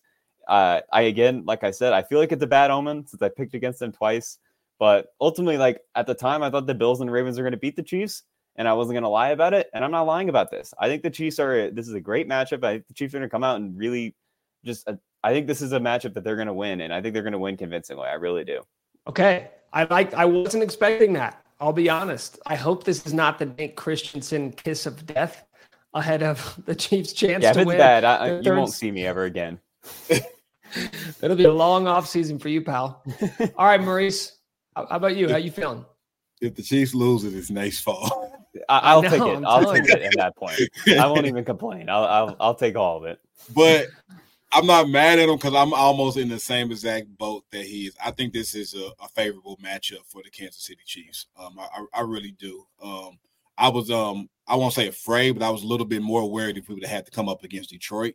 Uh, 0.48 0.80
I 0.90 1.02
again, 1.02 1.44
like 1.46 1.62
I 1.62 1.70
said, 1.72 1.92
I 1.92 2.02
feel 2.02 2.18
like 2.18 2.32
it's 2.32 2.42
a 2.42 2.46
bad 2.46 2.70
omen 2.70 3.06
since 3.06 3.20
I 3.20 3.28
picked 3.28 3.54
against 3.54 3.80
them 3.80 3.92
twice. 3.92 4.38
But 4.78 5.08
ultimately, 5.20 5.58
like 5.58 5.80
at 5.94 6.06
the 6.06 6.14
time, 6.14 6.42
I 6.42 6.50
thought 6.50 6.66
the 6.66 6.74
Bills 6.74 7.02
and 7.02 7.12
Ravens 7.12 7.38
are 7.38 7.42
going 7.42 7.52
to 7.52 7.58
beat 7.58 7.76
the 7.76 7.82
Chiefs 7.82 8.22
and 8.56 8.66
I 8.66 8.72
wasn't 8.72 8.94
going 8.94 9.02
to 9.02 9.08
lie 9.08 9.30
about 9.30 9.54
it. 9.54 9.68
And 9.74 9.84
I'm 9.84 9.90
not 9.90 10.06
lying 10.06 10.28
about 10.28 10.50
this. 10.50 10.72
I 10.78 10.88
think 10.88 11.02
the 11.02 11.10
Chiefs 11.10 11.38
are, 11.38 11.70
this 11.70 11.88
is 11.88 11.94
a 11.94 12.00
great 12.00 12.28
matchup. 12.28 12.64
I 12.64 12.74
think 12.74 12.88
the 12.88 12.94
Chiefs 12.94 13.14
are 13.14 13.18
going 13.18 13.28
to 13.28 13.32
come 13.32 13.44
out 13.44 13.56
and 13.56 13.76
really 13.76 14.14
just, 14.64 14.88
uh, 14.88 14.94
I 15.22 15.32
think 15.32 15.46
this 15.46 15.62
is 15.62 15.72
a 15.72 15.80
matchup 15.80 16.14
that 16.14 16.24
they're 16.24 16.36
going 16.36 16.48
to 16.48 16.54
win. 16.54 16.80
And 16.80 16.92
I 16.92 17.00
think 17.00 17.14
they're 17.14 17.22
going 17.22 17.32
to 17.32 17.38
win 17.38 17.56
convincingly. 17.56 18.06
I 18.06 18.14
really 18.14 18.44
do. 18.44 18.62
Okay. 19.06 19.50
I 19.72 19.84
like, 19.84 20.14
I 20.14 20.24
wasn't 20.24 20.62
expecting 20.62 21.12
that. 21.14 21.44
I'll 21.60 21.72
be 21.72 21.88
honest. 21.88 22.38
I 22.46 22.56
hope 22.56 22.84
this 22.84 23.06
is 23.06 23.14
not 23.14 23.38
the 23.38 23.46
Nate 23.46 23.76
Christensen 23.76 24.52
kiss 24.52 24.86
of 24.86 25.06
death 25.06 25.44
ahead 25.94 26.22
of 26.22 26.60
the 26.66 26.74
Chiefs' 26.74 27.12
chance 27.12 27.42
yeah, 27.42 27.52
to 27.52 27.60
if 27.60 27.66
win. 27.66 27.76
it's 27.76 27.82
bad, 27.82 28.04
I, 28.04 28.40
you 28.40 28.52
won't 28.52 28.72
see 28.72 28.90
me 28.90 29.06
ever 29.06 29.24
again. 29.24 29.60
It'll 31.22 31.36
be 31.36 31.44
a 31.44 31.52
long 31.52 31.86
off 31.86 32.08
season 32.08 32.38
for 32.38 32.48
you, 32.48 32.62
pal. 32.62 33.02
All 33.56 33.66
right, 33.66 33.80
Maurice. 33.80 34.38
How, 34.74 34.86
how 34.86 34.96
about 34.96 35.16
you? 35.16 35.28
How 35.28 35.36
you 35.36 35.52
feeling? 35.52 35.84
If 36.40 36.56
the 36.56 36.62
Chiefs 36.62 36.94
lose, 36.94 37.24
it's 37.24 37.50
Nate's 37.50 37.78
fault. 37.78 38.12
I, 38.68 38.94
will 38.94 39.02
take 39.02 39.14
it. 39.14 39.44
i 39.44 39.58
will 39.60 39.72
take 39.72 39.88
it 39.88 40.02
at 40.02 40.12
that 40.16 40.36
point. 40.36 40.60
I 40.88 41.06
won't 41.06 41.26
even 41.26 41.44
complain. 41.44 41.88
I'll, 41.88 42.04
I'll 42.04 42.36
I'll 42.40 42.54
take 42.54 42.76
all 42.76 42.98
of 42.98 43.04
it. 43.04 43.20
But 43.54 43.86
I'm 44.54 44.66
not 44.66 44.88
mad 44.88 45.18
at 45.18 45.28
him 45.28 45.34
because 45.34 45.54
I'm 45.54 45.74
almost 45.74 46.16
in 46.16 46.28
the 46.28 46.38
same 46.38 46.70
exact 46.70 47.08
boat 47.18 47.44
that 47.50 47.64
he 47.64 47.86
is. 47.86 47.96
I 48.02 48.12
think 48.12 48.32
this 48.32 48.54
is 48.54 48.74
a, 48.74 48.90
a 49.02 49.08
favorable 49.08 49.58
matchup 49.62 50.06
for 50.06 50.22
the 50.22 50.30
Kansas 50.30 50.62
City 50.62 50.80
Chiefs. 50.86 51.26
Um, 51.36 51.58
I, 51.58 51.84
I 51.92 52.00
really 52.02 52.30
do. 52.32 52.64
Um, 52.80 53.18
I 53.58 53.68
was 53.68 53.90
um 53.90 54.28
I 54.46 54.56
won't 54.56 54.74
say 54.74 54.88
afraid, 54.88 55.32
but 55.32 55.44
I 55.44 55.50
was 55.50 55.62
a 55.62 55.66
little 55.66 55.86
bit 55.86 56.02
more 56.02 56.30
worried 56.30 56.56
if 56.56 56.68
we 56.68 56.74
would 56.74 56.84
have 56.84 56.92
had 56.92 57.04
to 57.06 57.10
come 57.10 57.28
up 57.28 57.42
against 57.44 57.70
Detroit 57.70 58.14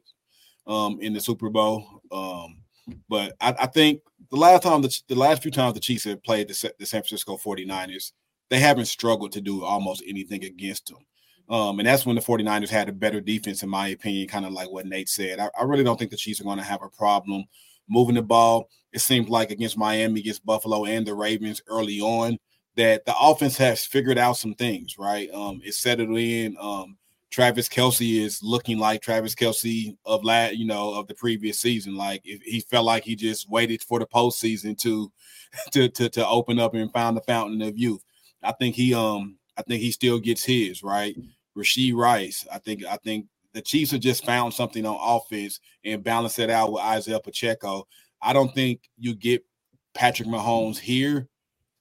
um 0.68 1.00
in 1.02 1.14
the 1.14 1.22
Super 1.22 1.50
Bowl. 1.50 2.02
Um, 2.12 2.62
but 3.10 3.36
I, 3.42 3.56
I 3.60 3.66
think 3.68 4.02
the 4.32 4.38
last 4.38 4.64
time 4.64 4.82
the, 4.82 5.02
the 5.08 5.16
last 5.16 5.42
few 5.42 5.52
times 5.52 5.74
the 5.74 5.80
Chiefs 5.80 6.06
have 6.06 6.24
played 6.24 6.48
the, 6.48 6.74
the 6.80 6.86
San 6.86 7.02
Francisco 7.02 7.38
49ers, 7.38 8.12
they 8.50 8.60
haven't 8.60 8.86
struggled 8.86 9.32
to 9.34 9.42
do 9.42 9.64
almost 9.64 10.04
anything 10.08 10.44
against 10.44 10.88
them. 10.88 11.06
Um, 11.50 11.80
and 11.80 11.88
that's 11.88 12.06
when 12.06 12.16
the 12.16 12.22
49ers 12.22 12.70
had 12.70 12.90
a 12.90 12.94
better 12.94 13.20
defense, 13.20 13.64
in 13.64 13.70
my 13.70 13.88
opinion, 13.88 14.28
kind 14.28 14.46
of 14.46 14.54
like 14.54 14.70
what 14.70 14.86
Nate 14.86 15.10
said. 15.10 15.40
I, 15.40 15.50
I 15.60 15.64
really 15.64 15.84
don't 15.84 15.98
think 15.98 16.12
the 16.12 16.18
Chiefs 16.18 16.40
are 16.40 16.44
going 16.46 16.60
to 16.60 16.64
have 16.64 16.84
a 16.84 16.90
problem 16.90 17.44
moving 17.90 18.16
the 18.16 18.22
ball. 18.22 18.70
It 18.94 19.00
seems 19.00 19.30
like 19.30 19.50
against 19.50 19.78
Miami, 19.78 20.20
against 20.20 20.46
Buffalo, 20.46 20.86
and 20.86 21.06
the 21.06 21.16
Ravens 21.16 21.62
early 21.68 22.00
on, 22.02 22.38
that 22.76 23.06
the 23.06 23.16
offense 23.20 23.58
has 23.58 23.86
figured 23.86 24.18
out 24.18 24.38
some 24.38 24.54
things, 24.54 24.98
right? 24.98 25.30
Um, 25.34 25.60
it's 25.64 25.80
settled 25.80 26.18
in. 26.18 26.56
Um, 26.60 26.98
Travis 27.32 27.70
Kelce 27.70 28.24
is 28.24 28.42
looking 28.42 28.80
like 28.80 29.02
Travis 29.02 29.36
Kelce 29.36 29.96
of 30.06 30.24
last, 30.24 30.56
you 30.56 30.66
know, 30.66 30.94
of 30.94 31.08
the 31.08 31.14
previous 31.14 31.60
season. 31.60 31.96
Like 31.96 32.22
he 32.24 32.62
felt 32.62 32.86
like 32.86 33.04
he 33.04 33.16
just 33.16 33.50
waited 33.50 33.82
for 33.84 34.00
the 34.00 34.08
postseason 34.08 34.78
to, 34.80 35.12
to 35.72 35.90
to 35.90 36.10
to 36.10 36.28
open 36.28 36.60
up 36.60 36.74
and 36.74 36.92
found 36.92 37.18
the 37.18 37.22
fountain 37.22 37.62
of 37.62 37.78
youth. 37.78 38.04
I 38.42 38.52
think 38.54 38.76
he 38.76 38.94
um 38.94 39.38
I 39.58 39.62
think 39.62 39.82
he 39.82 39.92
still 39.92 40.20
gets 40.20 40.44
his 40.44 40.82
right. 40.82 41.16
Rashee 41.58 41.94
Rice. 41.94 42.46
I 42.52 42.60
think 42.60 42.86
I 42.86 42.98
think 42.98 43.28
the 43.54 43.62
Chiefs 43.62 43.92
have 43.92 44.02
just 44.02 44.26
found 44.26 44.54
something 44.54 44.86
on 44.86 44.98
offense 45.00 45.60
and 45.84 46.04
balance 46.04 46.40
it 46.40 46.50
out 46.50 46.72
with 46.72 46.84
Isaiah 46.84 47.20
Pacheco. 47.20 47.88
I 48.22 48.34
don't 48.34 48.54
think 48.54 48.82
you 48.98 49.16
get 49.16 49.44
Patrick 49.94 50.28
Mahomes 50.28 50.78
here 50.78 51.28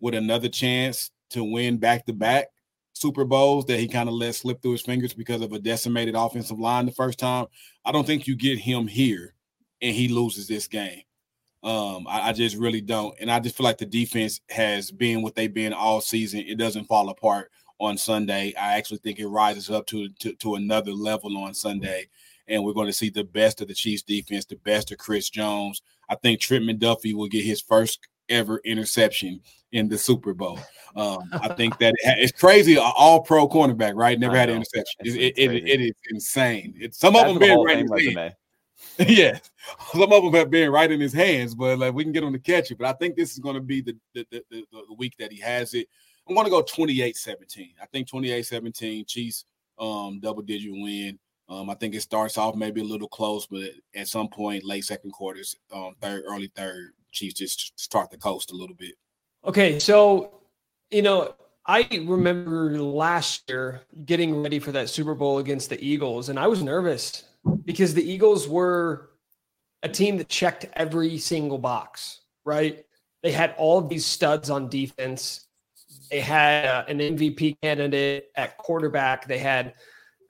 with 0.01 0.15
another 0.15 0.49
chance 0.49 1.11
to 1.31 1.45
win 1.45 1.77
back 1.77 2.07
to 2.07 2.13
back 2.13 2.49
Super 2.95 3.25
Bowls 3.25 3.67
that 3.67 3.79
he 3.79 3.87
kind 3.87 4.09
of 4.09 4.15
let 4.15 4.35
slip 4.35 4.63
through 4.63 4.73
his 4.73 4.83
fingers 4.83 5.15
because 5.15 5.43
of 5.43 5.53
a 5.53 5.59
decimated 5.59 6.15
offensive 6.15 6.59
line 6.59 6.87
the 6.87 6.93
first 6.93 7.19
time. 7.19 7.47
I 7.85 7.93
don't 7.93 8.07
think 8.07 8.27
you 8.27 8.37
get 8.37 8.59
him 8.59 8.87
here 8.87 9.35
and 9.81 9.95
he 9.95 10.09
loses 10.09 10.49
this 10.49 10.67
game. 10.67 11.03
Um, 11.63 12.07
I, 12.09 12.29
I, 12.29 12.33
just 12.33 12.57
really 12.57 12.81
don't. 12.81 13.17
And 13.21 13.31
I 13.31 13.41
just 13.41 13.57
feel 13.57 13.65
like 13.65 13.79
the 13.79 13.87
defense 13.87 14.41
has 14.49 14.93
been 14.93 15.23
what 15.23 15.35
they've 15.35 15.53
been 15.53 15.73
all 15.73 16.01
season. 16.01 16.45
It 16.47 16.57
doesn't 16.57 16.85
fall 16.85 17.09
apart 17.09 17.51
on 17.79 17.97
Sunday. 17.97 18.55
I 18.55 18.77
actually 18.77 18.99
think 18.99 19.19
it 19.19 19.29
rises 19.29 19.71
up 19.71 19.87
to, 19.89 20.09
to, 20.21 20.33
to 20.35 20.55
another 20.57 20.93
level 20.93 21.37
on 21.39 21.55
Sunday. 21.55 22.09
And 22.47 22.65
we're 22.65 22.73
going 22.73 22.87
to 22.87 22.93
see 22.93 23.11
the 23.11 23.25
best 23.25 23.61
of 23.61 23.69
the 23.69 23.75
Chiefs 23.75 24.03
defense, 24.03 24.45
the 24.45 24.57
best 24.57 24.91
of 24.91 24.99
Chris 24.99 25.29
Jones. 25.29 25.83
I 26.09 26.15
think 26.15 26.41
Trent 26.41 26.65
McDuffie 26.65 27.15
will 27.15 27.29
get 27.29 27.45
his 27.45 27.61
first 27.61 28.01
ever 28.29 28.61
interception 28.65 29.41
in 29.73 29.89
the 29.89 29.99
Super 29.99 30.33
Bowl. 30.33 30.59
Um, 30.97 31.29
I 31.33 31.49
think 31.55 31.79
that 31.79 31.95
it, 31.99 32.19
it's 32.19 32.33
crazy. 32.33 32.79
All 32.79 33.21
pro 33.21 33.49
cornerback, 33.49 33.95
right? 33.95 34.19
Never 34.19 34.37
had 34.37 34.49
an 34.49 34.57
interception. 34.57 35.01
It, 35.05 35.39
it, 35.39 35.69
it 35.69 35.81
is 35.81 35.95
insane. 36.11 36.75
It's, 36.79 36.99
some 36.99 37.15
That's 37.15 37.31
of 37.31 37.39
them 37.39 37.49
been 37.49 37.61
right 37.61 37.79
in 37.79 37.93
his 37.93 38.15
hands. 38.15 38.35
yeah, 38.99 39.39
some 39.93 40.13
of 40.13 40.23
them 40.23 40.33
have 40.35 40.51
been 40.51 40.71
right 40.71 40.91
in 40.91 41.01
his 41.01 41.13
hands, 41.13 41.55
but 41.55 41.79
like 41.79 41.95
we 41.95 42.05
can 42.05 42.13
get 42.13 42.23
him 42.23 42.33
to 42.33 42.39
catch 42.39 42.71
it. 42.71 42.79
But 42.79 42.89
I 42.89 42.93
think 42.95 43.17
this 43.17 43.33
is 43.33 43.39
going 43.39 43.55
to 43.55 43.61
be 43.61 43.81
the 43.81 43.97
the, 44.15 44.27
the, 44.31 44.45
the, 44.51 44.65
the 44.71 44.95
week 44.95 45.15
that 45.19 45.33
he 45.33 45.41
has 45.41 45.75
it. 45.75 45.89
I'm 46.29 46.35
going 46.35 46.45
to 46.45 46.51
go 46.51 46.63
28-17. 46.63 47.75
I 47.81 47.87
think 47.87 48.09
28-17 48.09 49.07
Chiefs 49.07 49.45
um, 49.79 50.21
double 50.21 50.43
digit 50.43 50.73
win. 50.73 51.19
Um, 51.49 51.71
I 51.71 51.75
think 51.75 51.95
it 51.95 52.03
starts 52.03 52.37
off 52.37 52.55
maybe 52.55 52.83
a 52.83 52.85
little 52.85 53.09
close, 53.09 53.47
but 53.47 53.71
at 53.95 54.09
some 54.09 54.29
point, 54.29 54.65
late 54.65 54.85
second 54.85 55.13
quarters, 55.13 55.57
um, 55.73 55.95
third, 56.01 56.25
early 56.27 56.53
third, 56.55 56.93
Chiefs 57.11 57.35
just 57.35 57.81
start 57.81 58.11
the 58.11 58.19
coast 58.19 58.53
a 58.53 58.55
little 58.55 58.77
bit. 58.77 58.95
Okay, 59.47 59.79
so 59.79 60.41
you 60.91 61.01
know, 61.03 61.35
I 61.65 61.89
remember 62.05 62.79
last 62.79 63.49
year 63.49 63.83
getting 64.05 64.43
ready 64.43 64.59
for 64.59 64.73
that 64.73 64.91
Super 64.91 65.15
Bowl 65.15 65.39
against 65.39 65.71
the 65.71 65.83
Eagles, 65.83 66.29
and 66.29 66.39
I 66.39 66.47
was 66.47 66.63
nervous 66.63 67.25
because 67.65 67.95
the 67.95 68.03
Eagles 68.03 68.47
were 68.47 69.11
a 69.83 69.89
team 69.89 70.19
that 70.19 70.29
checked 70.29 70.67
every 70.75 71.17
single 71.19 71.59
box, 71.59 72.23
right? 72.45 72.85
They 73.23 73.33
had 73.33 73.55
all 73.57 73.81
these 73.81 74.05
studs 74.05 74.51
on 74.51 74.69
defense. 74.69 75.47
They 76.11 76.21
had 76.21 76.65
uh, 76.65 76.85
an 76.89 76.99
MVP 76.99 77.61
candidate 77.63 78.31
at 78.37 78.57
quarterback. 78.59 79.27
They 79.27 79.39
had 79.39 79.75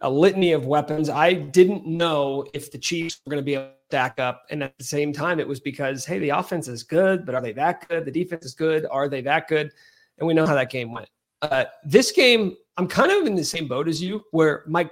a 0.01 0.11
litany 0.11 0.53
of 0.53 0.67
weapons. 0.67 1.09
I 1.09 1.33
didn't 1.33 1.87
know 1.87 2.47
if 2.55 2.71
the 2.71 2.79
Chiefs 2.79 3.21
were 3.25 3.31
going 3.31 3.43
to 3.43 3.45
be 3.45 3.55
able 3.55 3.65
to 3.65 3.73
stack 3.89 4.21
up. 4.21 4.45
And 4.51 4.63
at 4.63 4.77
the 4.79 4.85
same 4.85 5.13
time, 5.13 5.41
it 5.41 5.49
was 5.49 5.61
because, 5.61 6.05
hey, 6.05 6.19
the 6.19 6.31
offense 6.31 6.69
is 6.69 6.83
good, 6.83 7.27
but 7.27 7.35
are 7.35 7.41
they 7.41 7.53
that 7.53 7.89
good? 7.89 8.05
The 8.05 8.11
defense 8.11 8.45
is 8.45 8.55
good. 8.55 8.87
Are 8.91 9.09
they 9.09 9.21
that 9.23 9.49
good? 9.49 9.71
And 10.19 10.27
we 10.27 10.35
know 10.35 10.47
how 10.47 10.55
that 10.55 10.71
game 10.71 10.93
went. 10.93 11.09
Uh, 11.43 11.65
this 11.85 12.13
game, 12.13 12.57
I'm 12.77 12.89
kind 12.89 13.11
of 13.11 13.27
in 13.27 13.35
the 13.35 13.45
same 13.45 13.69
boat 13.69 13.89
as 13.89 14.03
you, 14.03 14.25
where 14.31 14.65
my 14.67 14.89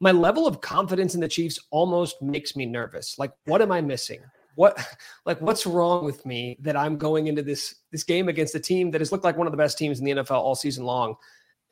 my 0.00 0.12
level 0.12 0.46
of 0.46 0.60
confidence 0.60 1.16
in 1.16 1.20
the 1.20 1.28
Chiefs 1.28 1.58
almost 1.70 2.22
makes 2.22 2.54
me 2.54 2.66
nervous. 2.66 3.18
Like, 3.18 3.32
what 3.46 3.60
am 3.60 3.72
I 3.72 3.80
missing? 3.80 4.20
What 4.58 4.76
like 5.24 5.40
what's 5.40 5.66
wrong 5.66 6.04
with 6.04 6.26
me 6.26 6.56
that 6.62 6.76
I'm 6.76 6.98
going 6.98 7.28
into 7.28 7.44
this 7.44 7.76
this 7.92 8.02
game 8.02 8.28
against 8.28 8.56
a 8.56 8.60
team 8.60 8.90
that 8.90 9.00
has 9.00 9.12
looked 9.12 9.22
like 9.22 9.36
one 9.36 9.46
of 9.46 9.52
the 9.52 9.56
best 9.56 9.78
teams 9.78 10.00
in 10.00 10.04
the 10.04 10.10
NFL 10.10 10.32
all 10.32 10.56
season 10.56 10.84
long? 10.84 11.14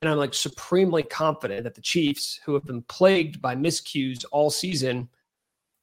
And 0.00 0.08
I'm 0.08 0.18
like 0.18 0.34
supremely 0.34 1.02
confident 1.02 1.64
that 1.64 1.74
the 1.74 1.80
Chiefs, 1.80 2.38
who 2.44 2.54
have 2.54 2.64
been 2.64 2.82
plagued 2.82 3.42
by 3.42 3.56
miscues 3.56 4.24
all 4.30 4.50
season, 4.50 5.08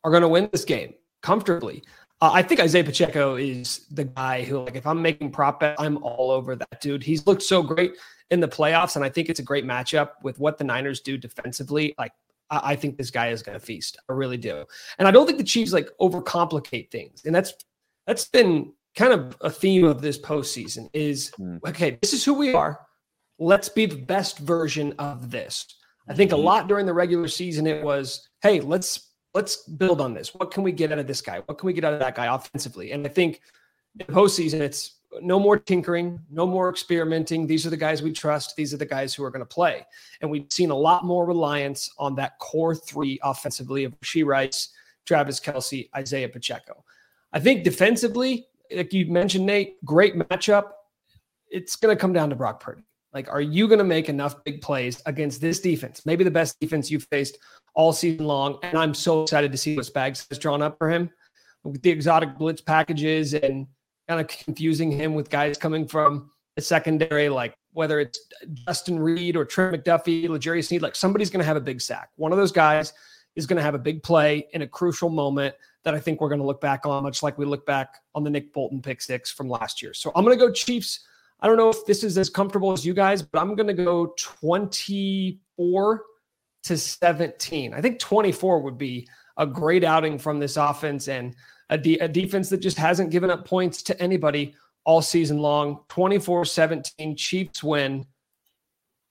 are 0.06 0.12
going 0.12 0.22
to 0.22 0.30
win 0.30 0.48
this 0.54 0.64
game 0.64 0.94
comfortably. 1.22 1.84
Uh, 2.22 2.32
I 2.32 2.42
think 2.42 2.62
Isaiah 2.62 2.86
Pacheco 2.86 3.36
is 3.36 3.86
the 3.92 4.06
guy 4.06 4.44
who, 4.44 4.60
like, 4.64 4.76
if 4.76 4.88
I'm 4.88 5.02
making 5.02 5.32
prop 5.32 5.60
bet, 5.60 5.76
I'm 5.78 6.02
all 6.04 6.32
over 6.32 6.56
that 6.56 6.80
dude. 6.80 7.04
He's 7.04 7.28
looked 7.28 7.44
so 7.44 7.62
great 7.62 7.96
in 8.32 8.40
the 8.40 8.48
playoffs, 8.48 8.96
and 8.96 9.04
I 9.04 9.10
think 9.10 9.28
it's 9.28 9.42
a 9.42 9.44
great 9.44 9.66
matchup 9.66 10.12
with 10.22 10.40
what 10.40 10.58
the 10.58 10.64
Niners 10.64 11.02
do 11.02 11.18
defensively. 11.18 11.96
Like, 11.98 12.14
I, 12.50 12.72
I 12.72 12.76
think 12.76 12.98
this 12.98 13.12
guy 13.12 13.30
is 13.30 13.44
going 13.44 13.60
to 13.60 13.66
feast. 13.66 13.98
I 14.10 14.14
really 14.14 14.38
do, 14.38 14.66
and 15.00 15.08
I 15.08 15.12
don't 15.12 15.26
think 15.26 15.38
the 15.38 15.44
Chiefs 15.44 15.74
like 15.74 15.90
overcomplicate 16.00 16.92
things, 16.92 17.24
and 17.26 17.34
that's 17.34 17.54
that's 18.08 18.26
been 18.26 18.74
kind 18.96 19.14
of 19.14 19.36
a 19.42 19.50
theme 19.50 19.86
of 19.86 20.02
this 20.02 20.20
postseason. 20.20 20.90
Is 20.94 21.32
mm. 21.40 21.60
okay, 21.68 21.98
this 22.02 22.14
is 22.14 22.24
who 22.24 22.34
we 22.34 22.54
are 22.54 22.80
let's 23.40 23.70
be 23.70 23.86
the 23.86 23.96
best 23.96 24.40
version 24.40 24.94
of 25.00 25.32
this. 25.32 25.66
I 26.08 26.14
think 26.14 26.32
a 26.32 26.36
mm-hmm. 26.36 26.46
lot 26.46 26.68
during 26.68 26.86
the 26.86 26.94
regular 26.94 27.28
season 27.28 27.66
it 27.68 27.84
was, 27.84 28.28
hey, 28.42 28.60
let's 28.60 29.12
let's 29.34 29.64
build 29.68 30.02
on 30.02 30.14
this. 30.14 30.34
What 30.34 30.52
can 30.52 30.64
we 30.64 30.72
get 30.72 30.92
out 30.92 31.00
of 31.00 31.08
this 31.08 31.22
guy? 31.22 31.42
What 31.46 31.58
can 31.58 31.68
we 31.68 31.74
get 31.74 31.84
out 31.84 31.94
of 31.94 32.00
that 32.00 32.16
guy 32.16 32.34
offensively? 32.34 32.92
And 32.92 33.06
I 33.06 33.10
think 33.10 33.42
in 34.00 34.06
the 34.06 34.14
postseason, 34.14 34.60
it's 34.60 35.00
no 35.22 35.40
more 35.40 35.58
tinkering, 35.58 36.20
no 36.30 36.46
more 36.46 36.70
experimenting. 36.70 37.48
These 37.48 37.66
are 37.66 37.70
the 37.70 37.78
guys 37.78 38.02
we 38.02 38.12
trust. 38.12 38.56
These 38.56 38.74
are 38.74 38.78
the 38.78 38.86
guys 38.86 39.14
who 39.14 39.24
are 39.24 39.32
going 39.32 39.42
to 39.42 39.46
play. 39.46 39.86
And 40.22 40.30
we've 40.30 40.48
seen 40.50 40.72
a 40.72 40.76
lot 40.76 41.06
more 41.06 41.26
reliance 41.26 41.90
on 41.98 42.16
that 42.16 42.38
core 42.40 42.76
three 42.76 43.20
offensively 43.24 43.84
of 43.84 44.00
Rashee 44.00 44.26
Rice, 44.26 44.70
Travis 45.06 45.40
Kelce, 45.40 45.90
Isaiah 45.96 46.30
Pacheco. 46.30 46.84
I 47.32 47.40
think 47.40 47.64
defensively, 47.64 48.48
like 48.74 48.94
you 48.94 49.08
mentioned, 49.08 49.46
Nate, 49.46 49.84
great 49.86 50.16
matchup. 50.16 50.72
It's 51.50 51.76
going 51.76 51.96
to 51.96 52.00
come 52.00 52.14
down 52.14 52.30
to 52.30 52.36
Brock 52.36 52.60
Purdy. 52.60 52.84
Like, 53.14 53.30
are 53.30 53.42
you 53.42 53.68
going 53.68 53.80
to 53.80 53.86
make 53.86 54.10
enough 54.10 54.44
big 54.44 54.62
plays 54.62 55.02
against 55.06 55.40
this 55.40 55.60
defense? 55.60 56.04
Maybe 56.06 56.24
the 56.24 56.32
best 56.32 56.60
defense 56.60 56.90
you've 56.90 57.08
faced 57.12 57.38
all 57.76 57.94
season 57.94 58.26
long. 58.26 58.58
And 58.64 58.78
I'm 58.78 58.94
so 58.94 59.24
excited 59.24 59.52
to 59.52 59.58
see 59.58 59.76
what 59.76 59.86
Spags 59.86 60.28
has 60.30 60.40
drawn 60.40 60.64
up 60.64 60.78
for 60.80 60.90
him 60.90 61.12
with 61.64 61.82
the 61.82 61.92
exotic 61.92 62.38
blitz 62.38 62.62
packages 62.62 63.34
and 63.34 63.68
kind 64.08 64.22
of 64.22 64.28
confusing 64.28 64.92
him 64.92 65.14
with 65.14 65.30
guys 65.30 65.58
coming 65.58 65.88
from 65.88 66.32
the 66.56 66.62
secondary, 66.62 67.30
like 67.30 67.56
whether 67.72 68.00
it's 68.00 68.20
Justin 68.68 69.00
Reid 69.00 69.36
or 69.36 69.46
Trent 69.46 69.76
McDuffie, 69.76 70.30
L'Jarius 70.30 70.68
Sneed, 70.68 70.82
like 70.82 70.96
somebody's 70.96 71.30
going 71.30 71.40
to 71.40 71.46
have 71.46 71.58
a 71.58 71.62
big 71.62 71.82
sack. 71.82 72.10
One 72.16 72.32
of 72.32 72.38
those 72.38 72.52
guys 72.52 72.94
is 73.36 73.48
going 73.48 73.58
to 73.58 73.64
have 73.64 73.74
a 73.74 73.80
big 73.80 74.04
play 74.04 74.48
in 74.54 74.62
a 74.62 74.68
crucial 74.68 75.10
moment 75.10 75.56
that 75.84 75.96
I 75.96 76.00
think 76.00 76.22
we're 76.22 76.30
going 76.30 76.42
to 76.42 76.46
look 76.46 76.62
back 76.62 76.86
on, 76.86 77.04
much 77.04 77.24
like 77.24 77.38
we 77.38 77.46
look 77.46 77.66
back 77.66 77.96
on 78.14 78.24
the 78.24 78.30
Nick 78.30 78.54
Bolton 78.54 78.82
pick 78.82 79.02
six 79.02 79.32
from 79.32 79.50
last 79.50 79.82
year. 79.82 79.94
So 79.94 80.12
I'm 80.16 80.24
going 80.24 80.38
to 80.38 80.46
go 80.46 80.52
Chiefs 80.52 81.06
I 81.44 81.48
don't 81.48 81.58
know 81.58 81.70
if 81.70 81.86
this 81.86 82.06
is 82.06 82.18
as 82.18 82.30
comfortable 82.30 82.72
as 82.72 82.86
you 82.86 82.94
guys, 82.94 83.22
but 83.22 83.42
I'm 83.42 83.54
going 83.54 83.68
to 83.68 83.74
go 83.74 84.14
24 84.18 86.04
to 86.64 86.78
17. 86.78 87.74
I 87.74 87.82
think 87.82 88.00
24 88.00 88.62
would 88.62 88.78
be 88.78 89.06
a 89.36 89.46
great 89.46 89.84
outing 89.84 90.18
from 90.18 90.40
this 90.40 90.56
offense 90.56 91.10
and 91.10 91.36
a, 91.70 91.78
de- 91.78 92.00
a 92.00 92.08
defense 92.08 92.50
that 92.50 92.58
just 92.58 92.78
hasn't 92.78 93.12
given 93.12 93.30
up 93.30 93.46
points 93.46 93.82
to 93.84 94.02
anybody 94.02 94.56
all 94.86 95.02
season 95.02 95.40
long. 95.40 95.80
24 95.90 96.46
17, 96.46 97.16
Chiefs 97.16 97.64
win. 97.64 98.06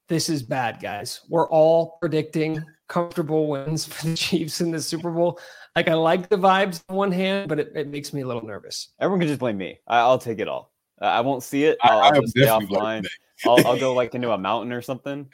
This 0.09 0.29
is 0.29 0.43
bad, 0.43 0.81
guys. 0.81 1.21
We're 1.29 1.49
all 1.49 1.97
predicting 2.01 2.63
comfortable 2.89 3.49
wins 3.49 3.87
for 3.87 4.09
the 4.09 4.17
Chiefs 4.17 4.61
in 4.61 4.71
the 4.71 4.81
Super 4.81 5.11
Bowl. 5.11 5.41
Like, 5.75 5.89
I 5.89 5.95
like 5.95 6.29
the 6.29 6.37
vibes 6.37 6.83
on 6.89 6.97
one 6.97 7.13
hand, 7.13 7.49
but 7.49 7.59
it, 7.59 7.73
it 7.75 7.89
makes 7.89 8.13
me 8.13 8.21
a 8.21 8.27
little 8.27 8.45
nervous. 8.45 8.93
Everyone 9.01 9.21
can 9.21 9.29
just 9.29 9.41
blame 9.41 9.57
me. 9.57 9.79
I, 9.87 10.07
will 10.07 10.19
take 10.19 10.39
it 10.39 10.49
all. 10.49 10.73
I 11.01 11.23
won't 11.23 11.43
see 11.43 11.65
it. 11.65 11.79
I'll, 11.83 12.01
I, 12.01 12.09
I'll 12.09 12.21
just 12.21 12.33
stay 12.33 12.47
offline. 12.47 13.07
I'll, 13.47 13.67
I'll 13.67 13.79
go 13.79 13.95
like 13.95 14.15
into 14.15 14.31
a 14.31 14.39
mountain 14.39 14.73
or 14.73 14.83
something 14.83 15.29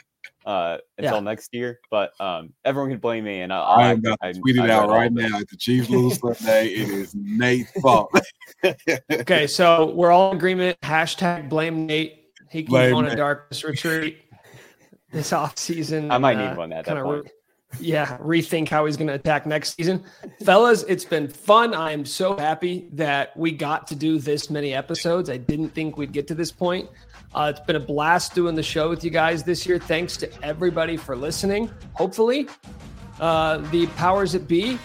uh, 0.49 0.79
until 0.97 1.15
yeah. 1.15 1.21
next 1.21 1.55
year. 1.55 1.79
But 1.91 2.19
um, 2.21 2.55
everyone 2.65 2.91
can 2.91 2.99
blame 2.99 3.25
me, 3.25 3.43
and 3.43 3.53
I'll, 3.53 3.65
I 3.65 3.91
am 3.91 3.99
about 3.99 4.19
to 4.23 4.33
tweet 4.33 4.57
it 4.57 4.71
out 4.71 4.89
right 4.89 5.13
now. 5.13 5.39
If 5.39 5.49
the 5.49 5.57
Chiefs 5.57 5.91
lose 5.91 6.19
Sunday, 6.39 6.69
it 6.69 6.89
is 6.89 7.15
Nate's 7.15 7.71
fault. 7.83 8.11
okay, 9.13 9.47
so 9.47 9.93
we're 9.95 10.11
all 10.11 10.31
in 10.31 10.39
agreement. 10.39 10.81
Hashtag 10.81 11.51
blame 11.51 11.87
Nate. 11.87 12.25
He 12.51 12.63
can 12.63 12.71
blame 12.71 12.91
go 12.93 12.97
on 12.97 13.05
Nate. 13.05 13.13
a 13.13 13.17
darkness 13.17 13.63
retreat 13.63 14.23
this 15.13 15.35
off 15.35 15.59
season. 15.59 16.11
I 16.11 16.17
might 16.17 16.39
uh, 16.39 16.49
need 16.49 16.57
one 16.57 16.73
at 16.73 16.87
that 16.87 17.05
point. 17.05 17.25
Re- 17.25 17.31
yeah, 17.79 18.17
rethink 18.17 18.69
how 18.71 18.87
he's 18.87 18.97
going 18.97 19.09
to 19.09 19.15
attack 19.15 19.45
next 19.45 19.77
season. 19.77 20.03
Fellas, 20.43 20.85
it's 20.85 21.05
been 21.05 21.29
fun. 21.29 21.75
I 21.75 21.93
am 21.93 22.07
so 22.07 22.35
happy 22.39 22.89
that 22.93 23.37
we 23.37 23.53
got 23.53 23.87
to 23.89 23.95
do 23.95 24.19
this 24.19 24.49
many 24.49 24.73
episodes. 24.73 25.29
I 25.29 25.37
didn't 25.37 25.71
think 25.71 25.99
we'd 25.99 26.13
get 26.13 26.27
to 26.29 26.35
this 26.35 26.51
point. 26.51 26.89
Uh, 27.35 27.53
it's 27.55 27.65
been 27.67 27.77
a 27.77 27.81
blast 27.81 28.35
doing 28.35 28.55
the 28.55 28.63
show 28.63 28.89
with 28.89 29.05
you 29.05 29.11
guys 29.11 29.43
this 29.43 29.67
year. 29.67 29.79
Thanks 29.79 30.17
to 30.19 30.43
everybody 30.43 30.97
for 30.97 31.15
listening. 31.15 31.71
Hopefully, 31.93 32.49
uh, 33.21 33.59
the 33.71 33.87
powers 33.89 34.33
that 34.33 34.49
be 34.49 34.79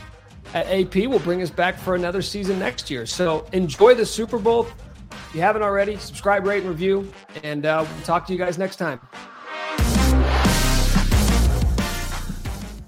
at 0.53 0.67
AP 0.67 1.08
will 1.08 1.19
bring 1.19 1.41
us 1.41 1.49
back 1.49 1.77
for 1.77 1.95
another 1.95 2.21
season 2.21 2.60
next 2.60 2.89
year. 2.91 3.06
So 3.06 3.47
enjoy 3.53 3.95
the 3.95 4.06
Super 4.06 4.38
Bowl. 4.38 4.67
If 5.12 5.36
you 5.36 5.41
haven't 5.41 5.63
already, 5.63 5.97
subscribe, 5.97 6.45
rate, 6.45 6.60
and 6.60 6.69
review, 6.69 7.12
and 7.43 7.65
uh, 7.65 7.86
we'll 7.88 8.03
talk 8.03 8.27
to 8.27 8.34
you 8.34 8.39
guys 8.39 8.58
next 8.58 8.75
time. 8.75 8.99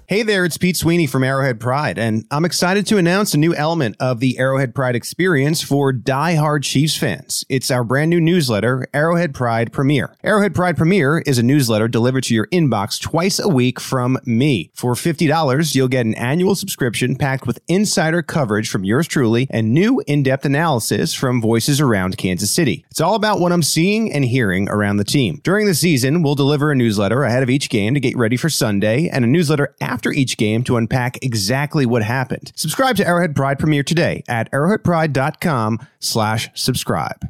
Hey 0.08 0.22
there, 0.22 0.44
it's 0.44 0.56
Pete 0.56 0.76
Sweeney 0.76 1.08
from 1.08 1.24
Arrowhead 1.24 1.58
Pride, 1.58 1.98
and 1.98 2.26
I'm 2.30 2.44
excited 2.44 2.86
to 2.86 2.96
announce 2.96 3.34
a 3.34 3.38
new 3.38 3.52
element 3.56 3.96
of 3.98 4.20
the 4.20 4.38
Arrowhead 4.38 4.72
Pride 4.72 4.94
experience 4.94 5.62
for 5.62 5.92
die-hard 5.92 6.62
Chiefs 6.62 6.96
fans. 6.96 7.44
It's 7.48 7.72
our 7.72 7.82
brand 7.82 8.10
new 8.10 8.20
newsletter, 8.20 8.86
Arrowhead 8.94 9.34
Pride 9.34 9.72
Premier. 9.72 10.16
Arrowhead 10.22 10.54
Pride 10.54 10.76
Premier 10.76 11.24
is 11.26 11.38
a 11.38 11.42
newsletter 11.42 11.88
delivered 11.88 12.22
to 12.22 12.36
your 12.36 12.46
inbox 12.52 13.00
twice 13.00 13.40
a 13.40 13.48
week 13.48 13.80
from 13.80 14.16
me. 14.24 14.70
For 14.74 14.94
$50, 14.94 15.74
you'll 15.74 15.88
get 15.88 16.06
an 16.06 16.14
annual 16.14 16.54
subscription 16.54 17.16
packed 17.16 17.44
with 17.44 17.58
insider 17.66 18.22
coverage 18.22 18.70
from 18.70 18.84
yours 18.84 19.08
truly 19.08 19.48
and 19.50 19.74
new 19.74 20.00
in-depth 20.06 20.44
analysis 20.44 21.14
from 21.14 21.42
voices 21.42 21.80
around 21.80 22.16
Kansas 22.16 22.52
City. 22.52 22.86
It's 22.92 23.00
all 23.00 23.16
about 23.16 23.40
what 23.40 23.50
I'm 23.50 23.64
seeing 23.64 24.12
and 24.12 24.24
hearing 24.24 24.68
around 24.68 24.98
the 24.98 25.04
team. 25.04 25.40
During 25.42 25.66
the 25.66 25.74
season, 25.74 26.22
we'll 26.22 26.36
deliver 26.36 26.70
a 26.70 26.76
newsletter 26.76 27.24
ahead 27.24 27.42
of 27.42 27.50
each 27.50 27.68
game 27.68 27.94
to 27.94 28.00
get 28.00 28.16
ready 28.16 28.36
for 28.36 28.48
Sunday 28.48 29.08
and 29.08 29.24
a 29.24 29.28
newsletter 29.28 29.74
after 29.80 29.95
after 29.96 30.12
each 30.12 30.36
game 30.36 30.62
to 30.62 30.76
unpack 30.76 31.16
exactly 31.24 31.86
what 31.86 32.02
happened. 32.02 32.52
Subscribe 32.54 32.96
to 32.96 33.06
Arrowhead 33.06 33.34
Pride 33.34 33.58
Premier 33.58 33.82
today 33.82 34.22
at 34.28 34.52
arrowheadpride.com 34.52 35.78
slash 36.00 36.50
subscribe. 36.52 37.26